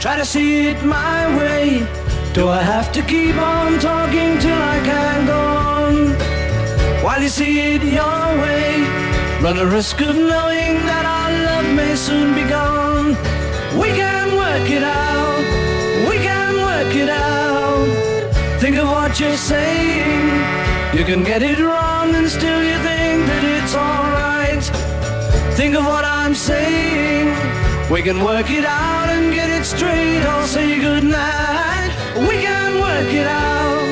[0.00, 1.86] Try to see it my way.
[2.34, 6.14] Do I have to keep on talking till I can go on?
[7.02, 8.84] While you see it your way,
[9.42, 13.16] run the risk of knowing that our love may soon be gone.
[13.78, 15.17] We can work it out.
[19.20, 20.28] You're saying.
[20.96, 24.62] You can get it wrong and still you think that it's alright.
[25.56, 27.34] Think of what I'm saying.
[27.90, 30.22] We can work it out and get it straight.
[30.22, 31.90] I'll say goodnight.
[32.28, 33.82] We can work it out.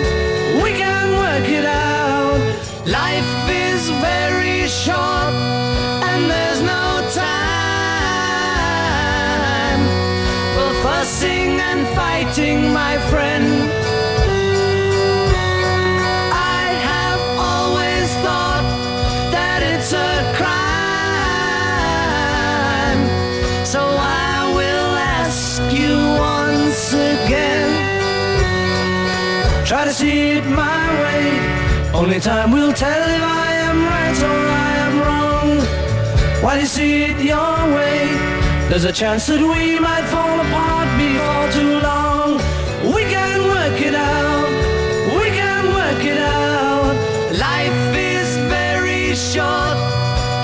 [0.62, 2.38] We can work it out.
[2.86, 5.34] Life is very short
[6.10, 7.56] and there's no time
[10.54, 13.35] for fussing and fighting, my friend.
[29.96, 31.24] See it my way.
[31.94, 35.48] Only time will tell if I am right or I am wrong.
[36.42, 38.00] While you see it your way,
[38.68, 42.28] there's a chance that we might fall apart before too long.
[42.94, 44.50] We can work it out,
[45.18, 46.94] we can work it out.
[47.48, 49.78] Life is very short,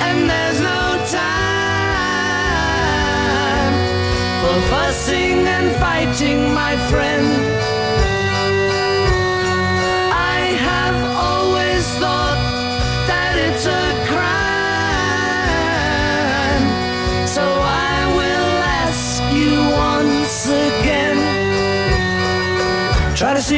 [0.07, 0.83] and there's no
[1.21, 1.93] time
[4.41, 7.52] for fussing and fighting, my friend.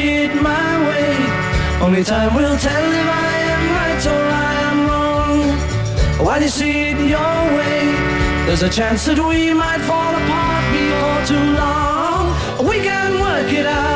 [0.07, 1.15] It my way.
[1.81, 6.25] Only time will tell if I am right or I am wrong.
[6.25, 7.79] While you see it your way,
[8.45, 12.23] there's a chance that we might fall apart before too long.
[12.69, 13.94] We can work it out.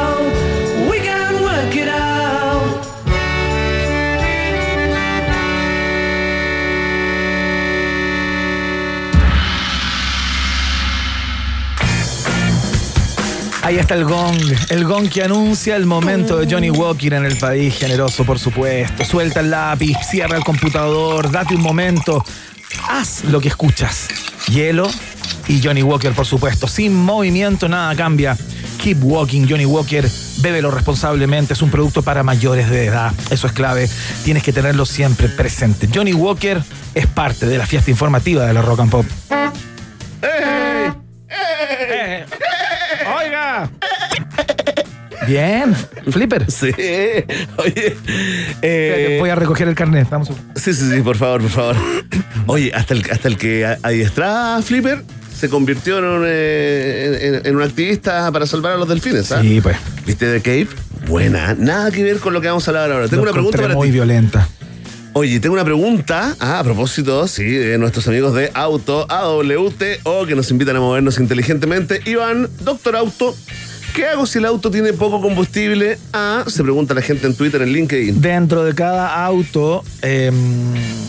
[13.70, 14.41] Ahí está el gong,
[14.72, 19.05] el gong que anuncia el momento de Johnny Walker en el país generoso, por supuesto.
[19.05, 22.26] Suelta el lápiz, cierra el computador, date un momento,
[22.89, 24.07] haz lo que escuchas.
[24.47, 24.89] Hielo
[25.47, 26.67] y Johnny Walker, por supuesto.
[26.67, 28.36] Sin movimiento nada cambia.
[28.82, 30.09] Keep walking, Johnny Walker.
[30.38, 33.13] Bébelo responsablemente, es un producto para mayores de edad.
[33.30, 33.88] Eso es clave.
[34.24, 35.88] Tienes que tenerlo siempre presente.
[35.93, 36.59] Johnny Walker
[36.95, 39.05] es parte de la fiesta informativa de la Rock and Pop.
[45.30, 45.75] Bien,
[46.09, 46.49] Flipper.
[46.51, 46.71] Sí,
[47.57, 47.95] oye.
[48.61, 50.09] Espérate, voy a recoger el carnet.
[50.09, 50.30] Vamos.
[50.55, 51.75] Sí, sí, sí, por favor, por favor.
[52.47, 55.03] Oye, hasta el, hasta el que adiestraba Flipper
[55.38, 59.41] se convirtió en un, eh, en, en un activista para salvar a los delfines, ¿ah?
[59.41, 59.77] Sí, pues.
[60.05, 60.67] ¿Viste de Cape?
[61.07, 63.07] Buena, nada que ver con lo que vamos a hablar ahora.
[63.07, 63.93] Tengo una pregunta para muy ti.
[63.93, 64.47] violenta.
[65.13, 70.36] Oye, tengo una pregunta ah, a propósito, sí, de nuestros amigos de Auto AWTO que
[70.36, 72.01] nos invitan a movernos inteligentemente.
[72.05, 73.36] Iván, doctor Auto,
[74.00, 76.00] ¿qué hago si el auto tiene poco combustible?
[76.14, 78.22] Ah, se pregunta la gente en Twitter, en LinkedIn.
[78.22, 80.32] Dentro de cada auto, eh,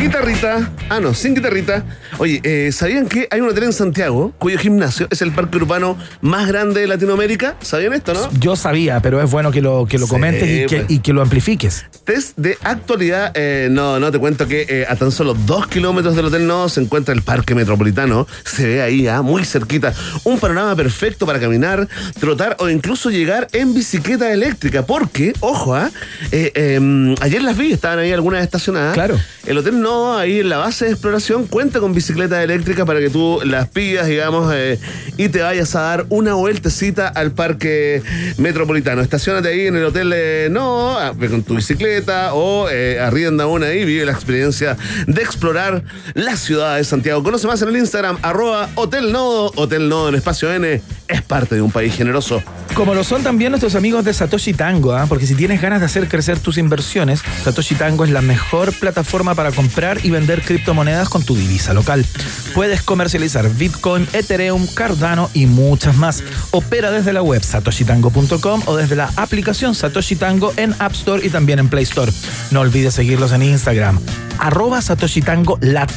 [0.00, 0.70] Guitarrita.
[0.88, 1.84] Ah, no, sin guitarrita.
[2.16, 5.98] Oye, eh, ¿sabían que hay un hotel en Santiago cuyo gimnasio es el parque urbano
[6.22, 7.56] más grande de Latinoamérica?
[7.60, 8.30] ¿Sabían esto, no?
[8.40, 10.90] Yo sabía, pero es bueno que lo, que lo Sí, comentes y que, pues.
[10.90, 11.84] y que lo amplifiques.
[12.04, 16.16] Test de actualidad, eh, no, no te cuento que eh, a tan solo dos kilómetros
[16.16, 18.26] del Hotel No se encuentra el Parque Metropolitano.
[18.44, 19.92] Se ve ahí, ah, muy cerquita.
[20.24, 21.86] Un panorama perfecto para caminar,
[22.18, 24.86] trotar o incluso llegar en bicicleta eléctrica.
[24.86, 25.90] Porque, ojo, ah,
[26.32, 28.94] eh, ayer las vi, estaban ahí algunas estacionadas.
[28.94, 29.18] Claro.
[29.46, 33.10] El Hotel No, ahí en la base de exploración, cuenta con bicicleta eléctrica para que
[33.10, 34.78] tú las pillas, digamos, eh,
[35.16, 38.02] y te vayas a dar una vueltecita al Parque
[38.38, 39.02] Metropolitano.
[39.02, 43.84] Estacionate ahí en el Hotel eh, No, con tu bicicleta o eh, arrienda una y
[43.84, 44.76] vive la experiencia
[45.06, 45.82] de explorar
[46.14, 47.22] la ciudad de Santiago.
[47.22, 50.80] Conoce más en el Instagram, arroba Hotel Nodo, Hotel en espacio N,
[51.10, 52.42] es parte de un país generoso.
[52.74, 55.06] Como lo son también nuestros amigos de Satoshi Tango, ¿ah?
[55.08, 59.34] porque si tienes ganas de hacer crecer tus inversiones, Satoshi Tango es la mejor plataforma
[59.34, 62.06] para comprar y vender criptomonedas con tu divisa local.
[62.54, 66.22] Puedes comercializar Bitcoin, Ethereum, Cardano y muchas más.
[66.52, 71.30] Opera desde la web satoshitango.com o desde la aplicación Satoshi Tango en App Store y
[71.30, 72.12] también en Play Store.
[72.50, 74.00] No olvides seguirlos en Instagram,
[74.38, 75.90] arroba Satoshi Tango Lat.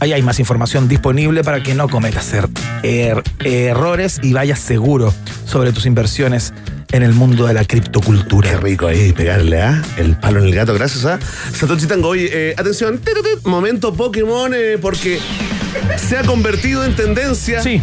[0.00, 2.48] Ahí hay más información disponible para que no cometas er-
[2.84, 5.12] er- errores y vayas seguro
[5.46, 6.52] sobre tus inversiones
[6.92, 8.50] en el mundo de la criptocultura.
[8.50, 11.18] Qué rico ahí pegarle a el palo en el gato, gracias a
[11.52, 12.08] Satoshi Tango.
[12.08, 13.00] Oye, eh, atención,
[13.44, 15.18] momento Pokémon, eh, porque
[15.96, 17.60] se ha convertido en tendencia.
[17.62, 17.80] Sí.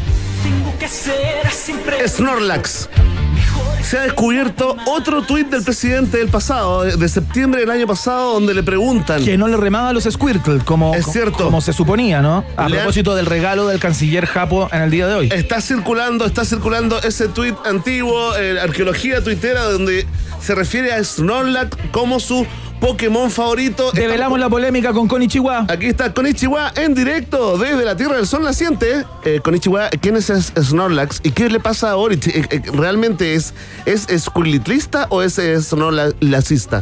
[2.08, 2.90] Snorlax.
[3.84, 8.54] Se ha descubierto otro tuit del presidente del pasado, de septiembre del año pasado, donde
[8.54, 9.24] le preguntan.
[9.26, 11.44] Que no le remaba a los Squirtle, como, Es cierto.
[11.44, 12.46] como se suponía, ¿no?
[12.56, 15.30] A Le han- propósito del regalo del canciller Japo en el día de hoy.
[15.34, 20.06] Está circulando, está circulando ese tuit antiguo, eh, arqueología tuitera, donde
[20.40, 22.46] se refiere a Snorlax como su
[22.82, 23.92] Pokémon favorito.
[23.92, 25.68] Develamos la polémica con Konichiwa.
[25.70, 29.06] Aquí está Konichiwa en directo desde la Tierra del Sol naciente.
[29.24, 30.26] Eh, Konichiwa, ¿quién es
[30.60, 32.28] Snorlax y qué le pasa a Orich?
[32.28, 33.54] Eh, eh, ¿Realmente es,
[33.86, 34.08] es
[35.10, 36.82] o es Snorlaxista?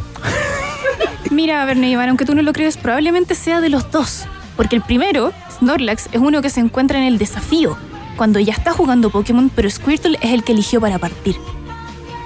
[1.30, 4.24] Mira, Verne Iván, aunque tú no lo crees, probablemente sea de los dos.
[4.56, 7.76] Porque el primero, Snorlax, es uno que se encuentra en el desafío,
[8.16, 11.36] cuando ya está jugando Pokémon, pero Squirtle es el que eligió para partir.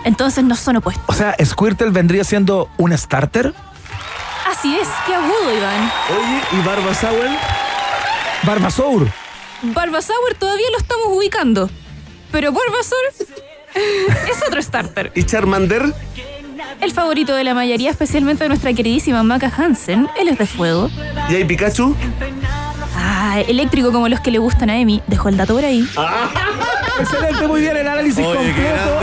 [0.04, 1.04] Entonces no son opuestos.
[1.08, 3.54] O sea, Squirtle vendría siendo un starter.
[4.50, 5.90] Así es, qué agudo, Iván.
[6.10, 7.30] Oye, ¿y Barbasauer?
[8.44, 9.08] Barbasaur.
[9.62, 11.70] Bulbasaur todavía lo estamos ubicando.
[12.30, 13.30] Pero Bulbasaur
[14.30, 15.12] es otro starter.
[15.14, 15.94] ¿Y Charmander?
[16.80, 20.90] El favorito de la mayoría, especialmente de nuestra queridísima Maca Hansen, él es de fuego.
[21.30, 21.96] ¿Y hay Pikachu?
[23.06, 25.02] Ah, eléctrico como los que le gustan a Emi.
[25.06, 25.86] Dejó el dato por ahí.
[27.00, 29.00] Excelente, muy bien el análisis Oye, completo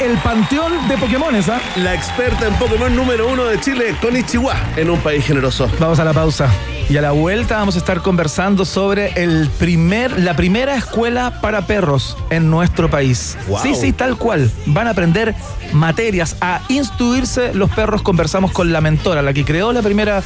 [0.00, 1.60] del panteón de Pokémones, ¿ah?
[1.76, 5.70] La experta en Pokémon número uno de Chile, Konichiwa, en un país generoso.
[5.78, 6.48] Vamos a la pausa.
[6.88, 11.66] Y a la vuelta vamos a estar conversando sobre el primer, la primera escuela para
[11.66, 13.38] perros en nuestro país.
[13.48, 13.58] Wow.
[13.62, 14.50] Sí, sí, tal cual.
[14.66, 15.34] Van a aprender
[15.72, 18.02] materias, a instruirse los perros.
[18.02, 20.22] Conversamos con la mentora, la que creó la primera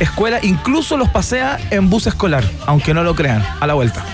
[0.00, 3.44] escuela, incluso los pasea en bus escolar, aunque no lo crean.
[3.60, 4.04] A la vuelta.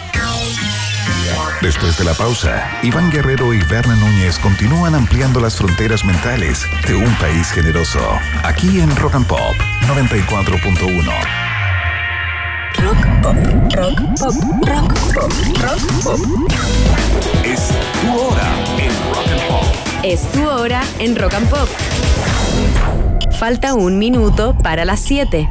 [1.60, 6.94] Después de la pausa, Iván Guerrero y Berna Núñez continúan ampliando las fronteras mentales de
[6.94, 7.98] un país generoso.
[8.44, 9.56] Aquí en Rock and Pop
[9.88, 11.47] 94.1.
[12.88, 13.36] Rock pop,
[13.76, 14.34] rock pop,
[14.66, 16.18] rock pop, rock pop.
[17.44, 17.68] Es
[18.00, 18.42] tu hora
[18.78, 19.64] en Rock and Pop.
[20.02, 21.68] Es tu hora en Rock and Pop.
[23.38, 25.50] Falta un minuto para las 7.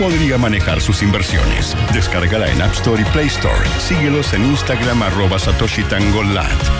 [0.00, 1.76] podría manejar sus inversiones.
[1.92, 3.68] Descárgala en App Store y Play Store.
[3.78, 6.22] Síguelos en Instagram arroba Satoshi Tango.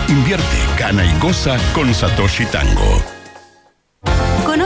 [0.08, 3.19] Invierte, gana y goza con Satoshi Tango.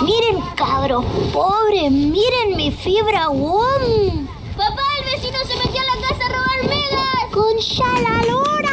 [0.00, 4.28] Miren, cabros, pobre, miren mi fibra WOM.
[4.56, 7.08] Papá, el vecino se metió a la casa a robar megas.
[7.32, 8.68] Con Shalalora.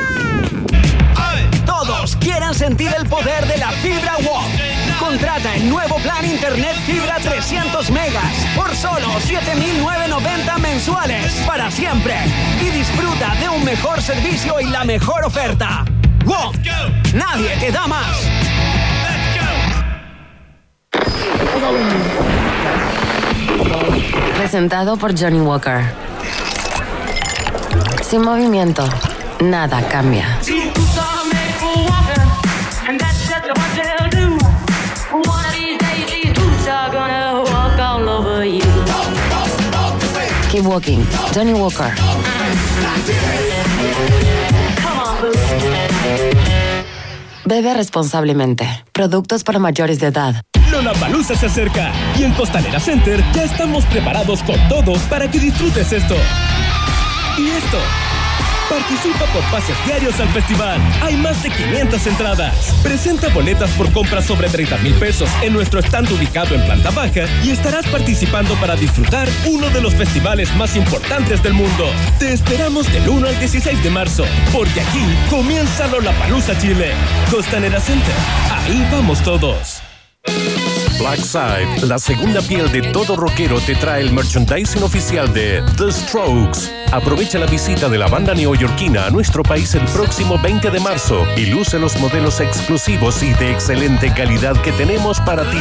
[1.65, 4.45] Todos quieran sentir el poder de la fibra WOM.
[4.99, 12.15] Contrata el nuevo plan Internet Fibra 300 megas por solo 7,990 mensuales para siempre.
[12.61, 15.86] Y disfruta de un mejor servicio y la mejor oferta.
[16.23, 16.55] WOM.
[17.13, 18.45] Nadie te da más.
[24.38, 25.82] Presentado por Johnny Walker.
[28.01, 28.88] Sin movimiento,
[29.39, 30.39] nada cambia.
[40.51, 41.05] Keep walking.
[41.34, 41.93] Johnny Walker.
[47.43, 48.86] Bebe responsablemente.
[48.93, 50.36] Productos para mayores de edad.
[50.72, 55.91] Lollapalooza se acerca y en Costanera Center ya estamos preparados con todo para que disfrutes
[55.91, 56.16] esto.
[57.38, 57.78] Y esto.
[58.70, 60.82] Participa por pases diarios al festival.
[61.01, 62.74] Hay más de 500 entradas.
[62.82, 67.26] Presenta boletas por compras sobre 30 mil pesos en nuestro stand ubicado en planta baja
[67.43, 71.91] y estarás participando para disfrutar uno de los festivales más importantes del mundo.
[72.18, 76.93] Te esperamos del 1 al 16 de marzo, porque aquí comienza Lollapalooza Chile.
[77.30, 78.16] Costanera Center.
[78.51, 79.82] Ahí vamos todos.
[80.28, 80.85] Thank you.
[81.00, 86.72] Blackside, la segunda piel de todo rockero, te trae el merchandising oficial de The Strokes.
[86.91, 91.26] Aprovecha la visita de la banda neoyorquina a nuestro país el próximo 20 de marzo
[91.36, 95.58] y luce los modelos exclusivos y de excelente calidad que tenemos para ti.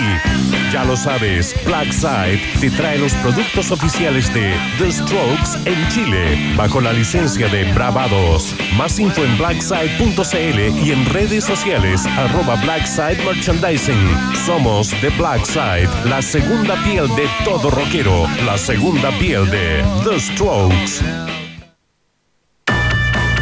[0.72, 6.80] Ya lo sabes, Blackside te trae los productos oficiales de The Strokes en Chile, bajo
[6.80, 8.54] la licencia de Bravados.
[8.76, 14.34] Más info en blackside.cl y en redes sociales arroba Blackside Merchandising.
[14.46, 21.02] Somos The Blackside, la segunda piel de todo rockero, la segunda piel de The Strokes.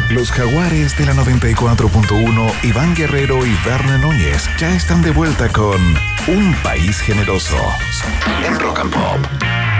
[0.09, 5.81] Los jaguares de la 94.1, Iván Guerrero y Berna Núñez ya están de vuelta con
[6.27, 7.57] Un País Generoso
[8.45, 9.72] en Rock and Pop.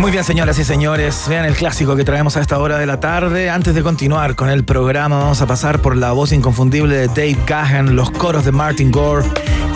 [0.00, 3.00] Muy bien, señoras y señores, vean el clásico que traemos a esta hora de la
[3.00, 3.50] tarde.
[3.50, 7.36] Antes de continuar con el programa, vamos a pasar por la voz inconfundible de Dave
[7.46, 9.26] Gahan, los coros de Martin Gore,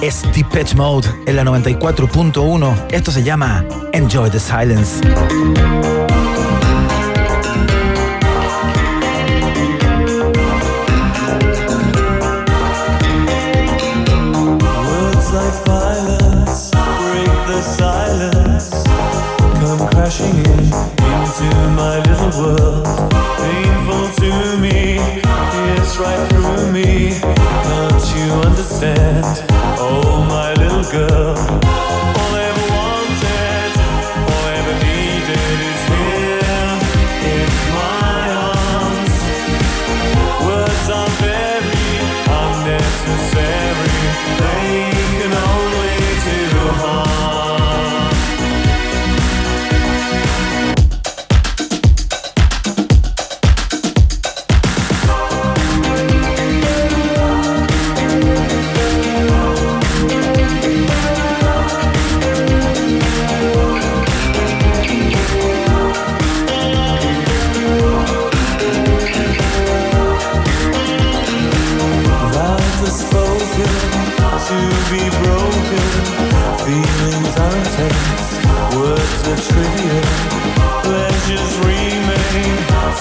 [0.01, 2.87] es Depeche Mode en la 94.1.
[2.91, 5.03] Esto se llama Enjoy the Silence.
[22.33, 22.85] World.
[23.39, 24.99] Painful to me,
[25.77, 27.19] it's right through me.
[27.21, 29.25] Can't you understand?
[29.79, 31.64] Oh, my little girl.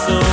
[0.05, 0.32] そう。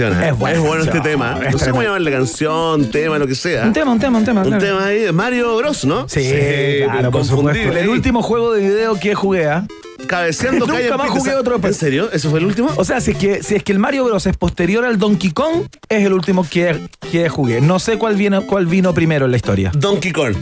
[0.00, 0.22] Canción.
[0.22, 0.28] ¿eh?
[0.28, 1.40] Es buena Es bueno este tema.
[1.44, 3.66] es No sé cómo llamarle canción, tema, lo que sea.
[3.66, 4.40] Un tema, un tema, un tema.
[4.42, 4.64] Un claro.
[4.64, 6.08] tema ahí de Mario Bros, ¿no?
[6.08, 6.30] Sí,
[6.84, 7.72] claro, por supuesto.
[7.72, 9.66] El último juego de video que jugué, ¿ah?
[10.06, 11.18] Cabeceando Nunca calle más Pizza.
[11.18, 12.10] jugué otro ¿En serio?
[12.12, 12.70] ¿Eso fue el último?
[12.76, 14.26] O sea, si es que, si es que el Mario Bros.
[14.26, 16.80] es posterior al Donkey Kong, es el último que,
[17.12, 17.60] que jugué.
[17.60, 19.70] No sé cuál vino, cuál vino primero en la historia.
[19.74, 20.34] Donkey Kong.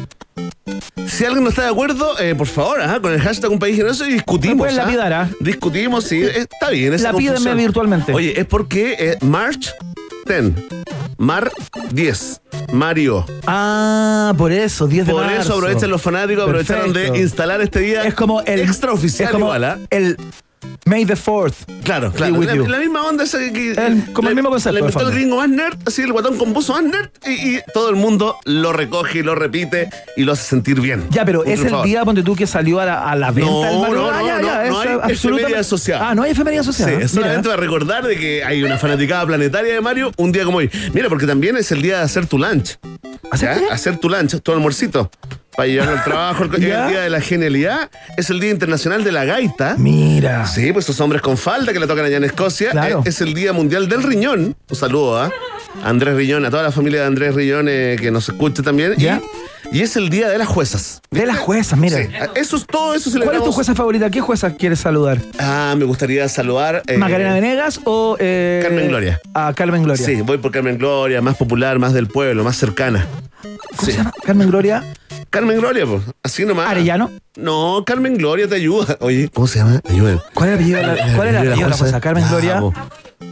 [1.18, 3.74] Si alguien no está de acuerdo, eh, por favor, ajá, con el hashtag Un País
[3.74, 4.68] Generoso y discutimos.
[4.68, 4.70] ¿ah?
[4.70, 5.28] lapidar.
[5.40, 6.94] Discutimos, sí, eh, está bien.
[6.94, 8.12] esa Lapídenme virtualmente.
[8.12, 9.74] Oye, es porque eh, March
[10.26, 10.52] 10,
[11.16, 11.50] Mar
[11.90, 12.40] 10,
[12.72, 13.26] Mario.
[13.48, 15.40] Ah, por eso, 10 de Por marzo.
[15.40, 17.14] eso aprovechan los fanáticos, aprovecharon Perfecto.
[17.14, 19.78] de instalar este día Es como el extraoficial es como igual, ¿ah?
[19.90, 20.16] el
[20.88, 21.54] May the 4th.
[21.84, 22.40] Claro, claro.
[22.66, 23.72] La, misma onda esa que.
[23.72, 26.38] El- como el mismo concepto, La de inventó el gringo más nerd, así el guatón
[26.38, 30.24] con buzo más nerd, y, y todo el mundo lo recoge y lo repite y
[30.24, 31.04] lo hace sentir bien.
[31.10, 33.64] Ya, pero es el día, ponte tú, que salió a la, a la venta No,
[33.68, 33.96] el Mario.
[33.96, 36.08] no, Ah, no, ya, no, no hay absolutamente- efeméride asociada.
[36.10, 36.90] Ah, no hay efeméride asociada.
[36.96, 40.44] Sí, es solamente para recordar de que hay una fanaticada planetaria de Mario un día
[40.44, 40.70] como hoy.
[40.94, 42.78] Mira, porque también es el día de hacer tu lunch.
[43.30, 43.58] ¿Hacer.
[43.70, 45.10] Hacer tu lunch, tu almuercito.
[45.58, 46.44] Para llevarlo al trabajo.
[46.44, 49.74] El, día de la genialidad es el Día Internacional de la Gaita.
[49.76, 50.46] Mira.
[50.46, 52.70] Sí, pues esos hombres con falda que le tocan allá en Escocia.
[52.70, 53.00] Claro.
[53.00, 54.54] Eh, Es el Día Mundial del Riñón.
[54.70, 55.32] Un saludo a
[55.82, 58.94] Andrés Riñón, a toda la familia de Andrés Riñón eh, que nos escuche también.
[58.98, 59.20] ¿Ya?
[59.20, 61.00] Y, es el Día de las Juezas.
[61.10, 61.98] De las juezas, mira.
[61.98, 64.10] Sí, eso es todo eso ¿Cuál es tu jueza favorita?
[64.10, 65.18] ¿Qué jueza quieres saludar?
[65.38, 66.82] Ah, me gustaría saludar.
[66.86, 68.16] eh, ¿Macarena Venegas o.
[68.18, 69.20] eh, Carmen Gloria.
[69.34, 70.04] A Carmen Gloria.
[70.04, 73.06] Sí, voy por Carmen Gloria, más popular, más del pueblo, más cercana.
[73.76, 74.12] ¿Cómo se llama?
[74.24, 74.84] Carmen Gloria.
[75.30, 76.02] Carmen Gloria, pues.
[76.22, 76.68] Así nomás.
[76.70, 77.10] ¿Arellano?
[77.36, 78.96] No, Carmen Gloria te ayuda.
[79.00, 79.80] Oye, ¿cómo se llama?
[79.88, 80.20] Ayúdenme.
[80.34, 82.00] ¿Cuál es el apellido de la, cuál es el apellido de la jueza?
[82.00, 82.60] Carmen Ya, Gloria.
[82.60, 82.74] po.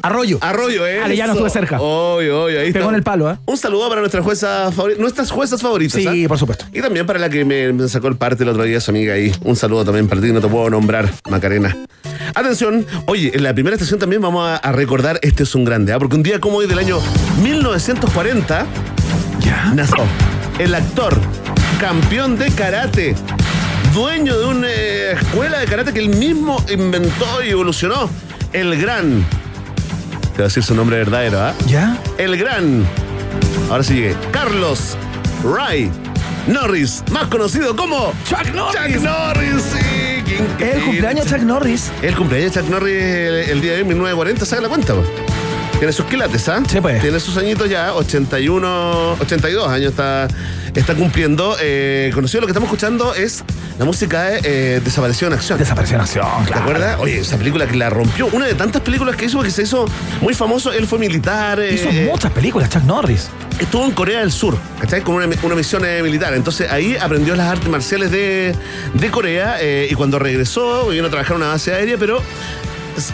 [0.02, 0.38] Arroyo.
[0.40, 1.00] Arroyo, ¿eh?
[1.02, 1.80] Arellano estuve cerca.
[1.80, 2.60] Obvio, obvio.
[2.60, 2.88] Ahí Pegó está.
[2.90, 3.36] en el palo, ¿eh?
[3.46, 6.00] Un saludo para nuestras juezas favoritas, nuestras juezas favoritas.
[6.00, 6.64] Sí, por supuesto.
[6.72, 9.14] Y también para la que me, me sacó el parte el otro día, su amiga
[9.14, 9.32] ahí.
[9.42, 11.76] Un saludo también para ti, no te puedo nombrar, Macarena.
[12.34, 15.92] Atención, oye, en la primera estación también vamos a, a recordar, este es un grande,
[15.92, 15.98] ¿ah?
[15.98, 16.98] porque un día como hoy del año
[17.42, 18.66] 1940
[19.40, 19.72] Ya.
[19.74, 20.04] nació
[20.58, 21.14] el actor,
[21.80, 23.14] campeón de karate,
[23.94, 28.08] dueño de una eh, escuela de karate que él mismo inventó y evolucionó,
[28.52, 29.24] el gran,
[30.22, 31.54] te voy a decir su nombre verdadero, ¿ah?
[31.66, 31.98] ¿Ya?
[32.18, 32.84] el gran,
[33.70, 34.96] ahora sí llegué, Carlos
[35.44, 35.90] Ray
[36.46, 38.80] Norris, más conocido como Chuck Norris.
[38.94, 40.22] Chuck Norris, sí.
[40.24, 41.90] ¿Quién- Es el cumpleaños de Chuck Norris.
[42.02, 45.08] El cumpleaños de Chuck Norris el, el día de hoy, 1940, saca la cuenta, pues.
[45.78, 46.62] Tiene sus quilates, ¿ah?
[46.66, 47.02] Sí, pues.
[47.02, 50.26] Tiene sus añitos ya, 81, 82 años está,
[50.80, 51.56] está cumpliendo.
[51.60, 53.44] Eh, conocido lo que estamos escuchando es
[53.78, 55.58] la música de eh, Desapareció en Acción.
[55.58, 56.62] Desapareció en acción, ¿Te claro.
[56.62, 56.96] acuerdas?
[57.00, 58.26] Oye, esa película que la rompió.
[58.32, 59.86] Una de tantas películas que hizo, que se hizo
[60.20, 60.72] muy famoso.
[60.72, 61.58] Él fue militar.
[61.60, 63.28] eh, Hizo eh, muchas películas, Chuck Norris.
[63.60, 65.02] estuvo en Corea del Sur, ¿cachai?
[65.02, 66.34] Con una, una misión eh, militar.
[66.34, 68.54] Entonces ahí aprendió las artes marciales de,
[68.94, 69.56] de Corea
[69.88, 72.22] y cuando regresó, vino a trabajar en una base aérea, pero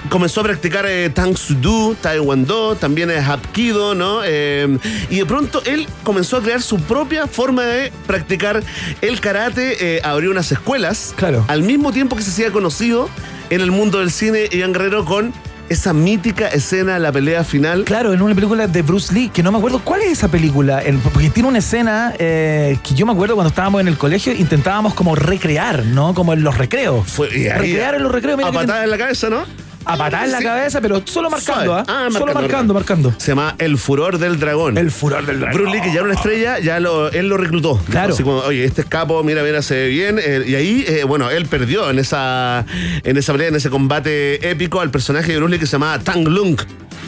[0.09, 4.21] comenzó a practicar eh, Tang Soo Do, Taekwondo, también es Hapkido, ¿no?
[4.25, 4.79] Eh,
[5.11, 8.63] y de pronto él comenzó a crear su propia forma de practicar
[9.01, 11.45] el karate, eh, abrió unas escuelas, Claro.
[11.49, 13.09] al mismo tiempo que se hacía conocido
[13.51, 15.33] en el mundo del cine Iván Guerrero con
[15.69, 17.85] esa mítica escena, la pelea final.
[17.85, 20.81] Claro, en una película de Bruce Lee, que no me acuerdo cuál es esa película,
[20.81, 24.35] El- porque tiene una escena eh, que yo me acuerdo cuando estábamos en el colegio,
[24.35, 26.13] intentábamos como recrear, ¿no?
[26.15, 27.09] Como en los recreos.
[27.11, 28.39] Fue- y ahí, recrear en los recreos.
[28.45, 29.45] a patada en la cabeza, ¿no?
[29.85, 31.75] A patada en la cabeza, pero solo marcando.
[31.75, 31.85] ¿ah?
[31.87, 33.15] Ah, solo marcando, marcando, marcando.
[33.19, 34.79] Se llama El Furor del Dragón.
[34.79, 35.61] El furor del dragón.
[35.61, 37.81] Bruce Lee, que ya era una estrella, ya lo, él lo reclutó.
[37.91, 38.15] Claro.
[38.15, 40.19] Así como, oye, este es capo, mira, mira, se ve bien.
[40.23, 42.65] Eh, y ahí, eh, bueno, él perdió en esa,
[43.03, 45.99] en esa pelea, en ese combate épico al personaje de Bruce Lee que se llamaba
[45.99, 46.59] Tang Lung.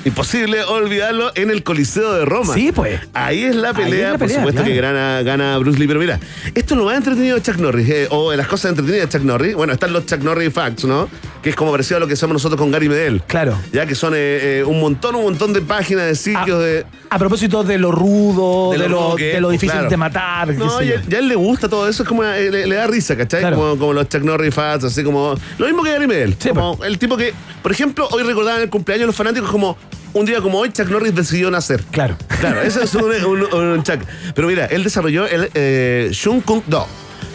[0.04, 2.54] Imposible olvidarlo en el Coliseo de Roma.
[2.54, 3.00] Sí, pues.
[3.14, 5.86] Ahí es la pelea, es la por supuesto que gana, gana Bruce Lee.
[5.86, 6.20] Pero mira,
[6.54, 9.18] esto es lo más entretenido de Chuck Norris, eh, o de las cosas entretenidas de
[9.18, 9.54] Chuck Norris.
[9.54, 11.08] Bueno, están los Chuck Norris Facts, ¿no?
[11.42, 13.22] Que es como parecido a lo que hacemos nosotros con Gary Medel.
[13.26, 13.58] Claro.
[13.72, 16.84] Ya que son eh, eh, un montón, un montón de páginas, de sitios, de.
[17.10, 19.90] A propósito de lo rudo, de, De lo que de lo pues, difícil claro.
[19.90, 20.54] de matar.
[20.54, 23.16] No, ya, ya a él le gusta todo eso, es como le, le da risa,
[23.16, 23.40] ¿cachai?
[23.40, 23.56] Claro.
[23.56, 25.34] Como, como los Chuck Norris fans, así como.
[25.58, 26.36] Lo mismo que Gary Medel.
[26.38, 29.76] Sí, como el tipo que, por ejemplo, hoy recordaban el cumpleaños de los fanáticos como
[30.14, 31.82] un día como hoy, Chuck Norris decidió nacer.
[31.90, 32.16] Claro.
[32.40, 34.00] Claro, ese es un, un- un Chuck.
[34.34, 36.86] Pero mira, él desarrolló el eh, Shun Kung Do.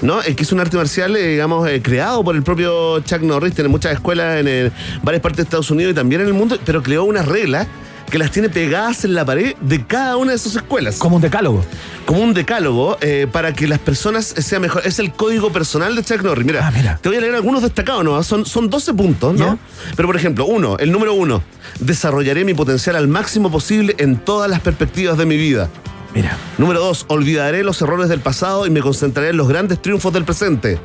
[0.02, 0.22] ¿no?
[0.22, 3.54] Que es un arte marcial, eh, digamos, eh, creado por el propio Chuck Norris.
[3.54, 4.72] Tiene muchas escuelas en eh,
[5.04, 7.68] varias partes de Estados Unidos y también en el mundo, pero creó unas reglas
[8.10, 10.98] que las tiene pegadas en la pared de cada una de sus escuelas.
[10.98, 11.64] Como un decálogo.
[12.06, 14.81] Como un decálogo eh, para que las personas sean mejor.
[14.86, 16.45] Es el código personal de Chuck Norris.
[16.45, 16.98] Mira, Ah, mira.
[17.02, 18.22] te voy a leer algunos destacados, ¿no?
[18.23, 19.57] Son, son 12 puntos, ¿no?
[19.95, 21.41] Pero por ejemplo, uno, el número uno,
[21.80, 25.69] desarrollaré mi potencial al máximo posible en todas las perspectivas de mi vida.
[26.14, 26.36] Mira.
[26.57, 30.26] Número dos, olvidaré los errores del pasado y me concentraré en los grandes triunfos del
[30.26, 30.80] presente.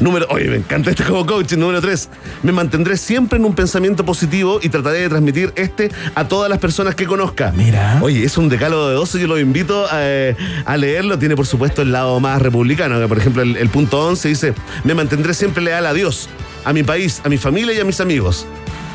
[0.00, 1.52] Número, oye, me encanta este como coach.
[1.52, 2.08] Número tres,
[2.42, 6.58] me mantendré siempre en un pensamiento positivo y trataré de transmitir este a todas las
[6.58, 7.52] personas que conozca.
[7.56, 8.00] Mira.
[8.02, 11.18] Oye, es un decálogo de 12, yo lo invito a, eh, a leerlo.
[11.18, 14.54] Tiene, por supuesto, el lado más republicano, que por ejemplo el, el punto 11 dice,
[14.84, 16.28] me mantendré siempre leal a Dios,
[16.64, 18.46] a mi país, a mi familia y a mis amigos.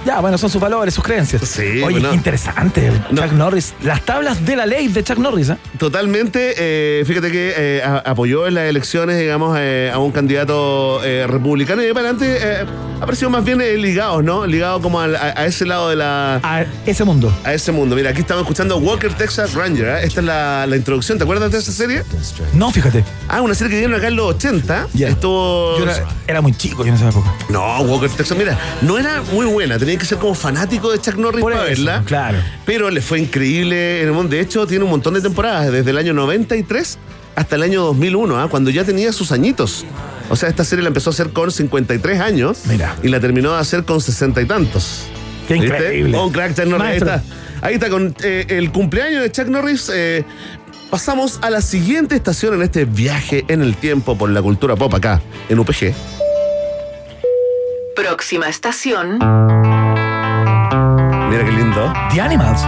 [0.06, 1.42] Ya, bueno, son sus valores, sus creencias.
[1.48, 2.10] Sí, Oye, bueno.
[2.10, 2.92] qué interesante.
[3.14, 3.74] Chuck Norris.
[3.84, 5.58] Las tablas de la ley de Chuck Norris, ¿eh?
[5.78, 11.02] Totalmente, eh, fíjate que eh, a- apoyó en las elecciones, digamos, eh, a un candidato
[11.28, 12.40] republicano y de para adelante
[13.02, 14.46] ha parecido más bien ligados, ¿no?
[14.46, 16.36] Ligado como a, a ese lado de la...
[16.44, 17.34] A ese mundo.
[17.46, 17.96] A ese mundo.
[17.96, 19.88] Mira, aquí estamos escuchando Walker Texas Ranger.
[19.88, 20.00] ¿eh?
[20.04, 21.18] Esta es la, la introducción.
[21.18, 22.04] ¿Te acuerdas de esa serie?
[22.54, 23.04] No, fíjate.
[23.30, 24.88] Ah, una serie que dieron acá en los 80.
[25.00, 25.78] Estuvo...
[25.78, 27.34] Yo era, era muy chico yo en esa época.
[27.50, 31.16] No, Walker Texas, mira, no era muy buena, tenía que ser como fanático de Chuck
[31.16, 32.04] Norris para eso, verla.
[32.06, 32.38] claro.
[32.66, 34.32] Pero le fue increíble en el mundo.
[34.36, 36.98] De hecho, tiene un montón de temporadas, desde el año 93
[37.36, 38.48] hasta el año 2001, ¿ah?
[38.50, 39.86] cuando ya tenía sus añitos.
[40.30, 42.96] O sea, esta serie la empezó a hacer con 53 años Mira.
[43.02, 45.04] y la terminó de hacer con 60 y tantos.
[45.48, 45.68] Qué ¿Viste?
[45.76, 46.18] increíble.
[46.18, 46.88] Un crack, Chuck Norris.
[46.88, 47.24] Ahí está.
[47.62, 49.90] Ahí está, con eh, el cumpleaños de Chuck Norris.
[49.94, 50.24] eh,
[50.92, 54.94] pasamos a la siguiente estación en este viaje en el tiempo por la cultura pop
[54.94, 55.94] acá, en UPG.
[57.96, 59.20] Próxima estación.
[62.12, 62.62] The Animals.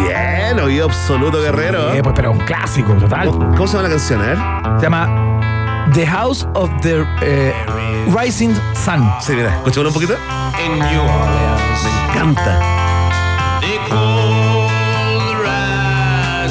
[0.00, 1.92] Bien, oído absoluto, guerrero.
[1.92, 3.28] Eh, pues, pero un clásico, total.
[3.28, 4.20] ¿Cómo, cómo se llama la canción?
[4.22, 4.38] A ver.
[4.78, 5.40] Se llama
[5.92, 7.52] The House of the eh,
[8.16, 9.12] Rising Sun.
[9.20, 10.14] Sí, mira, escuchémoslo un poquito.
[10.56, 10.90] Me
[12.10, 12.60] encanta.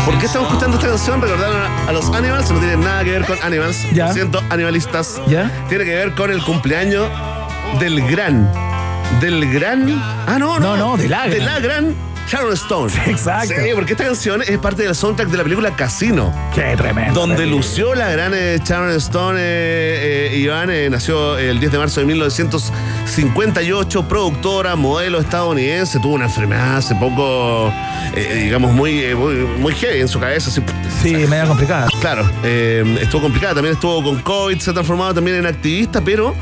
[0.06, 1.22] ¿Por qué estamos escuchando esta canción?
[1.22, 3.90] Recordaron a, a los Animals, no tiene nada que ver con Animals.
[3.94, 4.08] Ya.
[4.08, 5.22] Lo siento, animalistas.
[5.28, 5.50] ¿Ya?
[5.70, 7.08] Tiene que ver con el cumpleaños
[7.80, 8.52] del gran.
[9.24, 9.88] Del gran.
[10.28, 10.76] Ah, no, no.
[10.76, 11.46] No, no, de la De gran.
[11.46, 11.96] la gran
[12.28, 12.92] Sharon Stone.
[13.08, 13.54] exacto.
[13.56, 16.34] Sí, porque esta canción es parte del soundtrack de la película Casino.
[16.54, 17.18] Qué tremendo.
[17.22, 22.02] Donde lució la gran eh, Sharon Stone, eh, eh, Iván, nació el 10 de marzo
[22.02, 27.72] de 1958, productora, modelo estadounidense, tuvo una enfermedad hace poco,
[28.36, 30.50] digamos, muy, muy, muy heavy en su cabeza.
[30.50, 30.62] así,
[31.02, 31.88] Sí, media complicada.
[32.02, 36.36] Claro, estuvo complicada, también estuvo con COVID, se ha transformado también en activista, pero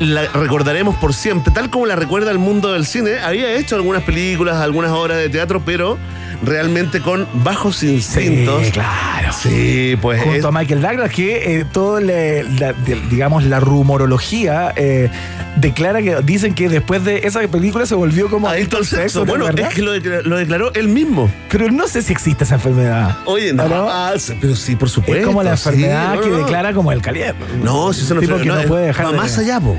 [0.00, 3.20] la recordaremos por siempre, tal como la recuerda el mundo del cine.
[3.20, 5.98] Había hecho algunas películas, algunas obras de teatro, pero
[6.42, 8.66] realmente con bajos instintos.
[8.66, 9.32] Sí, claro.
[9.32, 13.60] Sí, pues Junto es- a Michael Douglas, que eh, todo le- la, de- digamos la
[13.60, 15.10] rumorología eh,
[15.56, 19.20] declara que dicen que después de esa película se volvió como Adicto al sexo.
[19.20, 19.26] ¿no?
[19.26, 19.68] Bueno, ¿verdad?
[19.68, 21.30] es que lo, declaró- lo declaró él mismo.
[21.50, 23.18] Pero no sé si existe esa enfermedad.
[23.26, 23.88] Oye, no, ¿No?
[23.90, 25.20] ah, pero sí, por supuesto.
[25.20, 26.36] es como la sí, enfermedad no, que no.
[26.38, 27.44] declara como el caliente.
[27.62, 29.76] No, si eso no, Tipo que no puede dejar Va de- más allá, po.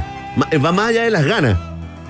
[0.64, 1.58] Va más allá de las ganas.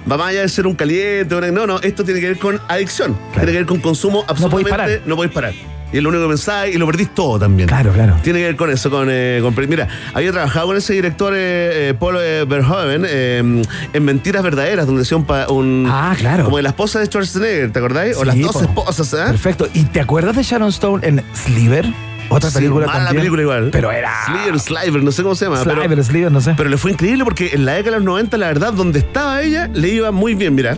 [0.09, 1.35] Va más allá de ser un caliente.
[1.35, 3.17] una- No, no, esto tiene que ver con adicción.
[3.33, 4.69] Tiene que ver con consumo absolutamente.
[4.69, 4.89] parar.
[5.05, 5.53] No podéis parar.
[5.93, 7.67] Y es lo único que pensáis y lo perdís todo también.
[7.67, 8.15] Claro, claro.
[8.23, 11.89] Tiene que ver con eso, con, eh, con- Mira, había trabajado con ese director, eh,
[11.89, 16.45] eh, Paul eh, Verhoeven, eh, en Mentiras Verdaderas, donde hacía un, un- Ah, claro.
[16.45, 18.15] Como de la esposa de Schwarzenegger, ¿te acordáis?
[18.15, 18.61] o las dos po.
[18.61, 19.17] esposas, ¿eh?
[19.27, 19.67] Perfecto.
[19.73, 21.85] ¿Y te acuerdas de Sharon Stone en Sliver?
[22.31, 23.17] Otra Sí, película mala también.
[23.21, 23.69] película igual.
[23.71, 24.11] Pero era...
[24.25, 25.59] Sliver, Sliver, no sé cómo se llama.
[25.63, 26.53] pero- Sliver, Sliver, no sé.
[26.57, 29.41] Pero le fue increíble porque en la década de los 90, la verdad, donde estaba
[29.41, 30.55] ella, le iba muy bien.
[30.55, 30.77] Mira,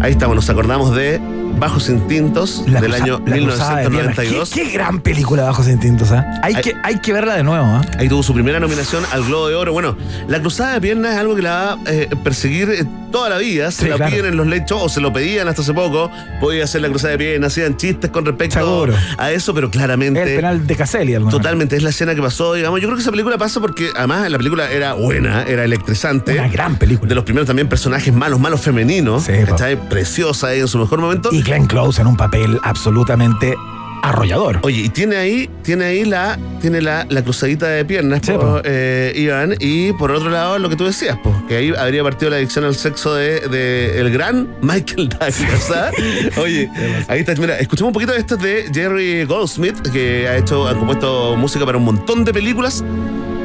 [0.00, 1.20] ahí estamos, nos acordamos de
[1.58, 4.18] Bajos Instintos La del año la cruzada de piernas.
[4.18, 4.50] 1992.
[4.50, 6.24] ¿Qué, qué gran película Bajos Instintos, ¿ah?
[6.42, 7.80] Hay, Hay- que, hay que verla de nuevo, ¿ah?
[7.98, 9.72] Ahí tuvo su primera nominación al Globo de Oro.
[9.72, 9.96] Bueno,
[10.28, 13.38] la cruzada de piernas es algo que la va a eh, perseguir eh, toda la
[13.38, 13.70] vida.
[13.70, 14.10] Se Sí, la claro.
[14.12, 16.10] piden en los lechos o se lo pedían hasta hace poco.
[16.40, 18.94] Podía hacer la cruzada de piernas, hacían chistes con respecto Seguro.
[19.16, 20.22] a eso, pero claramente.
[20.22, 21.14] El penal de Caselli.
[21.30, 22.80] Totalmente, es la escena que pasó, digamos.
[22.80, 26.32] Yo creo que esa película pasa porque además la película era buena, era electrizante.
[26.32, 27.08] Una gran película.
[27.08, 29.24] De los primeros también personajes malos, malos femeninos.
[29.24, 29.32] Sí.
[29.46, 29.76] ¿cachai?
[29.88, 31.28] Preciosa ahí en su mejor momento.
[31.32, 33.54] Y Glenn Close en un papel absolutamente
[34.02, 34.58] arrollador.
[34.64, 38.38] Oye, y tiene ahí, tiene ahí la, tiene la, la cruzadita de piernas, Sí, po,
[38.40, 38.60] po.
[38.62, 42.30] eh, Iván, y por otro lado lo que tú decías, pues, que ahí habría partido
[42.30, 45.70] la adicción al sexo de, de el gran Michael Douglas.
[45.74, 45.90] ¿ah?
[46.38, 46.68] Oye,
[47.08, 50.74] ahí está, mira, escuchemos un poquito de esto de Jerry Goldsmith, que ha hecho, ha
[50.76, 52.84] compuesto música para un montón de películas,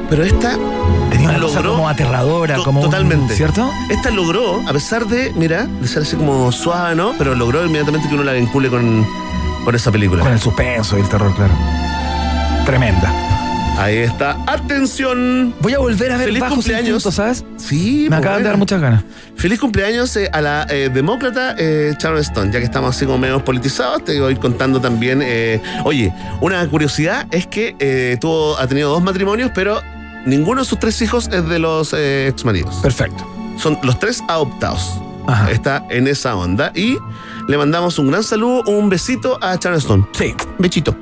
[0.09, 0.57] pero esta
[1.11, 3.35] Tenía una cosa como aterradora, To- como un- totalmente.
[3.35, 3.69] ¿Cierto?
[3.89, 7.13] Esta logró, a pesar de, mira, de ser así como suave, ¿no?
[7.17, 9.05] Pero logró inmediatamente que uno la vincule con,
[9.65, 10.23] con esa película.
[10.23, 11.53] Con el suspenso y el terror, claro.
[12.65, 13.11] Tremenda.
[13.79, 14.37] Ahí está.
[14.45, 15.55] ¡Atención!
[15.61, 17.01] Voy a volver a ver Feliz Bajos cumpleaños.
[17.03, 17.45] ¿sabes?
[17.57, 19.03] Sí, Me acaban de dar muchas ganas.
[19.37, 23.17] Feliz cumpleaños eh, a la eh, demócrata eh, Sharon Stone, ya que estamos así como
[23.17, 25.21] medio politizados, te voy contando también.
[25.23, 29.81] eh, oye, una curiosidad es que tuvo, ha tenido dos matrimonios, pero
[30.25, 32.75] ninguno de sus tres hijos es de los eh, exmaridos.
[32.77, 33.25] Perfecto.
[33.57, 34.93] Son los tres adoptados.
[35.27, 35.51] Ajá.
[35.51, 36.71] Está en esa onda.
[36.75, 36.97] Y
[37.47, 40.07] le mandamos un gran saludo, un besito a Sharon Stone.
[40.13, 40.33] Sí.
[40.57, 40.95] Bechito.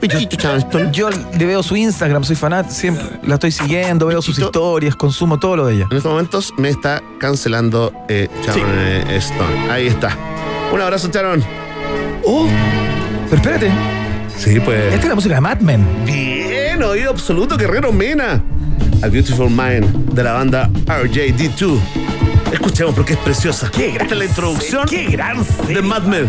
[0.00, 0.90] Bechito, Sharon Stone.
[0.92, 5.38] Yo le veo su Instagram, soy fanático, siempre la estoy siguiendo, veo sus historias, consumo
[5.38, 5.86] todo lo de ella.
[5.90, 9.70] En estos momentos me está cancelando eh, Sharon Stone.
[9.72, 10.16] Ahí está.
[10.72, 11.42] Un abrazo, Sharon.
[12.26, 12.46] Oh,
[13.30, 13.70] pero espérate,
[14.36, 14.84] Sí, pues.
[14.92, 15.86] esta es la música de Mad Men.
[16.04, 16.43] Bien,
[16.82, 18.42] oído absoluto, Guerrero Mena.
[19.02, 21.78] A Beautiful Mind de la banda RJD2.
[22.52, 23.70] Escuchemos porque es preciosa.
[23.76, 26.26] Esta es la introducción Qué gran de Mad Men.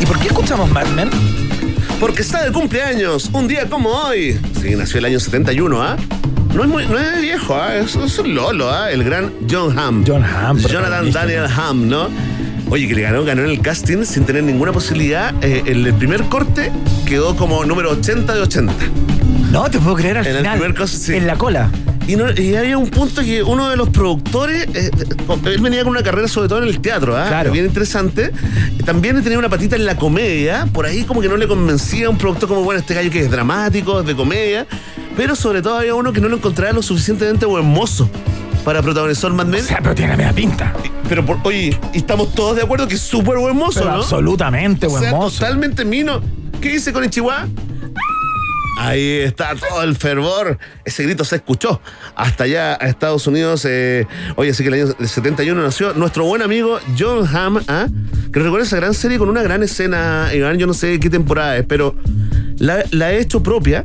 [0.00, 1.10] ¿Y por qué escuchamos Mad Men?
[2.00, 4.38] Porque está de cumpleaños, un día como hoy.
[4.60, 5.96] Sí, nació el año 71, ¿ah?
[6.54, 7.76] No es, muy, no es viejo, ¿ah?
[7.76, 8.90] es, es un lolo, ¿ah?
[8.90, 10.04] El gran John Hamm.
[10.06, 11.10] John Hamm, Jonathan.
[11.10, 12.08] Daniel Hamm, ¿no?
[12.68, 15.32] Oye, que le ganó, ganó en el casting sin tener ninguna posibilidad.
[15.42, 16.72] Eh, en el primer corte
[17.06, 18.72] quedó como número 80 de 80.
[19.52, 21.14] No, te puedo creer al En el primer sí.
[21.14, 21.70] En la cola.
[22.08, 24.90] Y, no- y había un punto que uno de los productores, eh,
[25.44, 27.26] él venía con una carrera sobre todo en el teatro, ¿ah?
[27.28, 27.50] Claro.
[27.52, 28.30] bien interesante.
[28.84, 32.10] También tenía una patita en la comedia, por ahí como que no le convencía a
[32.10, 34.66] un productor como, bueno, este gallo que es dramático, es de comedia,
[35.16, 38.08] pero sobre todo había uno que no lo encontraba lo suficientemente buen mozo
[38.66, 39.60] para protagonizar Mad Men.
[39.60, 40.72] O sea, pero tiene media pinta.
[41.08, 43.98] Pero, por- oye, estamos todos de acuerdo que es súper buen mozo, Pero ¿no?
[43.98, 45.38] absolutamente O buen sea, mozo.
[45.38, 46.20] totalmente mino.
[46.60, 47.46] ¿Qué dice con Chihuahua?
[48.78, 50.58] Ahí está todo el fervor.
[50.84, 51.80] Ese grito se escuchó
[52.14, 53.64] hasta allá a Estados Unidos.
[53.66, 57.86] eh, oye, así que el año 71 nació nuestro buen amigo John Hamm, ¿ah?
[58.32, 60.28] que recuerda esa gran serie con una gran escena.
[60.34, 61.94] Iván, yo no sé qué temporada es, pero
[62.58, 63.82] la, la he hecho propia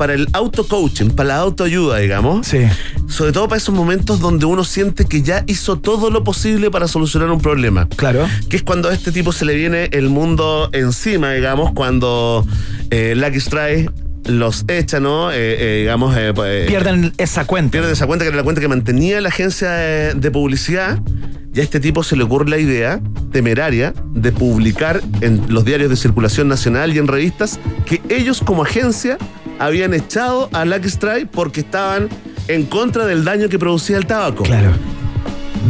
[0.00, 2.46] para el auto-coaching, para la autoayuda, digamos.
[2.46, 2.60] Sí.
[3.06, 6.88] Sobre todo para esos momentos donde uno siente que ya hizo todo lo posible para
[6.88, 7.86] solucionar un problema.
[7.96, 8.26] Claro.
[8.48, 12.46] Que es cuando a este tipo se le viene el mundo encima, digamos, cuando
[12.88, 13.92] eh, Lucky Strike
[14.24, 15.30] los echa, ¿no?
[15.32, 17.72] Eh, eh, digamos, eh, pues, eh, Pierden esa cuenta.
[17.72, 20.98] pierden esa cuenta que era la cuenta que mantenía la agencia de, de publicidad.
[21.52, 23.02] Y a este tipo se le ocurre la idea
[23.32, 28.62] temeraria de publicar en los diarios de circulación nacional y en revistas que ellos como
[28.62, 29.18] agencia
[29.60, 32.08] habían echado a Lucky Strike porque estaban
[32.48, 34.42] en contra del daño que producía el tabaco.
[34.42, 34.72] Claro.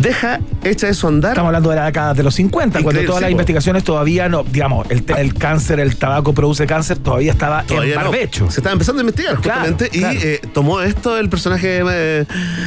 [0.01, 1.33] Deja, echa eso a andar.
[1.33, 3.33] Estamos hablando de la década de los 50, cuando todas sí, las po.
[3.33, 7.99] investigaciones todavía no, digamos, el, el cáncer, el tabaco produce cáncer, todavía estaba Todavía en
[7.99, 8.11] no.
[8.11, 8.49] barbecho.
[8.53, 10.15] Se estaba empezando a investigar justamente claro.
[10.15, 12.27] y eh, tomó esto el personaje de,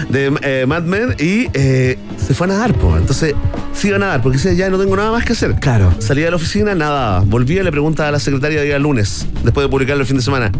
[0.09, 2.97] de, eh, Mad Men y eh, se fue a nadar, po.
[2.97, 3.33] Entonces
[3.73, 5.55] se iba a nadar porque decía ya no tengo nada más que hacer.
[5.61, 5.93] Claro.
[5.99, 7.21] Salía de la oficina, nada.
[7.25, 10.23] Volvía y le pregunta a la secretaria día lunes, después de publicarlo el fin de
[10.23, 10.51] semana.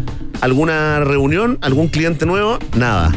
[0.44, 1.56] ¿Alguna reunión?
[1.62, 2.58] ¿Algún cliente nuevo?
[2.76, 3.10] Nada.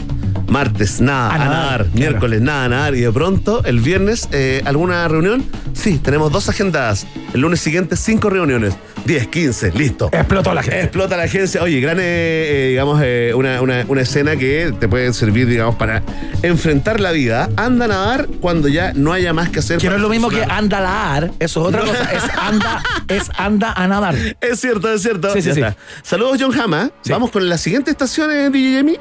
[0.47, 1.77] Martes, nada, A a, nadar, nadar.
[1.77, 1.89] claro.
[1.93, 2.95] Miércoles, nada, a nadar.
[2.95, 5.43] Y de pronto, el viernes, eh, ¿alguna reunión?
[5.73, 7.05] Sí, tenemos dos agendadas.
[7.33, 8.73] El lunes siguiente, cinco reuniones.
[9.05, 10.09] 10, 15, listo.
[10.11, 10.81] Explotó la gente.
[10.81, 11.61] Explota la agencia.
[11.63, 15.75] Oye, gran, eh, eh, digamos, eh, una, una- una escena que te puede servir, digamos,
[15.75, 16.03] para
[16.41, 17.49] enfrentar la vida.
[17.55, 19.77] Anda a nadar cuando ya no haya más que hacer.
[19.77, 21.87] Que no es lo mismo que anda a laar, eso es otra No.
[21.91, 24.15] cosa, es anda, es anda a nadar.
[24.41, 25.31] Es cierto, es cierto.
[25.33, 25.61] Sí, sí.
[26.03, 26.91] Saludos, John Hama.
[27.09, 28.99] Vamos con la siguiente estación, DJ.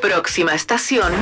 [0.00, 1.12] Próxima estación.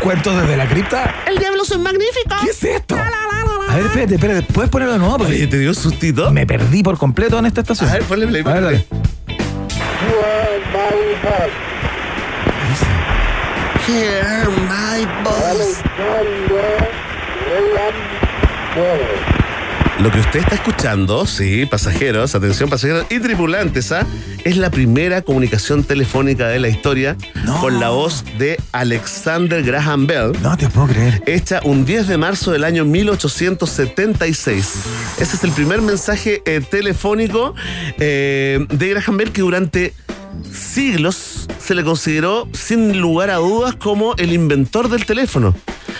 [0.00, 1.14] Cuentos desde la cripta.
[1.26, 2.36] El diablo es magnífico.
[2.42, 2.96] ¿Qué es esto?
[2.96, 5.18] A ver, espérate, espérate, ¿puedes ponerlo de nuevo?
[5.18, 6.30] Porque Oye, te dio sustito.
[6.30, 7.88] me perdí por completo en esta estación.
[7.88, 8.42] A ver, ponle play.
[8.44, 8.86] A ver, dale.
[14.68, 15.82] My voice.
[20.00, 24.06] Lo que usted está escuchando, sí, pasajeros, atención pasajeros y tripulantes, ¿ah?
[24.44, 27.60] es la primera comunicación telefónica de la historia No.
[27.60, 30.32] con la voz de Alexander Graham Bell.
[30.42, 31.22] No te puedo creer.
[31.26, 34.74] hecha un 10 de marzo del año 1876.
[35.20, 37.54] Ese es el primer mensaje eh, telefónico
[37.98, 39.92] eh, de Graham Bell que durante
[40.52, 45.54] siglos se le consideró sin lugar a dudas como el inventor del teléfono.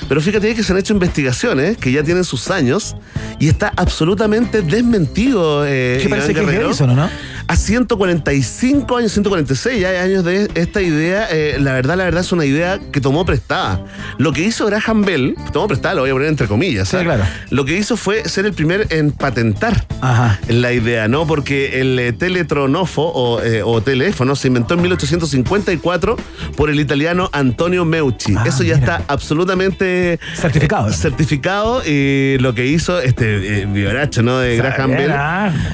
[0.09, 2.97] Pero fíjate que se han hecho investigaciones que ya tienen sus años
[3.39, 5.65] y está absolutamente desmentido.
[5.67, 6.61] Eh, ¿Qué parece Iván que es.
[6.61, 7.09] Edison, no?
[7.49, 12.33] A 145 años, 146 ya años de esta idea, eh, la verdad, la verdad es
[12.33, 13.85] una idea que tomó prestada.
[14.19, 16.89] Lo que hizo Graham Bell, tomó prestada, lo voy a poner entre comillas.
[16.89, 17.03] Sí, ¿ah?
[17.05, 17.25] claro.
[17.51, 20.39] Lo que hizo fue ser el primer en patentar Ajá.
[20.49, 21.27] la idea, ¿no?
[21.27, 26.17] Porque el eh, teletronofo o, eh, o teléfono se inventó en 1854
[26.57, 28.35] por el italiano Antonio Meucci.
[28.37, 28.97] Ah, Eso ya mira.
[28.97, 30.89] está absolutamente Certificado.
[30.89, 34.39] eh, certificado y lo que hizo este vibracho, ¿no?
[34.39, 35.13] De Graham Bell.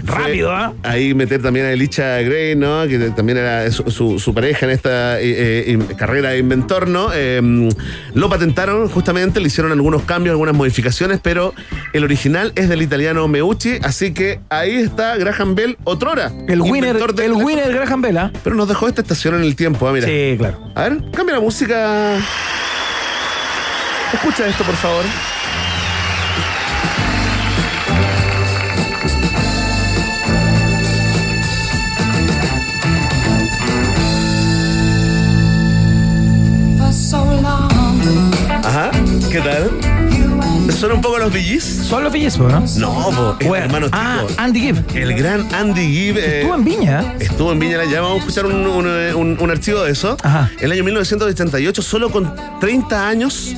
[0.04, 0.72] Rápido, ¿ah?
[0.82, 2.86] Ahí meter también a Elicha Gray, ¿no?
[2.86, 5.24] Que también era su, su- su pareja en esta eh,
[5.68, 7.10] eh, in- carrera de inventor, ¿no?
[7.14, 7.40] Eh,
[8.14, 11.55] lo patentaron justamente, le hicieron algunos cambios, algunas modificaciones, pero
[11.93, 16.32] el original es del italiano Meucci, así que ahí está Graham Bell, otrora.
[16.48, 18.32] El winner, del el winner Graham Bell, ¿ah?
[18.44, 20.06] Pero nos dejó esta estación en el tiempo, ah, mira.
[20.06, 20.59] Sí, claro.
[20.74, 22.16] A ver, cambia la música.
[24.12, 25.05] Escucha esto, por favor.
[39.43, 39.70] ¿Qué tal?
[40.66, 41.65] ¿Te suena un poco los VGs?
[41.89, 42.48] ¿Son los VGs, no?
[42.78, 44.23] No, po, el Bueno, hermano ah.
[44.36, 44.85] Andy Gibb.
[44.97, 46.19] El gran Andy Gibb.
[46.19, 47.15] eh, Estuvo en Viña.
[47.19, 50.16] Estuvo en Viña, ya vamos a escuchar un, un, un- un archivo de eso.
[50.23, 50.51] Ajá.
[50.60, 53.55] El año 1988, solo con 30 años,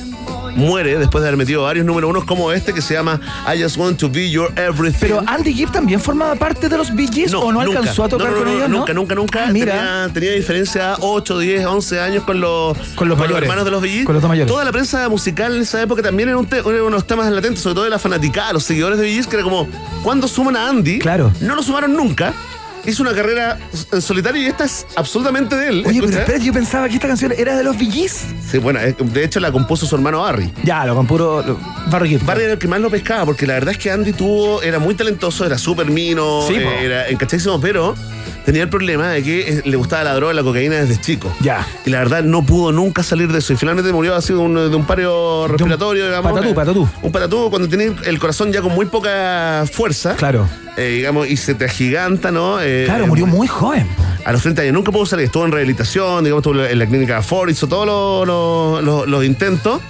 [0.55, 3.19] muere después de haber metido varios número unos como este que se llama
[3.53, 4.99] I Just Want to Be Your Everything.
[4.99, 7.79] Pero Andy Gibb también formaba parte de los Bee Gees o no nunca.
[7.79, 8.77] alcanzó a tocar No, no, con no, ellos, ¿no?
[8.79, 9.45] Nunca, nunca, nunca.
[9.47, 9.73] Ah, mira.
[9.73, 13.43] Tenía, tenía diferencia 8, 10, 11 años con los, Con los mayores.
[13.43, 14.03] hermanos de los VG.
[14.05, 14.51] Con los mayores.
[14.51, 17.31] Toda la prensa musical en esa época también era un te- uno de los temas
[17.31, 19.67] latentes, sobre todo de la fanaticada, los seguidores de VGs, que era como,
[20.03, 20.99] ¿cuándo suman a Andy?
[20.99, 21.31] Claro.
[21.41, 22.33] No lo sumaron nunca.
[22.85, 23.59] Hizo una carrera
[23.91, 25.83] en solitario y esta es absolutamente de él.
[25.85, 28.25] Oye, pero espera, yo pensaba que esta canción era de los Gees.
[28.49, 30.51] Sí, bueno, eh, de hecho la compuso su hermano Barry.
[30.63, 31.59] Ya, lo lo-
[31.89, 32.17] Barry.
[32.17, 34.79] Barry era el que más lo pescaba, porque la verdad es que Andy tuvo, era
[34.79, 37.93] muy talentoso, era súper mino, Sí, eh, era encachadísimo, pero
[38.45, 41.31] tenía el problema de que eh, le gustaba la droga, la cocaína desde chico.
[41.41, 41.67] Ya.
[41.85, 43.53] Y la verdad no pudo nunca salir de eso.
[43.53, 46.31] Y finalmente murió así de un, de un paro respiratorio, digamos.
[46.31, 46.89] patatú, Eh, patatú.
[47.03, 50.15] Un patatú cuando tenía el corazón ya con muy poca fuerza.
[50.15, 50.47] Claro.
[50.77, 52.61] Eh, digamos, y se te agiganta, ¿no?
[52.61, 53.87] Eh, Claro, eh, murió muy joven.
[54.25, 57.21] a los 30 años nunca pudo salir, estuvo en rehabilitación, digamos, estuvo en la clínica
[57.21, 59.81] Ford, hizo todos los, los- los- los intentos.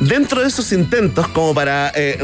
[0.00, 2.18] Dentro de esos intentos, como para, re-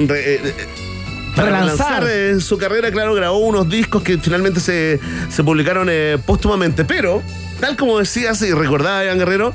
[1.36, 2.02] para Relanzar.
[2.02, 4.98] relanzar eh, su carrera, claro, grabó unos discos que finalmente se,
[5.30, 7.22] se publicaron eh, póstumamente, pero,
[7.60, 9.54] tal como decías y recordaba Iván Guerrero,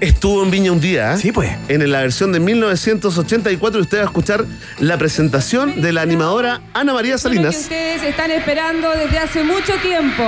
[0.00, 1.14] estuvo en Viña un día.
[1.14, 1.18] ¿eh?
[1.18, 1.50] Sí, pues.
[1.68, 4.44] En la versión de 1984, usted va a escuchar
[4.78, 7.56] la presentación de la animadora Ana María que Salinas.
[7.56, 10.24] ustedes están esperando desde hace mucho tiempo.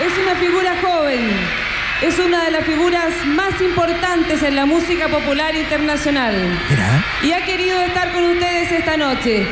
[0.00, 1.30] Es una figura joven,
[2.02, 6.34] es una de las figuras más importantes en la música popular internacional.
[6.68, 7.04] Mira.
[7.22, 9.46] Y ha querido estar con ustedes esta noche.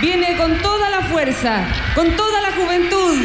[0.00, 3.16] Viene con toda la fuerza, con toda la juventud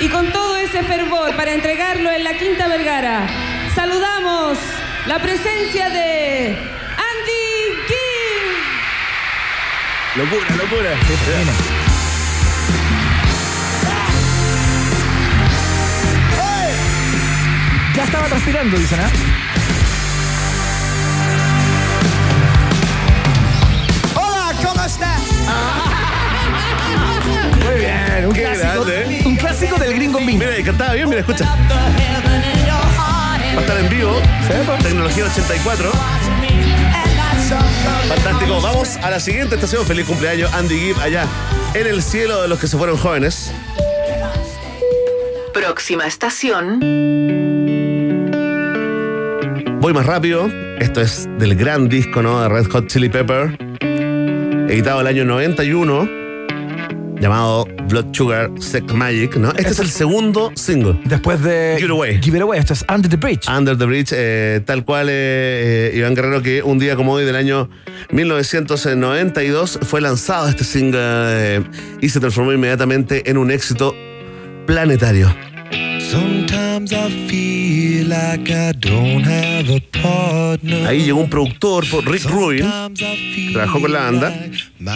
[0.00, 3.26] y con todo ese fervor para entregarlo en la Quinta Vergara.
[3.74, 4.58] Saludamos
[5.06, 8.56] la presencia de Andy Gibb.
[10.16, 10.90] Locura, locura.
[17.96, 19.10] Ya estaba transpirando, dicen, ¿ah?
[24.16, 25.22] Hola, ¿cómo estás?
[27.64, 28.84] Muy bien, un Qué clásico.
[28.84, 29.22] grande, ¿eh?
[29.24, 30.38] Un clásico del gringo Bing.
[30.38, 31.44] Mira, cantaba bien, mira, escucha.
[33.54, 34.20] Va a estar en vivo.
[34.82, 35.92] Tecnología 84.
[38.08, 38.60] Fantástico.
[38.60, 39.86] Vamos a la siguiente estación.
[39.86, 41.26] Feliz cumpleaños, Andy Gibb, allá
[41.74, 43.52] en el cielo de los que se fueron jóvenes.
[45.52, 46.80] Próxima estación.
[49.80, 50.48] Voy más rápido.
[50.80, 52.42] Esto es del gran disco, ¿no?
[52.42, 53.56] De Red Hot Chili Pepper.
[54.68, 56.23] Editado el año 91.
[57.20, 59.50] Llamado Blood Sugar Sex Magic, ¿no?
[59.50, 60.98] Este es el segundo single.
[61.04, 62.22] Después de Give It Away.
[62.22, 63.48] Give It Away, esto es Under the Bridge.
[63.48, 67.24] Under the Bridge, eh, tal cual eh, eh, Iván Guerrero, que un día como hoy
[67.24, 67.68] del año
[68.10, 71.64] 1992 fue lanzado este single eh,
[72.00, 73.94] y se transformó inmediatamente en un éxito
[74.66, 75.53] planetario.
[80.86, 82.66] Ahí llegó un productor, por Rick Rubin,
[83.52, 84.46] trabajó con la banda,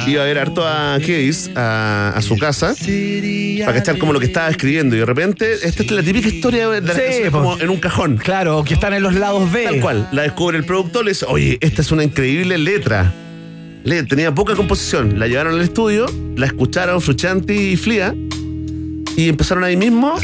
[0.07, 2.75] iba a ver harto a Case, a, a su casa,
[3.65, 4.97] para cachar como lo que estaba escribiendo.
[4.97, 7.39] Y de repente, esta es la típica historia de las Sí, canciones po.
[7.39, 8.17] como en un cajón.
[8.19, 9.65] Claro, que están en los lados B.
[9.65, 10.09] Tal cual.
[10.13, 13.13] La descubre el productor, le dice, oye, esta es una increíble letra.
[13.85, 15.19] Le, tenía poca composición.
[15.19, 16.07] La llevaron al estudio,
[16.37, 18.15] la escucharon Fruchanti y Flia,
[19.19, 20.15] y empezaron ahí mismo.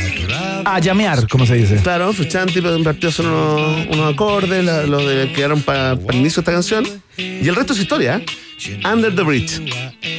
[0.65, 1.77] A llamear, como se dice.
[1.83, 6.43] Claro, Fruchanti partió son unos, unos acordes, la- los de, quedaron para el inicio de
[6.43, 6.85] esta canción.
[7.17, 8.23] Y el resto es historia.
[8.25, 8.81] ¿eh?
[8.91, 9.61] Under the Bridge.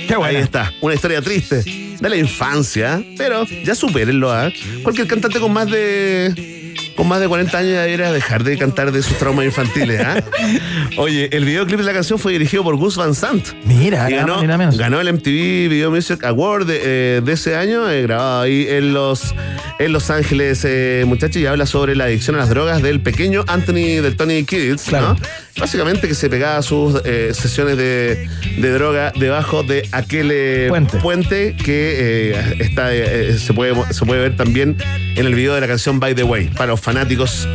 [0.08, 0.26] Qué buena.
[0.28, 1.64] Ahí está, una historia triste
[2.00, 4.32] de la infancia, pero ya supérenlo.
[4.32, 4.52] ¿ah?
[4.84, 6.55] Cualquier cantante con más de
[6.96, 10.02] con más de 40 años ya dejar de cantar de sus traumas infantiles.
[10.02, 10.24] ¿ah?
[10.98, 13.50] Oye, el videoclip de la canción fue dirigido por Gus Van Sant.
[13.66, 14.78] Mira, Y ganó, menos.
[14.78, 18.94] ganó el MTV Video Music Award de, eh, de ese año, eh, grabado ahí en
[18.94, 19.36] Los,
[19.80, 23.44] en los Ángeles, eh, muchachos, y habla sobre la adicción a las drogas del pequeño
[23.48, 25.16] Anthony, del Tony Kids, ¿no?
[25.58, 28.28] Básicamente que se pegaba sus eh, sesiones de,
[28.58, 30.70] de droga debajo de aquel eh,
[31.02, 31.56] Puente.
[31.56, 34.76] que eh, está, eh, se, puede, se puede ver también
[35.16, 37.48] en el video de la canción By the Way, para los fanáticos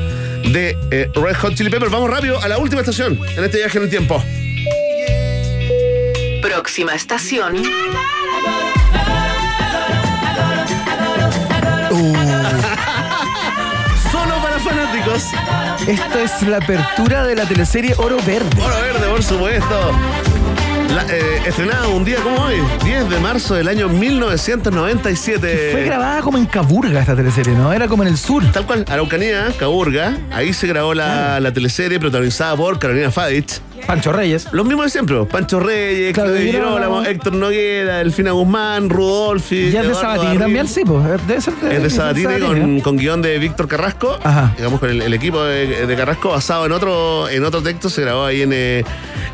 [0.53, 1.93] de eh, Red Hot Chili Peppers.
[1.93, 4.21] Vamos rápido a la última estación en este viaje en el tiempo.
[6.43, 7.57] Próxima estación.
[14.11, 15.27] Solo para fanáticos.
[15.87, 18.61] Esto es la apertura de la teleserie Oro Verde.
[18.61, 19.93] Oro Verde, por supuesto.
[20.95, 25.69] La, eh, estrenada un día como hoy, 10 de marzo del año 1997.
[25.71, 27.73] Fue grabada como en Caburga esta teleserie, ¿no?
[27.73, 28.45] Era como en el sur.
[28.51, 30.19] Tal cual, Araucanía, Caburga.
[30.33, 33.61] Ahí se grabó la, la teleserie protagonizada por Carolina Fadich.
[33.87, 34.49] Pancho Reyes.
[34.53, 35.25] Los mismos de siempre.
[35.25, 37.03] Pancho Reyes, Claudio Girolamo.
[37.05, 39.57] Héctor Noguera, Delfina Guzmán, Rudolfi.
[39.71, 41.05] Y es de Sabatini también, sí, pues.
[41.27, 42.83] Debe ser de, Es de Sabatini con, ¿no?
[42.83, 44.19] con guion de Víctor Carrasco.
[44.23, 44.53] Ajá.
[44.57, 47.91] Digamos, con el, el equipo de, de Carrasco basado en otro, en otro texto.
[47.91, 48.85] Se grabó ahí en, eh,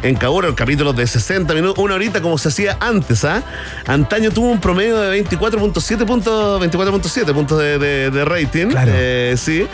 [0.03, 3.25] en Cabura, el capítulo de 60 minutos, una horita como se hacía antes.
[3.25, 3.43] ¿ah?
[3.87, 8.69] Antaño tuvo un promedio de 24.7 puntos, 24.7 puntos de, de- de rating.
[8.69, 8.93] Claro.
[8.95, 9.67] Eh, sí.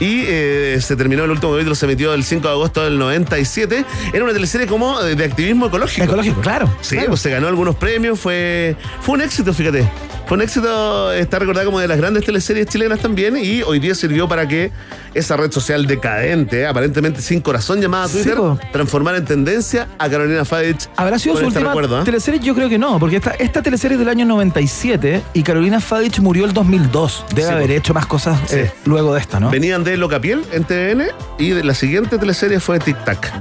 [0.00, 3.84] Y eh, se terminó el último capítulo, se emitió el 5 de agosto del 97.
[4.20, 6.04] Era una teleserie como de, de activismo ecológico.
[6.04, 6.70] Ecológico, claro.
[6.82, 7.08] Sí, claro.
[7.08, 9.90] pues se ganó algunos premios, fue, fue un éxito, fíjate.
[10.26, 13.94] Fue un éxito, está recordada como de las grandes teleseries chilenas también y hoy día
[13.94, 14.70] sirvió para que
[15.14, 18.58] esa red social decadente, aparentemente sin corazón llamada Sí, Twitter, po.
[18.72, 20.88] transformara en tendencia a Carolina Fadich.
[20.96, 22.04] ¿Habrá sido su este última recuerdo, ¿ah?
[22.04, 22.40] teleserie?
[22.40, 26.20] Yo creo que no, porque esta, esta teleserie es del año 97 y Carolina Fadich
[26.20, 27.24] murió el 2002.
[27.34, 27.72] Debe Sí, haber po.
[27.72, 28.56] hecho más cosas Sí.
[28.56, 29.50] eh, luego de esta, ¿no?
[29.50, 31.06] Venían de Locapiel en TVN
[31.38, 33.32] y de- la siguiente teleserie fue Tic Tac.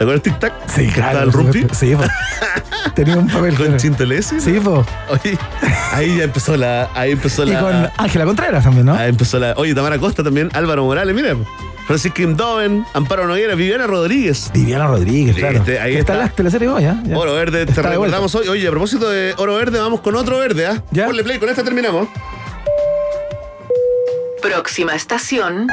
[0.00, 0.52] ¿Te acuerdas Tic Tac?
[0.66, 1.08] Sí, claro.
[1.10, 1.66] estaba el Rumpi.
[1.74, 2.04] Sí, po.
[2.94, 4.40] Tenía un papel Con Chintelesi.
[4.40, 4.82] Sí, po.
[5.10, 5.36] Oye,
[5.92, 6.88] ahí ya empezó la.
[6.94, 7.60] Ahí empezó Y la.
[7.60, 8.94] con Ángela Contreras también, ¿no?
[8.94, 9.52] Ahí empezó la.
[9.58, 11.36] Oye, Tamara Costa también, Álvaro Morales, mira.
[11.86, 14.50] Francisca Imdoven, Amparo Noguera, Viviana Rodríguez.
[14.54, 15.58] Viviana Rodríguez, claro.
[15.58, 16.12] Este, ahí Que está.
[16.14, 16.98] están las teleseries hoy, ¿ah?
[17.04, 17.18] Ya.
[17.18, 17.90] Oro Verde, te Está vuelta.
[17.90, 18.48] recordamos hoy.
[18.48, 20.82] Oye, a propósito de Oro Verde, vamos con otro verde, ¿ah?
[20.92, 21.04] Ya.
[21.04, 22.08] Ponle play, con esta terminamos.
[24.40, 25.66] Próxima estación.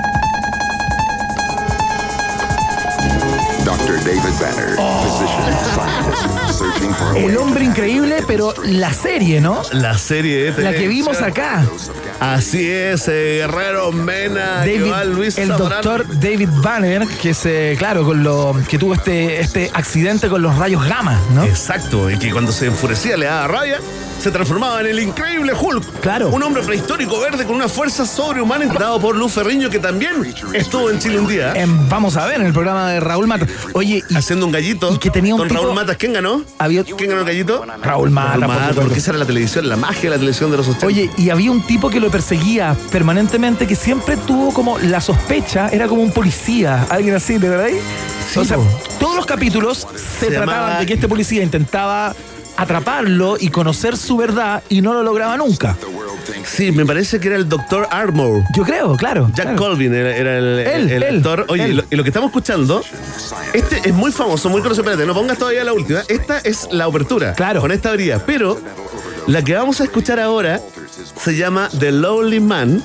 [3.68, 3.98] Dr.
[4.06, 9.62] David Banner, physician, scientist, searching for a El hombre increíble, pero la serie, ¿no?
[9.74, 11.66] La serie de La que vimos acá.
[12.22, 18.24] Así es, eh, Guerrero Mena, Iván Luis el doctor David Banner, que se, claro, con
[18.24, 21.44] lo que tuvo este, este accidente con los rayos gamma, ¿no?
[21.44, 23.82] Exacto, y que cuando se enfurecía le daba rabia,
[24.20, 26.00] se transformaba en el increíble Hulk.
[26.02, 26.30] Claro.
[26.30, 30.90] Un hombre prehistórico verde con una fuerza sobrehumana dado por Luz Ferriño, que también estuvo
[30.90, 31.54] en Chile un día.
[31.54, 33.50] En- vamos a ver, en el programa de Raúl Matas.
[33.74, 34.94] Oye, y Haciendo un gallito.
[34.94, 36.44] y que tenía un Con tipo- Raúl Matas, ¿quién ganó?
[36.58, 37.64] había, ¿Quién ganó el gallito?
[37.84, 40.58] Raúl Mata, Raúl Matas, porque esa era la televisión, la magia de la televisión de
[40.58, 40.88] los 80.
[40.88, 45.70] Oye, y había un tipo que lo perseguía permanentemente, que siempre tuvo como la sospecha,
[45.70, 47.68] era como un policía, alguien así, ¿de verdad?
[48.32, 48.58] Sí, o sea,
[49.00, 52.14] todos los capítulos se, Se trataban llamaba- de que este policía intentaba
[52.58, 55.78] atraparlo y conocer su verdad y no lo lograba nunca.
[56.44, 58.44] Sí, me parece que era el doctor Armour.
[58.56, 59.28] Yo creo, claro.
[59.34, 59.58] Jack claro.
[59.58, 61.46] Colvin era, era el, Él, el él, actor.
[61.50, 61.72] Oye, él.
[61.72, 62.84] y lo, y lo que estamos escuchando,
[63.54, 64.84] este es muy famoso, muy conocido.
[64.84, 66.04] Espérate, no pongas todavía la última.
[66.08, 67.34] Esta es la apertura.
[67.34, 67.62] Claro.
[67.62, 68.20] Con esta habría.
[68.26, 68.60] Pero
[69.28, 70.60] la que vamos a escuchar ahora
[71.22, 72.84] se llama The Lonely Man.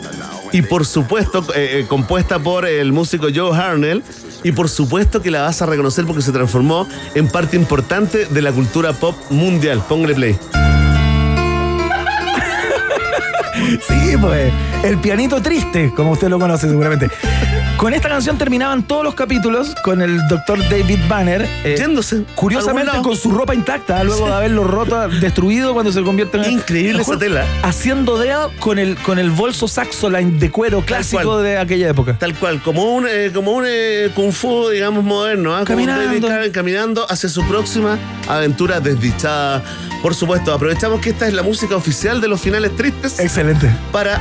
[0.53, 4.03] Y por supuesto, eh, eh, compuesta por el músico Joe Harnell.
[4.45, 8.43] Y por supuesto que la vas a reconocer porque se transformó en parte importante de
[8.43, 9.83] la cultura pop mundial.
[9.89, 10.39] Póngale play.
[13.87, 14.53] Sí, pues.
[14.83, 17.09] El pianito triste, como usted lo conoce seguramente.
[17.83, 21.43] Con esta canción terminaban todos los capítulos con el doctor David Banner.
[21.65, 22.23] eh, Yéndose.
[22.37, 26.53] Curiosamente con su ropa intacta, luego de haberlo roto, destruido cuando se convierte en.
[26.53, 27.45] Increíble esa tela.
[27.65, 32.17] Haciendo dedo con el, con el bolso Saxoline de cuero clásico de aquella época.
[32.21, 35.65] Tal cual, como un, eh, como un eh, kung fu, digamos, moderno, ¿ah?
[35.67, 36.29] Como Caminando.
[36.29, 37.99] David caminando hacia su próxima
[38.29, 39.61] aventura desdichada.
[40.03, 43.69] Por supuesto, aprovechamos que esta es la música oficial de los finales tristes Excelente.
[43.91, 44.21] para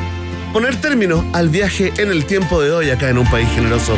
[0.51, 3.95] poner término al viaje en el tiempo de hoy acá en un país generoso.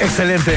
[0.00, 0.56] Excelente.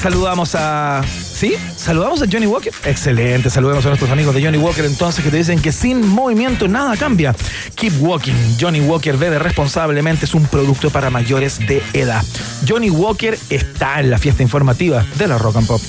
[0.00, 1.02] Saludamos a.
[1.36, 1.54] ¿Sí?
[1.76, 2.72] ¿Saludamos a Johnny Walker?
[2.86, 3.50] Excelente.
[3.50, 6.96] Saludemos a nuestros amigos de Johnny Walker entonces que te dicen que sin movimiento nada
[6.96, 7.36] cambia.
[7.74, 8.32] Keep Walking.
[8.58, 10.24] Johnny Walker bebe responsablemente.
[10.24, 12.24] Es un producto para mayores de edad.
[12.66, 15.82] Johnny Walker está en la fiesta informativa de la Rock and Pop.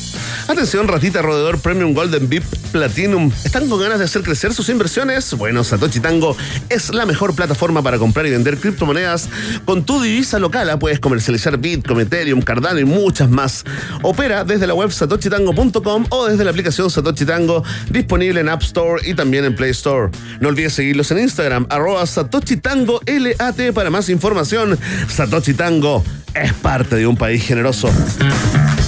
[0.49, 3.31] Atención, ratita roedor Premium Golden VIP Platinum.
[3.43, 5.33] ¿Están con ganas de hacer crecer sus inversiones?
[5.33, 6.35] Bueno, Satoshi Tango
[6.69, 9.29] es la mejor plataforma para comprar y vender criptomonedas
[9.65, 10.69] con tu divisa local.
[10.69, 13.65] Ah, Puedes comercializar Bitcoin, Ethereum, Cardano y muchas más.
[14.03, 14.91] Opera desde la web
[16.09, 20.09] o desde la aplicación Satoshi Tango disponible en App Store y también en Play Store.
[20.39, 24.77] No olvides seguirlos en Instagram, arroba Satoshi Tango LAT para más información.
[25.07, 26.03] Satoshi Tango
[26.33, 27.89] es parte de un país generoso.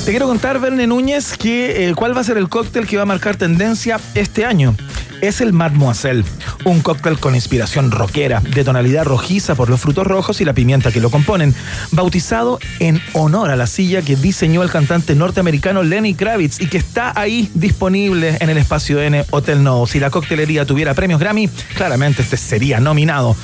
[0.09, 3.05] Te quiero contar, Verne Núñez, que cuál va a ser el cóctel que va a
[3.05, 4.75] marcar tendencia este año.
[5.21, 6.23] Es el Mademoiselle,
[6.63, 10.93] un cóctel con inspiración rockera, de tonalidad rojiza por los frutos rojos y la pimienta
[10.93, 11.53] que lo componen,
[11.91, 16.77] bautizado en honor a la silla que diseñó el cantante norteamericano Lenny Kravitz y que
[16.77, 19.85] está ahí disponible en el espacio N Hotel No.
[19.85, 23.35] Si la coctelería tuviera premios Grammy, claramente este sería nominado.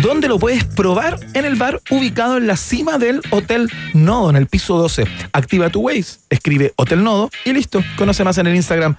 [0.00, 1.18] ¿Dónde lo puedes probar?
[1.34, 5.06] En el bar ubicado en la cima del Hotel Nodo, en el piso 12.
[5.32, 7.82] Activa tu Waze, escribe Hotel Nodo y listo.
[7.96, 8.96] Conoce más en el Instagram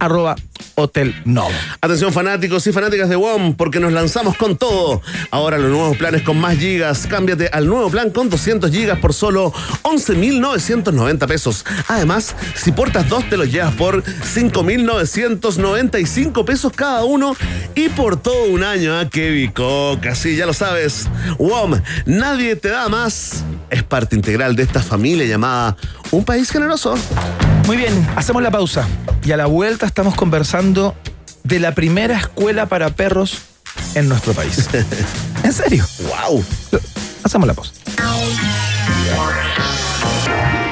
[0.00, 0.34] arroba
[0.74, 1.54] Hotel Nodo.
[1.80, 5.00] Atención fanáticos y fanáticas de WOM, porque nos lanzamos con todo.
[5.30, 7.06] Ahora los nuevos planes con más gigas.
[7.06, 11.64] Cámbiate al nuevo plan con 200 gigas por solo 11.990 pesos.
[11.88, 17.36] Además, si portas dos te los llevas por 5.995 pesos cada uno
[17.74, 18.98] y por todo un año.
[18.98, 19.06] ¿ah?
[19.10, 20.14] ¡Qué bicoca!
[20.14, 21.08] Sí, ya lo sabes.
[21.38, 23.44] WOM, nadie te da más.
[23.68, 25.76] Es parte integral de esta familia llamada
[26.10, 26.94] Un País Generoso.
[27.66, 28.86] Muy bien, hacemos la pausa.
[29.24, 30.94] Y a la vuelta estamos conversando
[31.44, 33.42] de la primera escuela para perros
[33.94, 34.68] en nuestro país.
[35.44, 35.86] ¿En serio?
[36.00, 36.44] ¡Wow!
[37.22, 37.72] Hacemos la pausa.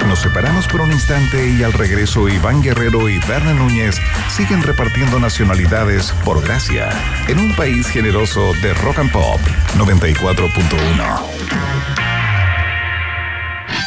[0.09, 4.01] Nos separamos por un instante y al regreso Iván Guerrero y Berna Núñez
[4.35, 6.89] siguen repartiendo nacionalidades por gracia
[7.29, 9.41] en un país generoso de rock and pop
[9.77, 12.18] 94.1.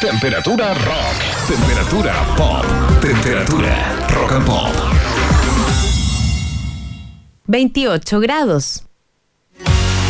[0.02, 1.46] Temperatura rock.
[1.46, 2.66] Temperatura pop.
[3.00, 3.72] Temperatura
[4.08, 4.74] rock and pop.
[7.46, 8.82] 28 grados.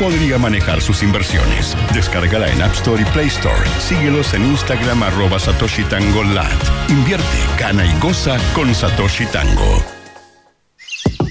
[0.00, 1.76] podría manejar sus inversiones.
[1.92, 3.68] Descárgala en App Store y Play Store.
[3.78, 6.22] Síguelos en Instagram arroba Satoshi Tango.
[6.88, 9.84] Invierte, gana y goza con Satoshi Tango.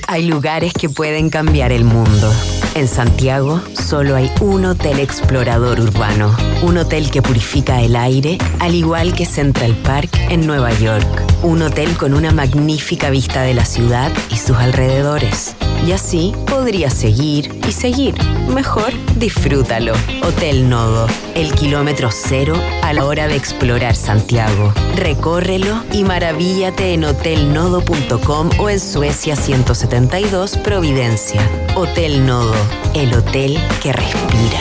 [0.08, 2.32] Hay lugares que pueden cambiar el mundo.
[2.76, 8.76] En Santiago solo hay un hotel explorador urbano, un hotel que purifica el aire, al
[8.76, 13.66] igual que Central Park en Nueva York, un hotel con una magnífica vista de la
[13.66, 15.56] ciudad y sus alrededores.
[15.86, 18.16] Y así podría seguir y seguir.
[18.54, 19.94] Mejor disfrútalo.
[20.24, 24.74] Hotel Nodo, el kilómetro cero a la hora de explorar Santiago.
[24.96, 31.42] Recórrelo y maravíllate en hotelnodo.com o en Suecia 172 Providencia.
[31.76, 32.56] Hotel Nodo,
[32.94, 34.60] el hotel que respira.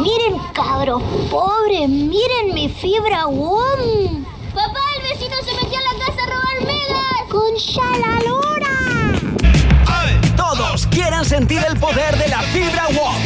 [0.00, 4.24] Miren, cabros, pobre, miren mi fibra WOM.
[4.54, 4.83] Papá,
[7.34, 7.52] Con
[8.00, 9.12] la lora.
[10.36, 13.16] Todos quieren sentir el poder de la fibra WOM.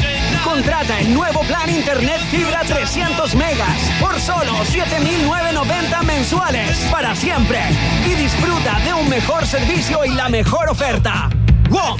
[0.43, 7.61] Contrata el nuevo plan Internet Fibra 300 megas por solo 7.990 mensuales para siempre.
[8.07, 11.29] Y disfruta de un mejor servicio y la mejor oferta.
[11.69, 11.99] WOM,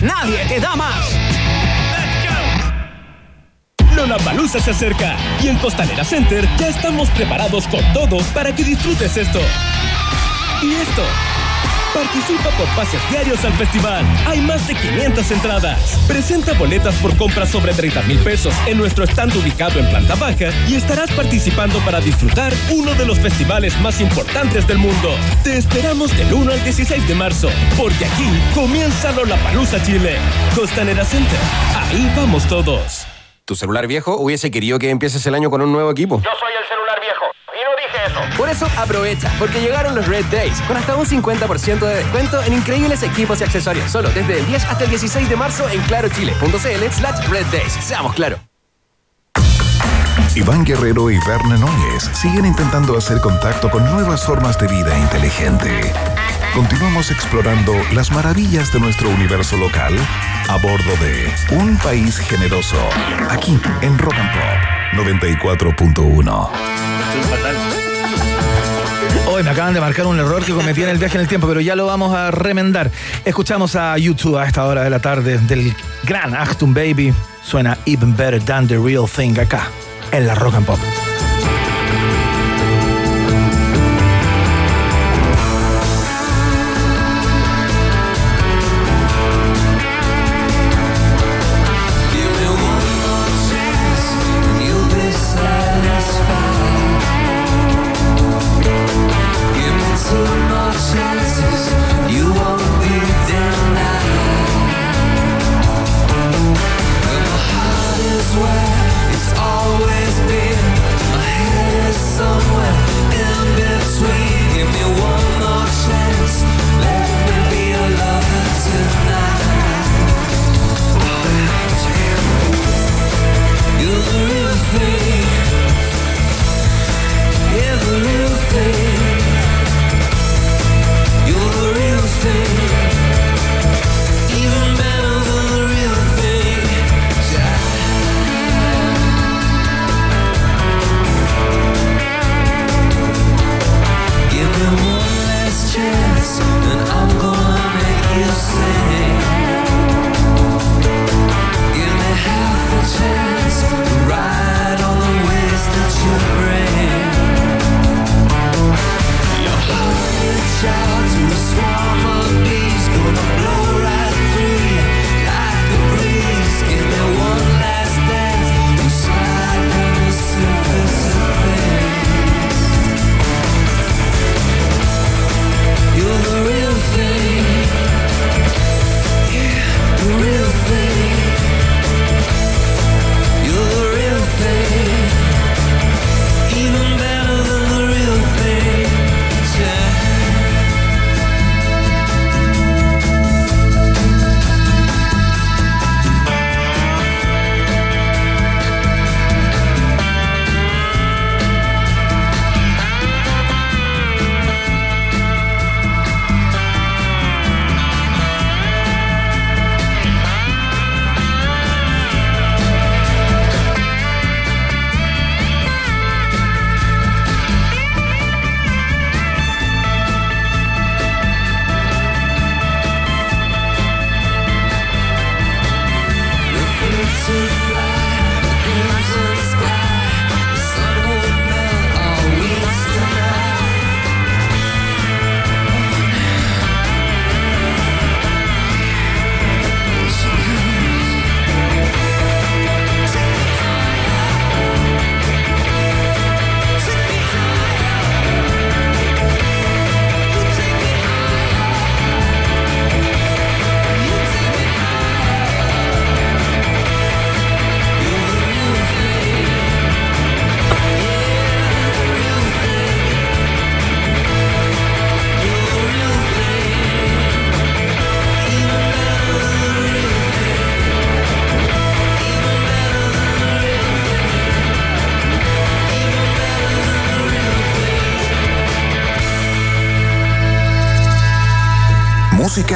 [0.00, 1.04] nadie te da más.
[3.94, 9.18] Lollapalooza se acerca y en Costanera Center ya estamos preparados con todo para que disfrutes
[9.18, 9.40] esto.
[10.62, 11.02] Y esto.
[11.94, 14.02] Participa por pases diarios al festival.
[14.26, 15.98] Hay más de 500 entradas.
[16.08, 20.50] Presenta boletas por compras sobre 30 mil pesos en nuestro stand ubicado en planta baja
[20.66, 25.14] y estarás participando para disfrutar uno de los festivales más importantes del mundo.
[25.44, 30.16] Te esperamos del 1 al 16 de marzo, porque aquí comienza Lollapalooza Chile.
[30.54, 31.38] Costanera Center.
[31.76, 33.06] Ahí vamos todos.
[33.44, 36.22] ¿Tu celular viejo hubiese querido que empieces el año con un nuevo equipo?
[36.24, 37.26] Yo soy el celular viejo
[38.06, 38.20] eso.
[38.36, 42.54] Por eso aprovecha, porque llegaron los Red Days, con hasta un 50% de descuento en
[42.54, 43.90] increíbles equipos y accesorios.
[43.90, 47.72] Solo desde el 10 hasta el 16 de marzo en clarochile.cl slash Red Days.
[47.72, 48.38] Seamos claro.
[50.34, 55.92] Iván Guerrero y Berna Núñez siguen intentando hacer contacto con nuevas formas de vida inteligente.
[56.54, 59.94] Continuamos explorando las maravillas de nuestro universo local
[60.48, 62.78] a bordo de Un País Generoso,
[63.28, 66.48] aquí en Rock and Pop 94.1.
[69.28, 71.48] Hoy me acaban de marcar un error que cometí en el viaje en el tiempo,
[71.48, 72.90] pero ya lo vamos a remendar.
[73.24, 75.74] Escuchamos a YouTube a esta hora de la tarde del
[76.04, 77.14] gran Achtung Baby.
[77.42, 79.68] Suena Even Better Than the Real Thing acá,
[80.10, 80.78] en la Rock and Pop.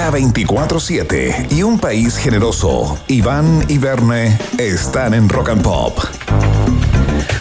[0.06, 2.98] Música 24-7 y un país generoso.
[3.08, 5.98] Iván y Verne están en Rock and Pop.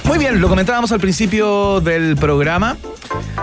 [0.06, 2.78] Muy bien, lo comentábamos al principio del programa.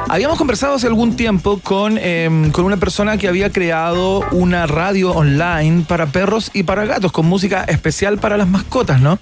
[0.09, 5.12] Habíamos conversado hace algún tiempo con, em, con una persona que había creado una radio
[5.12, 9.19] online para perros y para gatos, con música especial para las mascotas, ¿no?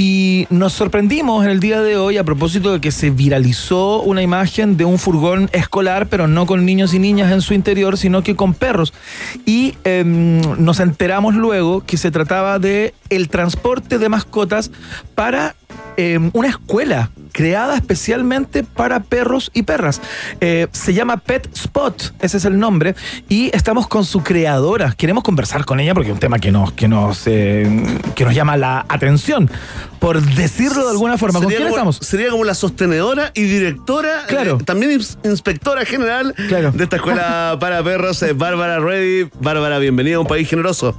[0.00, 4.22] Y nos sorprendimos en el día de hoy a propósito de que se viralizó una
[4.22, 8.22] imagen de un furgón escolar, pero no con niños y niñas en su interior, sino
[8.22, 8.94] que con perros.
[9.44, 14.70] Y em, nos enteramos luego que se trataba de el transporte de mascotas
[15.16, 15.56] para
[15.96, 20.00] eh, una escuela creada especialmente para perros y perras.
[20.40, 22.96] Eh, se llama Pet Spot, ese es el nombre,
[23.28, 24.92] y estamos con su creadora.
[24.96, 28.34] Queremos conversar con ella porque es un tema que nos, que nos, eh, que nos
[28.34, 29.48] llama la atención,
[30.00, 31.38] por decirlo de alguna forma.
[31.38, 31.96] ¿Con quién como- estamos?
[31.98, 34.58] Sería como la sostenedora y directora, Claro.
[34.60, 39.30] eh, también ins- inspectora general de esta escuela para perros, Bárbara Reddy.
[39.40, 40.98] Bárbara, bienvenida a un país generoso.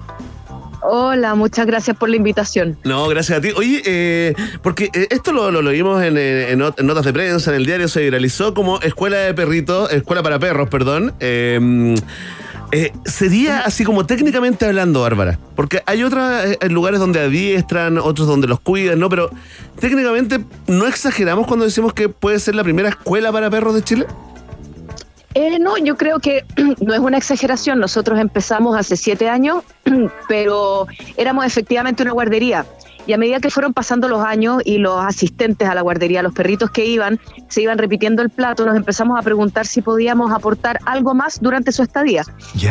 [0.82, 2.78] Hola, muchas gracias por la invitación.
[2.84, 3.50] No, gracias a ti.
[3.56, 7.58] Oye, eh, porque eh, esto lo, lo, en, en not- en notas de prensa, en
[7.58, 11.14] el diario, se viralizó como escuela de perritos, escuela para perros, perdón.
[11.20, 11.96] Eh,
[12.72, 18.28] eh, sería así como técnicamente hablando, Bárbara, porque hay otros eh, lugares donde adiestran, otros
[18.28, 19.10] donde los cuidan, ¿no?
[19.10, 19.32] Pero
[19.80, 24.06] técnicamente, ¿no exageramos cuando decimos que puede ser la primera escuela para perros de Chile?
[25.36, 26.44] Eh, no, yo creo que
[26.82, 27.80] no es una exageración.
[27.80, 29.64] Nosotros empezamos hace siete años,
[30.28, 30.88] pero
[31.18, 32.66] éramos efectivamente una guardería.
[33.08, 36.34] Y a medida que fueron pasando los años y los asistentes a la guardería, los
[36.34, 40.80] perritos que iban, se iban repitiendo el plato, nos empezamos a preguntar si podíamos aportar
[40.86, 42.24] algo más durante su estadía.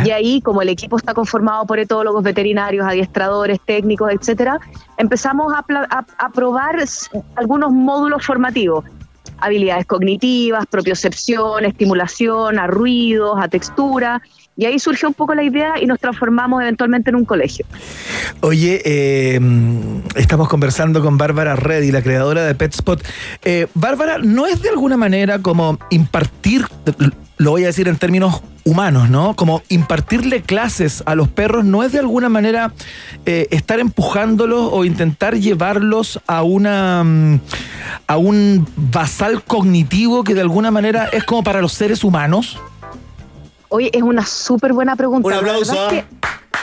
[0.07, 4.61] Y ahí, como el equipo está conformado por etólogos, veterinarios, adiestradores, técnicos, etcétera,
[4.97, 6.77] empezamos a, a- a probar
[7.35, 8.85] algunos módulos formativos
[9.41, 14.23] habilidades cognitivas, propiocepción, estimulación, a ruidos, a textura.
[14.59, 17.65] Y ahí surgió un poco la idea y nos transformamos eventualmente en un colegio.
[18.41, 19.41] Oye, eh,
[20.17, 23.01] estamos conversando con Bárbara Reddy, la creadora de PetSpot.
[23.45, 26.67] Eh, Bárbara, ¿no es de alguna manera como impartir,
[27.37, 29.37] lo voy a decir en términos humanos, ¿no?
[29.37, 32.73] Como impartirle clases a los perros, ¿no es de alguna manera
[33.27, 37.41] eh, estar empujándolos o intentar llevarlos a una mm,
[38.09, 42.59] a un basal cognitivo que de alguna manera es como para los seres humanos?
[43.71, 45.27] Oye, es una súper buena pregunta.
[45.27, 45.89] Un La aplauso.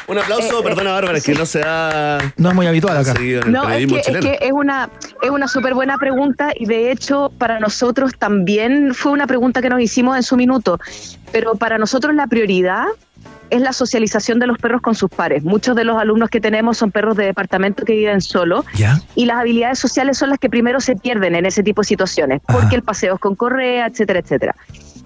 [0.07, 1.31] Un aplauso, Eh, perdona, eh, Bárbara, sí.
[1.31, 2.19] que no se ha.
[2.37, 3.13] No es muy habitual acá.
[3.47, 4.21] No, es que, es chileno.
[4.21, 4.89] que es una,
[5.21, 9.69] es una súper buena pregunta y de hecho para nosotros también fue una pregunta que
[9.69, 10.79] nos hicimos en su minuto,
[11.31, 12.85] pero para nosotros la prioridad
[13.49, 15.43] es la socialización de los perros con sus pares.
[15.43, 19.01] Muchos de los alumnos que tenemos son perros de departamento que viven solos ¿Ya?
[19.15, 22.41] y las habilidades sociales son las que primero se pierden en ese tipo de situaciones,
[22.47, 24.55] porque el paseo es con correa, etcétera, etcétera.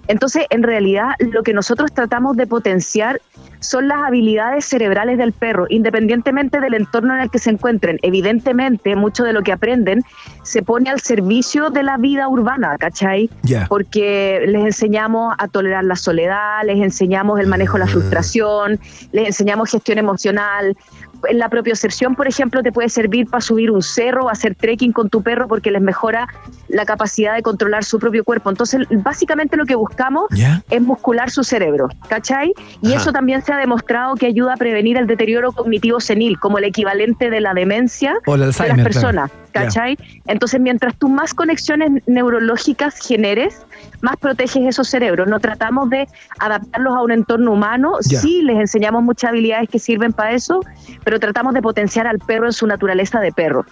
[0.08, 3.20] Entonces, en realidad, lo que nosotros tratamos de potenciar
[3.60, 7.98] son las habilidades cerebrales del perro, independientemente del entorno en el que se encuentren.
[8.02, 10.02] Evidentemente, mucho de lo que aprenden
[10.42, 13.30] se pone al servicio de la vida urbana, ¿cachai?
[13.42, 13.66] Ya.
[13.68, 18.80] Porque les enseñamos a tolerar la soledad, les enseñamos el manejo de la frustración,
[19.12, 20.76] les enseñamos gestión emocional.
[21.28, 24.92] En la propiocepción, por ejemplo, te puede servir para subir un cerro o hacer trekking
[24.92, 26.28] con tu perro porque les mejora
[26.68, 28.50] la capacidad de controlar su propio cuerpo.
[28.50, 30.62] Entonces, básicamente lo que buscamos ¿Ya?
[30.70, 32.52] es muscular su cerebro, ¿cachai?
[32.82, 33.02] Y Ajá.
[33.02, 36.64] eso también se ha demostrado que ayuda a prevenir el deterioro cognitivo senil, como el
[36.64, 39.30] equivalente de la demencia O el de las claro.
[39.52, 39.96] ¿Cachai?
[40.26, 43.66] Entonces, mientras tú más conexiones neurológicas generes,
[44.00, 45.28] más proteges esos cerebros.
[45.28, 46.06] No tratamos de
[46.38, 48.20] adaptarlos a un entorno humano, Ya.
[48.20, 50.60] sí les enseñamos muchas habilidades que sirven para eso,
[51.04, 53.64] pero tratamos de potenciar al perro en su naturaleza de perro.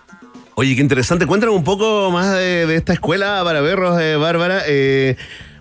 [0.55, 1.25] Oye, qué interesante.
[1.27, 4.63] Cuéntanos un poco más de, de esta escuela para perros, eh, Bárbara.
[4.67, 5.17] Eh,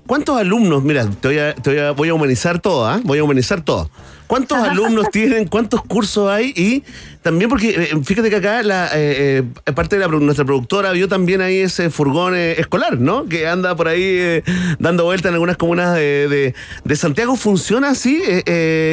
[0.07, 0.83] ¿Cuántos alumnos?
[0.83, 2.99] Mira, te voy a, te voy a, voy a humanizar todo, ¿ah?
[3.03, 3.91] Voy a humanizar todo.
[4.27, 5.47] ¿Cuántos alumnos tienen?
[5.47, 6.53] ¿Cuántos cursos hay?
[6.55, 6.83] Y
[7.21, 11.07] también porque, eh, fíjate que acá la eh, eh, parte de la, nuestra productora vio
[11.07, 13.25] también ahí ese furgón eh, escolar, ¿no?
[13.25, 14.43] Que anda por ahí eh,
[14.79, 17.35] dando vuelta en algunas comunas de, de- de Santiago.
[17.35, 18.21] ¿Funciona así?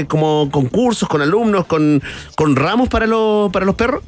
[0.09, 2.03] Como con cursos, con alumnos, con,
[2.37, 4.03] con ramos para, los para los perros?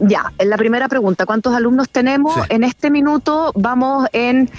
[0.00, 2.34] Ya, en la primera pregunta, ¿cuántos alumnos tenemos?
[2.48, 4.50] En este minuto vamos en,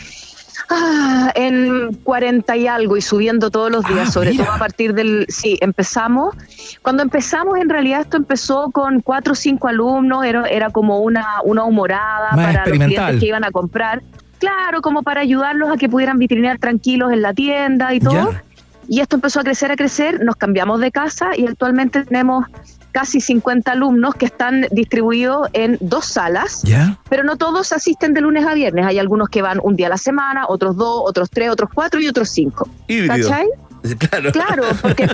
[0.69, 4.45] ah, en 40 y algo y subiendo todos los días, Ah, sobre mira.
[4.45, 5.25] todo a partir del...
[5.29, 6.35] Sí, empezamos.
[6.81, 11.25] Cuando empezamos, en realidad esto empezó con cuatro o cinco alumnos, era, era como una,
[11.43, 14.01] una humorada Más para los clientes que iban a comprar.
[14.39, 18.31] Claro, como para ayudarlos a que pudieran vitrinear tranquilos en la tienda y todo.
[18.31, 18.43] Ya.
[18.87, 22.45] Y esto empezó a crecer, a crecer, nos cambiamos de casa y actualmente tenemos
[22.91, 26.63] casi 50 alumnos que están distribuidos en dos salas,
[27.09, 28.85] pero no todos asisten de lunes a viernes.
[28.85, 31.99] Hay algunos que van un día a la semana, otros dos, otros tres, otros cuatro
[31.99, 32.69] y otros cinco.
[32.87, 33.29] Híbrido.
[33.29, 33.47] ¿Cachai?
[33.99, 34.31] Claro.
[34.31, 35.07] Claro, porque,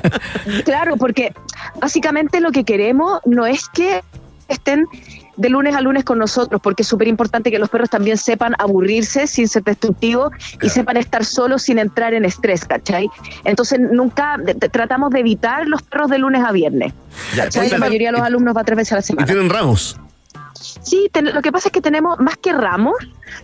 [0.63, 1.33] claro, porque
[1.81, 4.01] básicamente lo que queremos no es que
[4.47, 4.85] estén
[5.37, 8.53] de lunes a lunes con nosotros, porque es súper importante que los perros también sepan
[8.59, 10.31] aburrirse sin ser destructivos
[10.61, 13.09] y sepan estar solos sin entrar en estrés, ¿cachai?
[13.43, 14.37] Entonces nunca
[14.71, 16.93] tratamos de evitar los perros de lunes a viernes.
[17.35, 19.25] La mayoría de los alumnos va tres veces a la Y semana.
[19.25, 19.97] tienen ramos.
[20.61, 22.95] Sí, ten- lo que pasa es que tenemos más que ramos,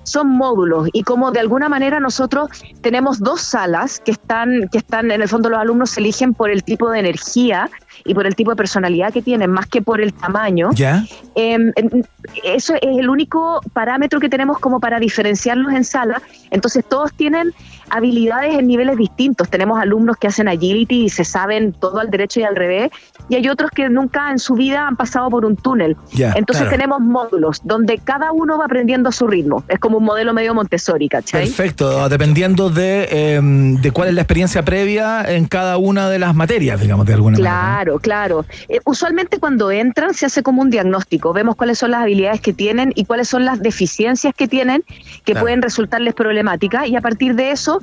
[0.04, 2.50] son módulos y como de alguna manera nosotros
[2.82, 6.50] tenemos dos salas que están, que están en el fondo los alumnos se eligen por
[6.52, 7.70] el tipo de energía
[8.06, 10.70] y por el tipo de personalidad que tienen, más que por el tamaño.
[10.74, 11.04] ¿Ya?
[11.36, 12.08] Eh, en-
[12.44, 16.22] eso es el único parámetro que tenemos como para diferenciarlos en sala.
[16.52, 17.54] Entonces todos tienen
[17.90, 19.50] habilidades en niveles distintos.
[19.50, 22.92] Tenemos alumnos que hacen agility y se saben todo al derecho y al revés,
[23.30, 25.96] y hay otros que nunca en su vida han pasado por un túnel.
[26.12, 26.70] Entonces claro.
[26.70, 29.64] tenemos módulos donde cada uno va aprendiendo a su ritmo.
[29.68, 31.46] Es como un modelo medio Montessori, ¿cachai?
[31.46, 36.36] Perfecto, dependiendo de, eh, de cuál es la experiencia previa en cada una de las
[36.36, 37.50] materias, digamos, de alguna manera.
[37.50, 38.46] Claro, claro.
[38.70, 42.54] Eh, usualmente cuando entran se hace como un diagnóstico, vemos cuáles son las habilidades que
[42.54, 44.84] tienen y cuáles son las deficiencias que tienen
[45.26, 45.46] que Claro.
[45.46, 47.77] pueden resultarles problemáticas y a partir de eso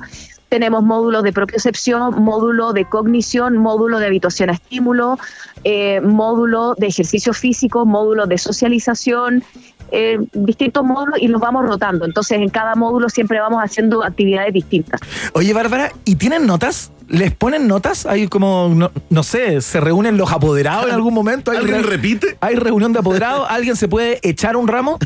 [0.49, 5.17] tenemos módulos de propiocepción, módulo de cognición, módulo de habituación a estímulo,
[5.63, 9.43] eh, módulo de ejercicio físico, módulo de socialización,
[9.91, 12.05] eh, distintos módulos y los vamos rotando.
[12.05, 14.99] Entonces en cada módulo siempre vamos haciendo actividades distintas.
[15.33, 16.91] Oye, Bárbara, ¿y tienen notas?
[17.07, 18.07] ¿Les ponen notas?
[18.07, 21.51] Hay como, no, no sé, ¿se reúnen los apoderados en algún momento?
[21.51, 22.35] ¿Hay ¿Alguien re- repite?
[22.41, 23.45] ¿Hay reunión de apoderados?
[23.49, 24.97] ¿Alguien se puede echar un ramo?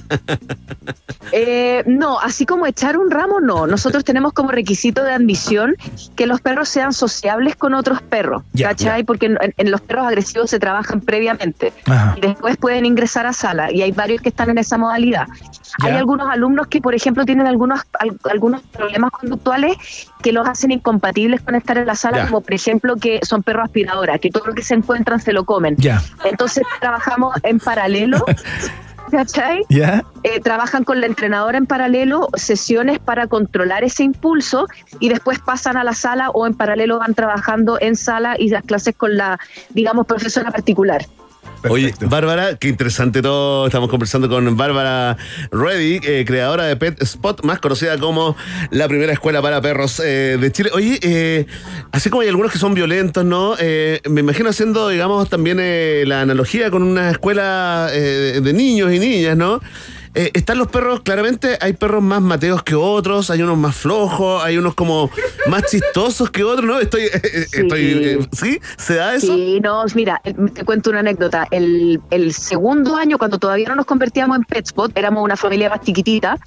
[1.31, 3.67] Eh, no, así como echar un ramo, no.
[3.67, 5.75] Nosotros tenemos como requisito de admisión
[6.15, 9.03] que los perros sean sociables con otros perros, Ya, ¿cachai?
[9.03, 12.15] Porque en, en los perros agresivos se trabajan previamente Ajá.
[12.17, 15.27] y después pueden ingresar a sala y hay varios que están en esa modalidad.
[15.81, 19.75] Hay algunos alumnos que, por ejemplo, tienen algunos, al- algunos problemas conductuales
[20.21, 22.25] que los hacen incompatibles con estar en la sala, Ya.
[22.27, 25.43] como por ejemplo que son perros aspiradoras, que todo lo que se encuentran se lo
[25.45, 25.75] comen.
[25.77, 26.01] Ya.
[26.23, 28.23] Entonces trabajamos en paralelo.
[29.11, 29.65] ¿Cachai?
[29.69, 34.67] Eh, trabajan con la entrenadora en paralelo sesiones para controlar ese impulso
[34.99, 38.63] y después pasan a la sala o en paralelo van trabajando en sala y las
[38.63, 39.39] clases con la,
[39.71, 41.05] digamos, profesora particular.
[41.67, 43.65] Oye, Bárbara, qué interesante todo.
[43.65, 45.17] Estamos conversando con Bárbara
[45.51, 48.37] Reddy, eh, creadora de Pet Spot, más conocida como
[48.71, 50.69] la primera escuela para perros eh, de Chile.
[50.73, 51.45] Oye, eh,
[51.91, 53.55] así como hay algunos que son violentos, ¿no?
[54.09, 55.57] Me imagino haciendo, digamos, también
[56.07, 59.59] la analogía con una escuela de niños y niñas, ¿no?
[60.15, 64.43] Eh, están los perros, claramente hay perros más mateos que otros, hay unos más flojos,
[64.43, 65.09] hay unos como
[65.47, 66.79] más chistosos que otros, ¿no?
[66.79, 68.59] Estoy, eh, estoy, eh, ¿sí?
[68.77, 69.35] ¿Se da eso?
[69.35, 71.47] Sí, no, mira, eh, te cuento una anécdota.
[71.51, 75.81] El, el segundo año, cuando todavía no nos convertíamos en PetSpot, éramos una familia más
[75.81, 76.37] chiquitita,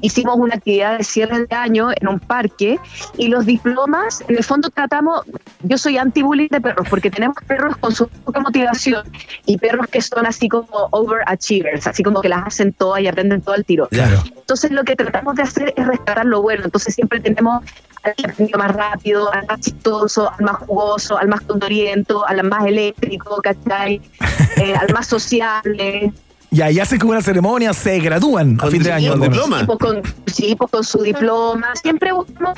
[0.00, 2.78] hicimos una actividad de cierre de año en un parque
[3.16, 5.22] y los diplomas, en el fondo tratamos,
[5.62, 9.04] yo soy anti-bullying de perros, porque tenemos perros con su poca motivación
[9.46, 13.40] y perros que son así como overachievers, así como que las hacen todas y aprenden
[13.40, 13.88] todo al tiro.
[13.88, 14.22] Claro.
[14.36, 16.62] Entonces lo que tratamos de hacer es rescatar lo bueno.
[16.64, 17.64] Entonces siempre tenemos
[18.02, 22.44] al que aprendió más rápido, al más chistoso, al más jugoso, al más condoriento, al
[22.44, 24.00] más eléctrico, ¿cachai?
[24.56, 26.12] Eh, al más sociable.
[26.50, 29.12] Y ahí hacen como una ceremonia, se gradúan a fin de año.
[29.12, 29.36] Sí, menos.
[29.44, 31.74] Sí, pues con, sí, pues con su diploma.
[31.82, 32.56] Siempre buscamos.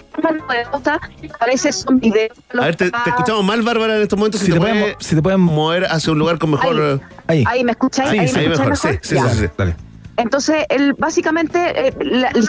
[1.40, 2.36] A veces son videos.
[2.56, 4.40] A ver, te, te escuchamos mal, Bárbara, en estos momentos.
[4.40, 7.00] Si, Si te, te pueden si te pueden mover hacia un lugar con mejor.
[7.26, 7.40] Ahí.
[7.40, 8.10] eh, Ahí, ¿me escucháis?
[8.10, 8.76] Ahí, Ahí, sí, me ahí escucháis mejor.
[8.78, 9.00] Sí, mejor?
[9.02, 9.28] sí, Ya.
[9.30, 9.52] sí, sí.
[9.58, 9.76] Dale.
[10.18, 11.92] Entonces, el, básicamente eh,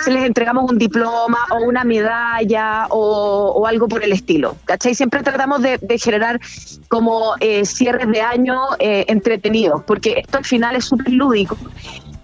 [0.03, 4.55] se les entregamos un diploma o una medalla o, algo por el estilo.
[4.65, 4.95] ¿Cachai?
[4.95, 6.39] Siempre tratamos de, generar
[6.87, 11.57] como eh, cierres de año eh, entretenidos, porque esto al final es súper lúdico.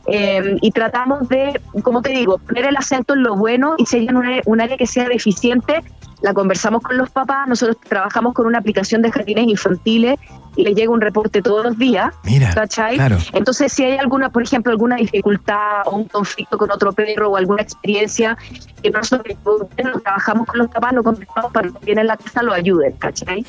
[0.08, 3.98] Eh, y tratamos de, como te digo, poner el acento en lo bueno y si
[3.98, 5.84] hay un un área que sea deficiente,
[6.22, 7.48] la conversamos con los papás.
[7.48, 10.18] Nosotros trabajamos con una aplicación de jardines infantiles
[10.56, 12.14] y les llega un reporte todos los días.
[12.24, 12.96] Mira, ¿cachai?
[12.96, 13.18] claro.
[13.34, 17.38] Entonces, si hay alguna, por ejemplo, alguna dificultad o un conflicto con otro perro o
[17.38, 18.38] alguna experiencia
[18.82, 19.36] que nosotros
[20.04, 23.46] trabajamos con los papás, lo conversamos para que vienen en la casa lo ayuden, ¿cachai?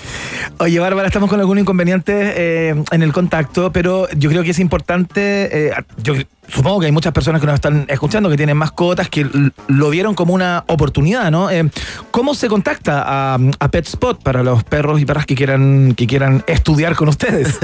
[0.58, 4.58] Oye, Bárbara, estamos con algún inconveniente eh, en el contacto, pero yo creo que es
[4.58, 5.68] importante.
[5.68, 5.72] eh,
[6.02, 6.14] yo
[6.48, 9.26] supongo que hay muchas personas que nos están escuchando que tienen mascotas que
[9.68, 11.50] lo vieron como una oportunidad, ¿no?
[11.50, 11.68] Eh,
[12.10, 16.44] ¿Cómo se contacta a, a PetSpot para los perros y perras que quieran, que quieran
[16.46, 17.58] estudiar con ustedes?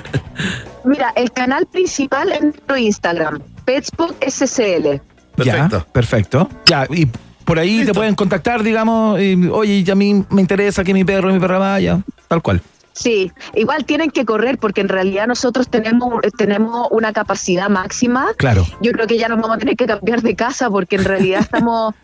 [0.84, 5.00] Mira, el canal principal es nuestro Instagram, Petspot SCL.
[5.44, 6.48] Ya, perfecto.
[6.66, 7.06] Ya, y
[7.44, 11.30] por ahí te pueden contactar, digamos, y, oye, a mí me interesa que mi perro
[11.30, 12.60] y mi perra vaya, tal cual.
[12.92, 18.32] Sí, igual tienen que correr porque en realidad nosotros tenemos, tenemos una capacidad máxima.
[18.36, 18.66] Claro.
[18.80, 21.40] Yo creo que ya nos vamos a tener que cambiar de casa porque en realidad
[21.42, 21.94] estamos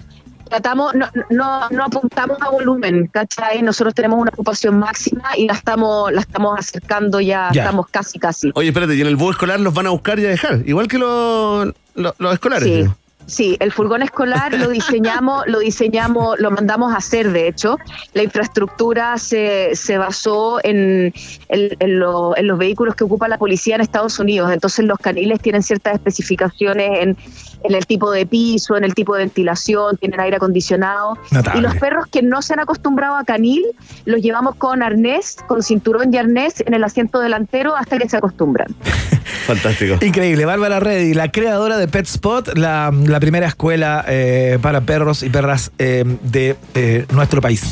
[0.48, 3.60] tratamos, no, no, no apuntamos a volumen, ¿cachai?
[3.62, 7.64] Nosotros tenemos una ocupación máxima y la estamos, la estamos acercando ya, Ya.
[7.64, 8.50] estamos casi, casi.
[8.54, 10.88] Oye, espérate, y en el bus escolar los van a buscar y a dejar, igual
[10.88, 12.86] que los, los, los escolares.
[12.86, 12.90] Sí.
[13.28, 17.76] Sí, el furgón escolar lo diseñamos, lo diseñamos, lo mandamos a hacer, de hecho.
[18.14, 21.12] La infraestructura se, se basó en,
[21.50, 24.50] en- en lo- en los vehículos que ocupa la policía en Estados Unidos.
[24.50, 27.16] Entonces los caniles tienen ciertas especificaciones en,
[27.64, 31.18] en el tipo de piso, en el tipo de ventilación, tienen aire acondicionado.
[31.30, 31.58] Notable.
[31.60, 33.62] Y los perros que no se han acostumbrado a canil,
[34.06, 38.16] los llevamos con arnés, con cinturón y arnés en el asiento delantero hasta que se
[38.16, 38.68] acostumbran.
[39.48, 39.96] Fantástico.
[40.04, 40.44] Increíble.
[40.44, 45.72] Bárbara Reddy, la creadora de Pet Spot, la, primera escuela eh, para perros y perras
[45.78, 47.62] eh, de eh, nuestro país.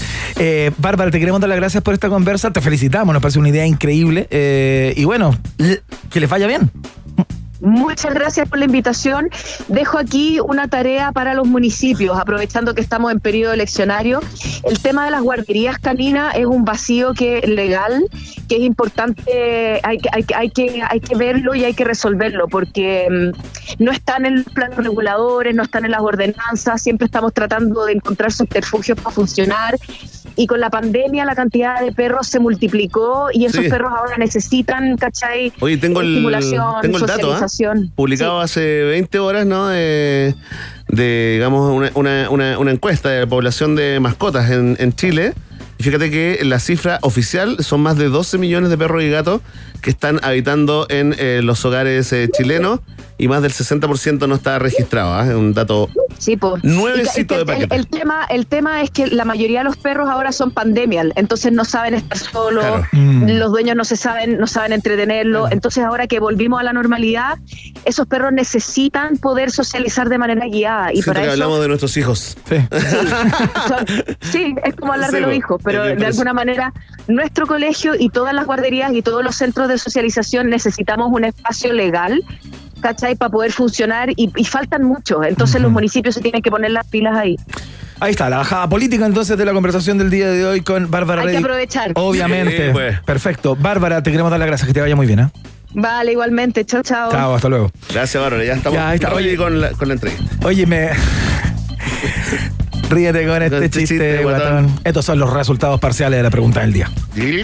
[0.79, 2.51] Bárbara, te queremos dar las gracias por esta conversa.
[2.51, 4.27] Te felicitamos, nos parece una idea increíble.
[4.97, 5.39] Y bueno,
[6.11, 6.71] que les vaya bien.
[7.61, 9.31] Muchas gracias por la invitación.
[9.69, 14.21] Dejo aquí una tarea para los municipios, aprovechando que estamos en periodo eleccionario.
[14.65, 18.05] El tema de las guarderías caninas es un vacío que legal,
[18.49, 23.09] que es importante, hay hay, hay que, hay que verlo y hay que resolverlo, porque
[23.11, 27.85] mm, no están en los planos reguladores, no están en las ordenanzas, siempre estamos tratando
[27.85, 29.77] de encontrar subterfugios para funcionar.
[30.37, 33.71] Y con la pandemia la cantidad de perros se multiplicó y esos Sí.
[33.71, 35.53] perros ahora necesitan, ¿cachai?
[35.61, 37.47] Oye, tengo el, estimulación, tengo el dato, ¿ah?
[37.95, 39.69] publicado hace 20 horas, ¿no?
[39.69, 40.35] De,
[40.89, 45.33] de, digamos, una, una, una, una encuesta de la población de mascotas en, en Chile.
[45.79, 49.41] Y fíjate que la cifra oficial son más de 12 millones de perros y gatos
[49.83, 52.81] que están habitando en eh, los hogares eh, chilenos
[53.19, 55.15] y más del 60% no está registrado.
[55.15, 55.27] ¿ah?
[55.27, 55.89] Es un dato
[56.19, 56.63] Sí, pues.
[56.65, 57.75] nuevecito de el, paquete.
[57.77, 61.53] el tema, el tema es que la mayoría de los perros ahora son pandemial, entonces
[61.53, 62.87] no saben estar solos, Claro.
[62.93, 63.29] Mm.
[63.39, 65.49] los dueños no se saben, no saben entretenerlo.
[65.51, 67.39] Entonces ahora que volvimos a la normalidad,
[67.85, 70.91] esos perros necesitan poder socializar de manera guiada.
[70.93, 72.37] Y Siento para que eso hablamos de nuestros hijos.
[72.49, 73.87] son-
[74.21, 76.73] sí, es como hablar Sí, de los hijos, pero de alguna manera
[77.09, 81.73] nuestro colegio y todas las guarderías y todos los centros de socialización necesitamos un espacio
[81.73, 82.23] legal.
[82.81, 83.17] ¿Cachai?
[83.17, 85.27] Para poder funcionar y, y faltan muchos.
[85.27, 87.37] Entonces los municipios se tienen que poner las pilas ahí.
[87.99, 91.23] Ahí está, la bajada política entonces de la conversación del día de hoy con Bárbara
[91.23, 91.93] Hay que aprovechar.
[91.95, 92.67] Obviamente.
[92.67, 93.01] Sí, pues.
[93.01, 93.57] Perfecto.
[93.57, 95.21] Bárbara, te queremos dar las gracias, que te vaya muy bien.
[95.21, 95.31] ¿eh?
[95.73, 96.65] Vale, igualmente.
[96.65, 97.11] Chao, chao.
[97.11, 97.71] Chao, hasta luego.
[97.93, 98.45] Gracias, Bárbara.
[98.45, 99.09] Ya estamos Ya, ahí está.
[99.11, 99.37] ready Oye.
[99.37, 100.25] con la, con la entrevista.
[100.47, 100.91] Oye, me.
[102.89, 104.65] Ríete con este, este chiste, chiste, guatón.
[104.65, 104.81] guatón.
[104.85, 106.91] Estos son los resultados parciales de la pregunta del día.
[107.17, 107.43] En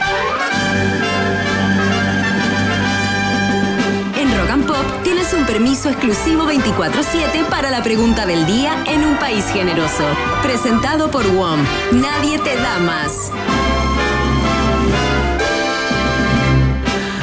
[4.39, 9.17] Rock and Pop tienes un permiso exclusivo 24-7 para la pregunta del día en un
[9.17, 10.05] país generoso.
[10.43, 11.61] Presentado por WOM.
[11.93, 13.33] Nadie te da más.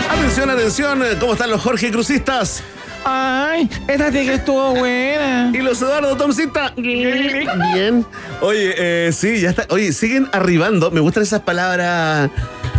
[0.10, 1.04] Atención, atención.
[1.20, 2.64] ¿Cómo están los Jorge Crucistas?
[3.06, 5.52] Ay, esta sí que estuvo buena.
[5.54, 6.74] Y los Eduardo Tomcita.
[6.76, 8.06] Bien.
[8.42, 9.66] Oye, eh, sí, ya está.
[9.70, 10.92] Oye, siguen arribando.
[10.92, 12.30] Me gustan esas palabras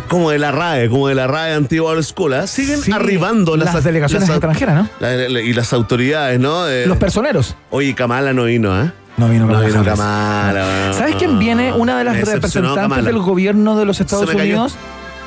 [0.09, 2.34] como de la RAE, como de la RAE antigua old school.
[2.34, 2.47] ¿ah?
[2.47, 4.88] Siguen Sí, arribando las, las delegaciones las- extranjeras, ¿no?
[5.01, 6.68] la- la- y las autoridades, ¿no?
[6.68, 7.56] Eh, Los personeros.
[7.70, 8.90] Oye, Kamala no vino, ¿eh?
[9.16, 9.84] No vino No vino.
[9.84, 10.92] Kamala.
[10.94, 11.72] ¿Sabes quién viene?
[11.72, 13.02] Una de las representantes Kamala.
[13.02, 14.32] del gobierno de los Estados.
[14.34, 14.74] Unidos.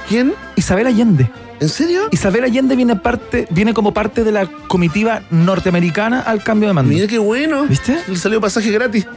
[0.09, 0.33] ¿Quién?
[0.55, 1.29] Isabel Allende.
[1.63, 2.09] ¿En serio?
[2.11, 6.93] Isabel Allende viene parte, viene como parte de la comitiva norteamericana al cambio de mando.
[6.93, 7.63] Mira qué bueno.
[7.67, 7.97] ¿Viste?
[8.05, 9.07] Le salió pasaje gratis.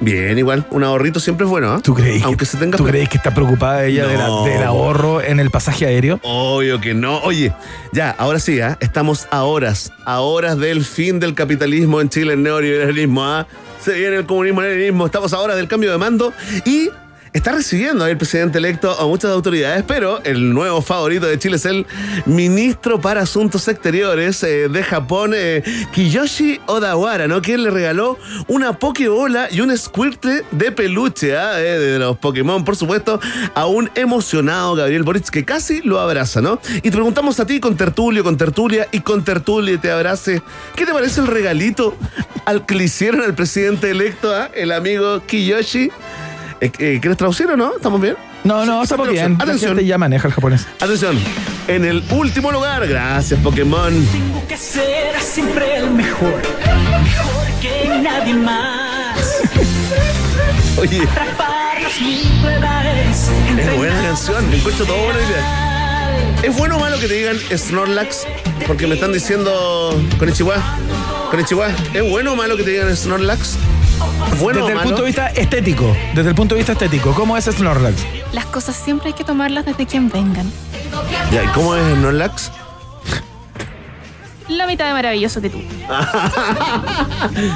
[0.00, 0.66] Bien, igual.
[0.72, 1.80] Un ahorrito siempre es bueno, ¿ah?
[1.80, 2.24] ¿Tú crees?
[2.24, 4.44] Aunque que, se tenga ¿Tú crees que está preocupada ella de la- No.
[4.44, 6.18] del ahorro en el pasaje aéreo?
[6.24, 7.18] Obvio que no.
[7.20, 7.52] Oye,
[7.92, 8.76] ya, ahora sí, ¿ah?
[8.80, 13.24] estamos a horas, a horas del fin del capitalismo en Chile, el neoliberalismo.
[13.24, 13.46] ¿ah?
[13.80, 16.32] Se viene el comunismo, el leninismo, estamos a horas del cambio de mando
[16.64, 16.90] y
[17.36, 21.66] está recibiendo el presidente electo a muchas autoridades, pero el nuevo favorito de Chile es
[21.66, 21.84] el
[22.24, 27.42] ministro para Asuntos Exteriores eh, de Japón, eh, Kiyoshi Odawara, ¿no?
[27.42, 28.18] Quien le regaló
[28.48, 31.60] una pokebola y un squirtle de peluche, ¿ah?
[31.60, 33.20] Eh, de los Pokémon, por supuesto,
[33.54, 36.58] a un emocionado Gabriel Boric que casi lo abraza, ¿no?
[36.76, 40.40] Y te preguntamos a ti con tertulio, con tertulia y con tertulia te abrace,
[40.74, 41.94] ¿qué te parece el regalito
[42.46, 44.48] al que le hicieron al presidente electo, ¿ah?
[44.54, 45.90] el amigo Kiyoshi?
[46.60, 47.76] Eh, eh, ¿Quieres traducir o no?
[47.76, 48.16] ¿Estamos bien?
[48.44, 49.36] No, no, estamos bien.
[49.38, 49.72] La Atención.
[49.72, 50.66] gente ya maneja el japonés.
[50.80, 51.18] Atención.
[51.68, 53.92] En el último lugar, gracias Pokémon.
[54.12, 59.42] Tengo que ser siempre el mejor, mejor que nadie más.
[60.78, 61.02] Oye,
[63.58, 64.54] es buena canción.
[64.54, 66.42] Encuentro todo bueno hoy día.
[66.42, 68.26] ¿Es bueno o malo que te digan Snorlax?
[68.66, 70.56] Porque me están diciendo con Ichiwa.
[71.30, 71.68] Con Ichiwa.
[71.94, 73.56] ¿Es bueno o malo que te digan Snorlax?
[74.40, 74.88] ¿Bueno desde o el malo?
[74.88, 77.96] punto de vista estético, desde el punto de vista estético, ¿cómo es Snorlax?
[78.32, 80.50] Las cosas siempre hay que tomarlas desde quien vengan.
[81.32, 82.52] Ya, ¿y cómo es Snorlax?
[84.48, 85.58] la mitad de maravilloso que tú.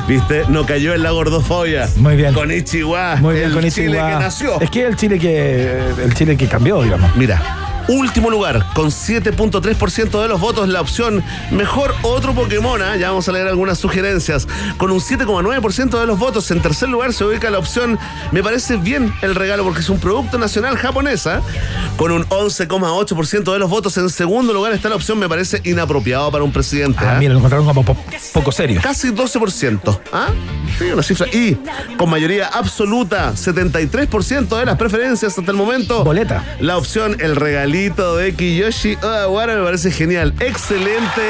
[0.09, 0.43] ¿Viste?
[0.49, 1.89] No cayó en la gordofobia.
[1.97, 2.35] Muy bien.
[2.35, 3.17] Con Ichiwa.
[3.17, 4.09] Muy bien, el con Chile Ichiwa.
[4.09, 4.61] que nació.
[4.61, 7.15] Es que el Chile que el Chile que cambió, digamos.
[7.17, 7.41] Mira,
[7.91, 12.81] último lugar, con 7.3% de los votos, la opción mejor otro Pokémon.
[12.83, 12.97] ¿ah?
[12.97, 14.47] Ya vamos a leer algunas sugerencias.
[14.77, 17.99] Con un 7,9% de los votos, en tercer lugar se ubica la opción
[18.33, 21.43] Me parece bien el regalo porque es un producto nacional japonesa.
[21.97, 26.31] Con un 11,8% de los votos, en segundo lugar está la opción Me parece inapropiado
[26.31, 26.99] para un presidente.
[27.03, 27.19] Ah, ¿ah?
[27.19, 27.97] mira, lo encontraron como po-
[28.33, 28.81] poco serio.
[28.83, 30.01] Casi 12%.
[30.13, 30.29] ¿Ah?
[30.79, 31.27] Sí, una cifra.
[31.33, 31.57] Y
[31.97, 36.05] con mayoría absoluta, 73% de las preferencias hasta el momento.
[36.05, 36.45] Boleta.
[36.61, 40.35] La opción, el regalito de Kiyoshi Odawara me parece genial.
[40.39, 41.23] Excelente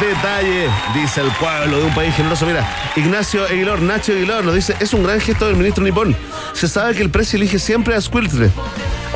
[0.00, 2.44] detalle, dice el pueblo de un país generoso.
[2.44, 6.14] Mira, Ignacio Aguilar, Nacho Aguilar nos dice, es un gran gesto del ministro nipón.
[6.52, 8.50] Se sabe que el precio elige siempre a Squirtle.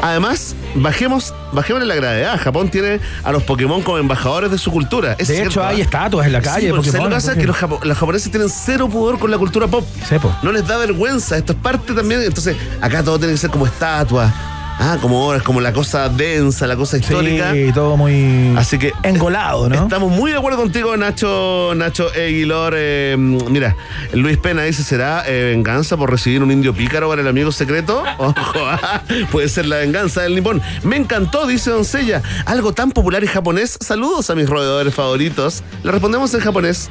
[0.01, 2.41] Además, bajemos, bajemos la gravedad.
[2.41, 5.13] Japón tiene a los Pokémon como embajadores de su cultura.
[5.19, 5.69] Es De cierto, hecho, ¿ah?
[5.69, 7.35] hay estatuas en la calle Sí, de ¿sabes lo que Pokémon, pasa?
[7.35, 9.85] Que los, japo- los japoneses tienen cero pudor con la cultura pop.
[10.09, 10.35] Sepo.
[10.43, 11.37] No les da vergüenza.
[11.37, 12.23] Esto es parte también.
[12.23, 14.33] Entonces, acá todo tiene que ser como estatua.
[14.85, 17.53] Ah, como obras, como la cosa densa, la cosa histórica.
[17.53, 19.85] Sí, todo muy Así que engolado, ¿no?
[19.85, 22.75] Estamos muy de acuerdo contigo, Nacho, Nacho Aguilar.
[22.77, 23.77] Eh, mira,
[24.13, 28.03] Luis Pena dice: ¿será eh, venganza por recibir un indio pícaro para el amigo secreto?
[28.19, 28.35] Ojo,
[28.67, 30.61] ah, puede ser la venganza del nipón.
[30.83, 32.21] Me encantó, dice Doncella.
[32.45, 33.79] Algo tan popular y japonés.
[33.81, 35.63] Saludos a mis roedores favoritos.
[35.85, 36.91] Le respondemos en japonés.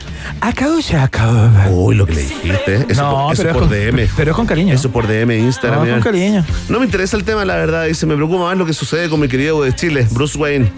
[1.70, 2.86] Uy, lo que le dijiste.
[2.88, 4.08] Eso, No, por, eso pero es es por con- DM.
[4.16, 4.74] pero es con cariño.
[4.74, 5.86] Eso por DM, Instagram.
[5.86, 6.46] No, con cariño.
[6.70, 7.81] No me interesa el tema, la verdad.
[7.84, 10.72] Dice, me preocupa más lo que sucede con mi querido de Chile, Bruce Wayne.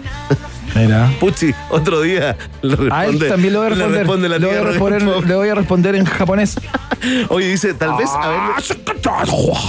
[0.74, 1.12] Mira.
[1.20, 2.94] Puchi, otro día le responde.
[2.94, 3.98] A él también le voy a le responder.
[4.00, 5.24] responde la le, voy a responder Rogan Pop.
[5.28, 6.56] le voy a responder en japonés.
[7.28, 8.56] Oye, dice, tal vez Ah,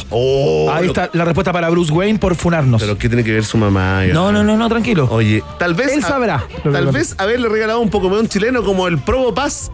[0.10, 2.82] Oh, Ahí lo- está la respuesta para Bruce Wayne por funarnos.
[2.82, 4.04] Pero ¿qué tiene que ver su mamá?
[4.06, 5.08] No, no, no, no, tranquilo.
[5.12, 5.92] Oye, tal vez.
[5.94, 9.72] Él sabrá lo Tal vez haberle regalado un Pokémon chileno como el Probo Paz.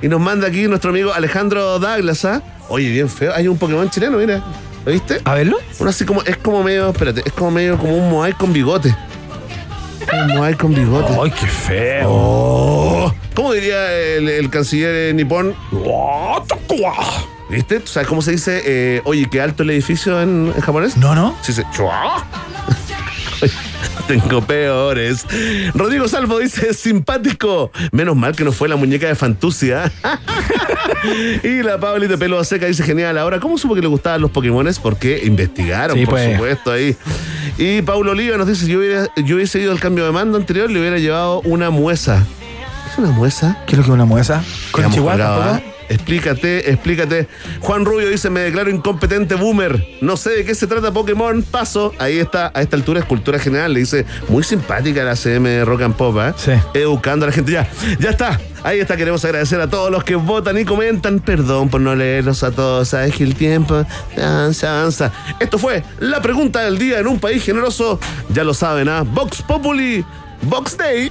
[0.00, 2.42] Y nos manda aquí nuestro amigo Alejandro Douglas, ¿ah?
[2.68, 3.32] Oye, bien feo.
[3.34, 4.42] Hay un Pokémon chileno, mira.
[4.84, 5.20] ¿Lo viste?
[5.24, 5.58] A verlo.
[5.78, 8.94] Uno así como, es como medio, espérate, es como medio como un Moai con bigote.
[10.12, 11.16] Un Moai con bigote.
[11.22, 12.08] Ay, qué feo.
[12.10, 13.14] Oh.
[13.34, 15.54] ¿Cómo diría el, el canciller nipón?
[17.48, 17.80] ¿Viste?
[17.80, 18.62] ¿Tú sabes cómo se dice?
[18.64, 20.96] eh, oye, qué alto el edificio en, en japonés?
[20.96, 21.36] No, no.
[21.42, 21.62] Sí, sí.
[24.06, 25.26] Tengo peores.
[25.74, 27.70] Rodrigo Salvo dice, simpático.
[27.92, 29.90] Menos mal que no fue la muñeca de Fantusia.
[31.42, 33.18] y la Pauli de pelo seca dice, genial.
[33.18, 34.78] Ahora, ¿cómo supo que le gustaban los Pokémones?
[34.78, 36.32] Porque investigaron, Sí, por pues.
[36.32, 36.96] supuesto, ahí.
[37.58, 40.70] Y Paulo Oliva nos dice, yo, hubiera, yo hubiese ido al cambio de mando anterior,
[40.70, 42.26] le hubiera llevado una muesa.
[42.90, 43.58] ¿Es una muesa?
[43.66, 44.44] ¿Qué es lo que es una muesa?
[44.70, 45.54] ¿Con Chihuahua?
[45.56, 45.71] ¿ah?
[45.88, 47.28] Explícate, explícate.
[47.60, 49.84] Juan Rubio dice, me declaro incompetente boomer.
[50.00, 51.42] No sé de qué se trata Pokémon.
[51.42, 51.92] Paso.
[51.98, 53.74] Ahí está, a esta altura es cultura general.
[53.74, 56.32] Le dice, muy simpática la CM de Rock and Pop, ¿eh?
[56.36, 56.52] Sí.
[56.74, 57.52] Educando a la gente.
[57.52, 57.68] Ya,
[57.98, 58.40] ya está.
[58.62, 58.96] Ahí está.
[58.96, 61.20] Queremos agradecer a todos los que votan y comentan.
[61.20, 62.88] Perdón por no leerlos a todos.
[62.88, 63.84] Sabes que el tiempo
[64.16, 65.12] avanza, avanza.
[65.40, 67.98] Esto fue la pregunta del día en un país generoso.
[68.30, 69.02] Ya lo saben, ¿ah?
[69.02, 70.04] Vox Populi,
[70.42, 71.10] Vox Day.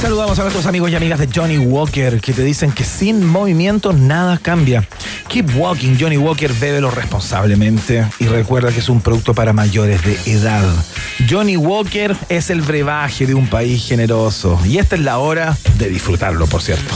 [0.00, 3.92] Saludamos a nuestros amigos y amigas de Johnny Walker que te dicen que sin movimiento
[3.92, 4.86] nada cambia.
[5.26, 10.16] Keep walking, Johnny Walker, bébelo responsablemente y recuerda que es un producto para mayores de
[10.32, 10.64] edad.
[11.28, 15.88] Johnny Walker es el brebaje de un país generoso y esta es la hora de
[15.88, 16.94] disfrutarlo, por cierto.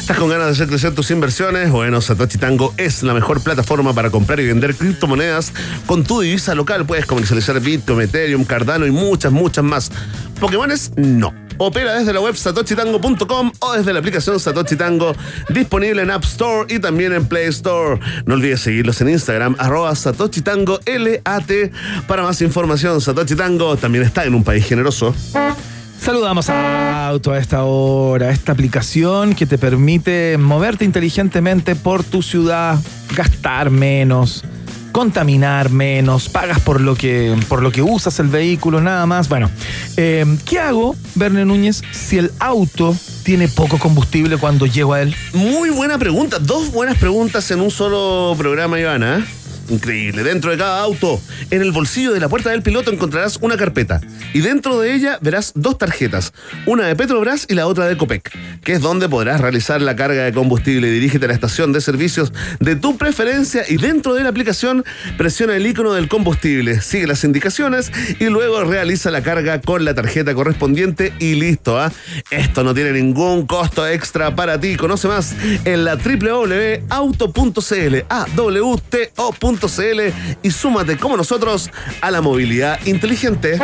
[0.00, 1.70] ¿Estás con ganas de hacer crecer tus inversiones?
[1.70, 5.52] Bueno, Satoshi Tango es la mejor plataforma para comprar y vender criptomonedas.
[5.86, 9.92] Con tu divisa local puedes comercializar Bitcoin, Ethereum, Cardano y muchas, muchas más.
[10.40, 11.43] Pokémones, no.
[11.58, 15.14] Opera desde la web satoshitango.com o desde la aplicación Satoshi Tango,
[15.48, 18.00] disponible en App Store y también en Play Store.
[18.26, 21.72] No olvides seguirlos en Instagram, arroba Satoshi Tango LAT.
[22.06, 25.14] Para más información, Satoshi Tango también está en un país generoso.
[26.00, 32.20] Saludamos a Auto a esta hora, esta aplicación que te permite moverte inteligentemente por tu
[32.20, 32.78] ciudad,
[33.16, 34.44] gastar menos,
[34.94, 39.28] contaminar menos, pagas por lo que, por lo que usas el vehículo, nada más.
[39.28, 39.50] Bueno,
[39.96, 45.16] eh, ¿qué hago, Verne Núñez, si el auto tiene poco combustible cuando llego a él?
[45.32, 46.38] Muy buena pregunta.
[46.38, 49.26] Dos buenas preguntas en un solo programa, Ivana.
[49.68, 50.22] Increíble.
[50.22, 51.20] Dentro de cada auto,
[51.50, 54.00] en el bolsillo de la puerta del piloto encontrarás una carpeta.
[54.32, 56.32] Y dentro de ella verás dos tarjetas.
[56.66, 58.30] Una de Petrobras y la otra de Copec.
[58.62, 60.90] Que es donde podrás realizar la carga de combustible.
[60.90, 64.84] Dirígete a la estación de servicios de tu preferencia y dentro de la aplicación
[65.16, 66.80] presiona el icono del combustible.
[66.80, 71.78] Sigue las indicaciones y luego realiza la carga con la tarjeta correspondiente y listo.
[71.78, 71.92] ¿ah?
[72.30, 74.76] Esto no tiene ningún costo extra para ti.
[74.76, 75.34] Conoce más
[75.64, 76.84] en la www.auto.cl,
[80.42, 81.70] y súmate como nosotros
[82.00, 83.58] a la movilidad inteligente.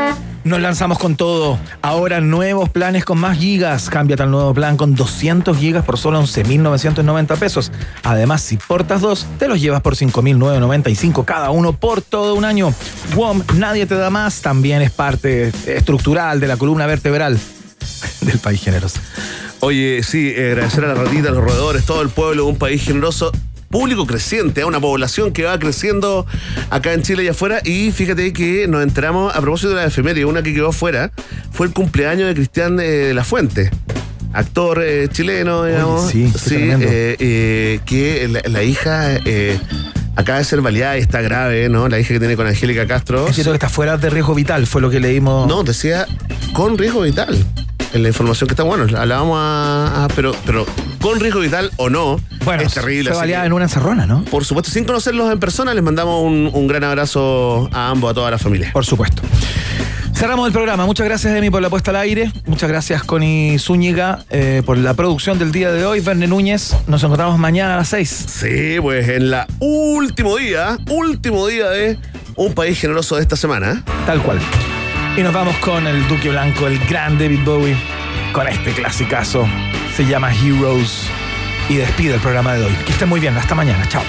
[0.45, 1.59] Nos lanzamos con todo.
[1.83, 3.91] Ahora nuevos planes con más gigas.
[3.91, 7.73] Cámbiate al nuevo plan con 200 gigas por solo 11.990 pesos.
[8.03, 12.73] Además, si portas dos, te los llevas por 5.995 cada uno por todo un año.
[13.15, 14.41] WOM, nadie te da más.
[14.41, 17.39] También es parte estructural de la columna vertebral
[18.23, 19.01] del país generoso.
[19.61, 22.83] Oye, sí, eh, agradecer a la ratita, a los roedores, todo el pueblo, un país
[22.83, 23.31] generoso.
[23.71, 26.27] Público creciente, a una población que va creciendo
[26.71, 27.61] acá en Chile y afuera.
[27.65, 31.13] Y fíjate que nos enteramos, a propósito de la efeméride, una que quedó afuera,
[31.53, 33.71] fue el cumpleaños de Cristian eh, de la Fuente.
[34.33, 36.11] Actor eh, chileno, digamos.
[36.11, 36.87] sí, qué tremendo.
[36.89, 39.09] eh, eh, que la, la hija
[40.17, 41.89] acaba de ser baleada y está grave, ¿no?
[41.89, 43.29] La hija que tiene con Angélica Castro.
[43.29, 45.47] Es cierto que está fuera de riesgo vital, fue lo que leímos.
[45.47, 46.07] No, decía
[46.55, 47.37] con riesgo vital.
[47.93, 50.65] En la información que está bueno, hablábamos a, a- pero, pero
[51.01, 53.11] con riesgo vital o no, Bueno, es terrible.
[53.11, 54.23] baleada que- en una encerrona, ¿no?
[54.25, 58.15] Por supuesto, sin conocerlos en persona, les mandamos un, un gran abrazo a ambos, a
[58.15, 58.71] toda la familia.
[58.73, 59.23] Por supuesto.
[60.15, 60.85] Cerramos el programa.
[60.87, 62.31] Muchas gracias, Emi, por la puesta al aire.
[62.47, 66.01] Muchas gracias, Connie Zúñiga, eh, por la producción del día de hoy.
[66.01, 68.27] Verne Núñez, nos encontramos mañana a las 6.
[68.29, 71.99] Sí, pues en la último día, último día de
[72.37, 73.83] un país generoso de esta semana.
[74.07, 74.39] Tal cual.
[75.16, 77.77] Y nos vamos con el Duque Blanco, el gran David Bowie,
[78.32, 79.47] con este clasicazo.
[79.95, 81.11] Se llama Heroes.
[81.69, 82.73] Y despide el programa de hoy.
[82.85, 83.37] Que estén muy bien.
[83.37, 83.87] Hasta mañana.
[83.87, 84.03] Chao.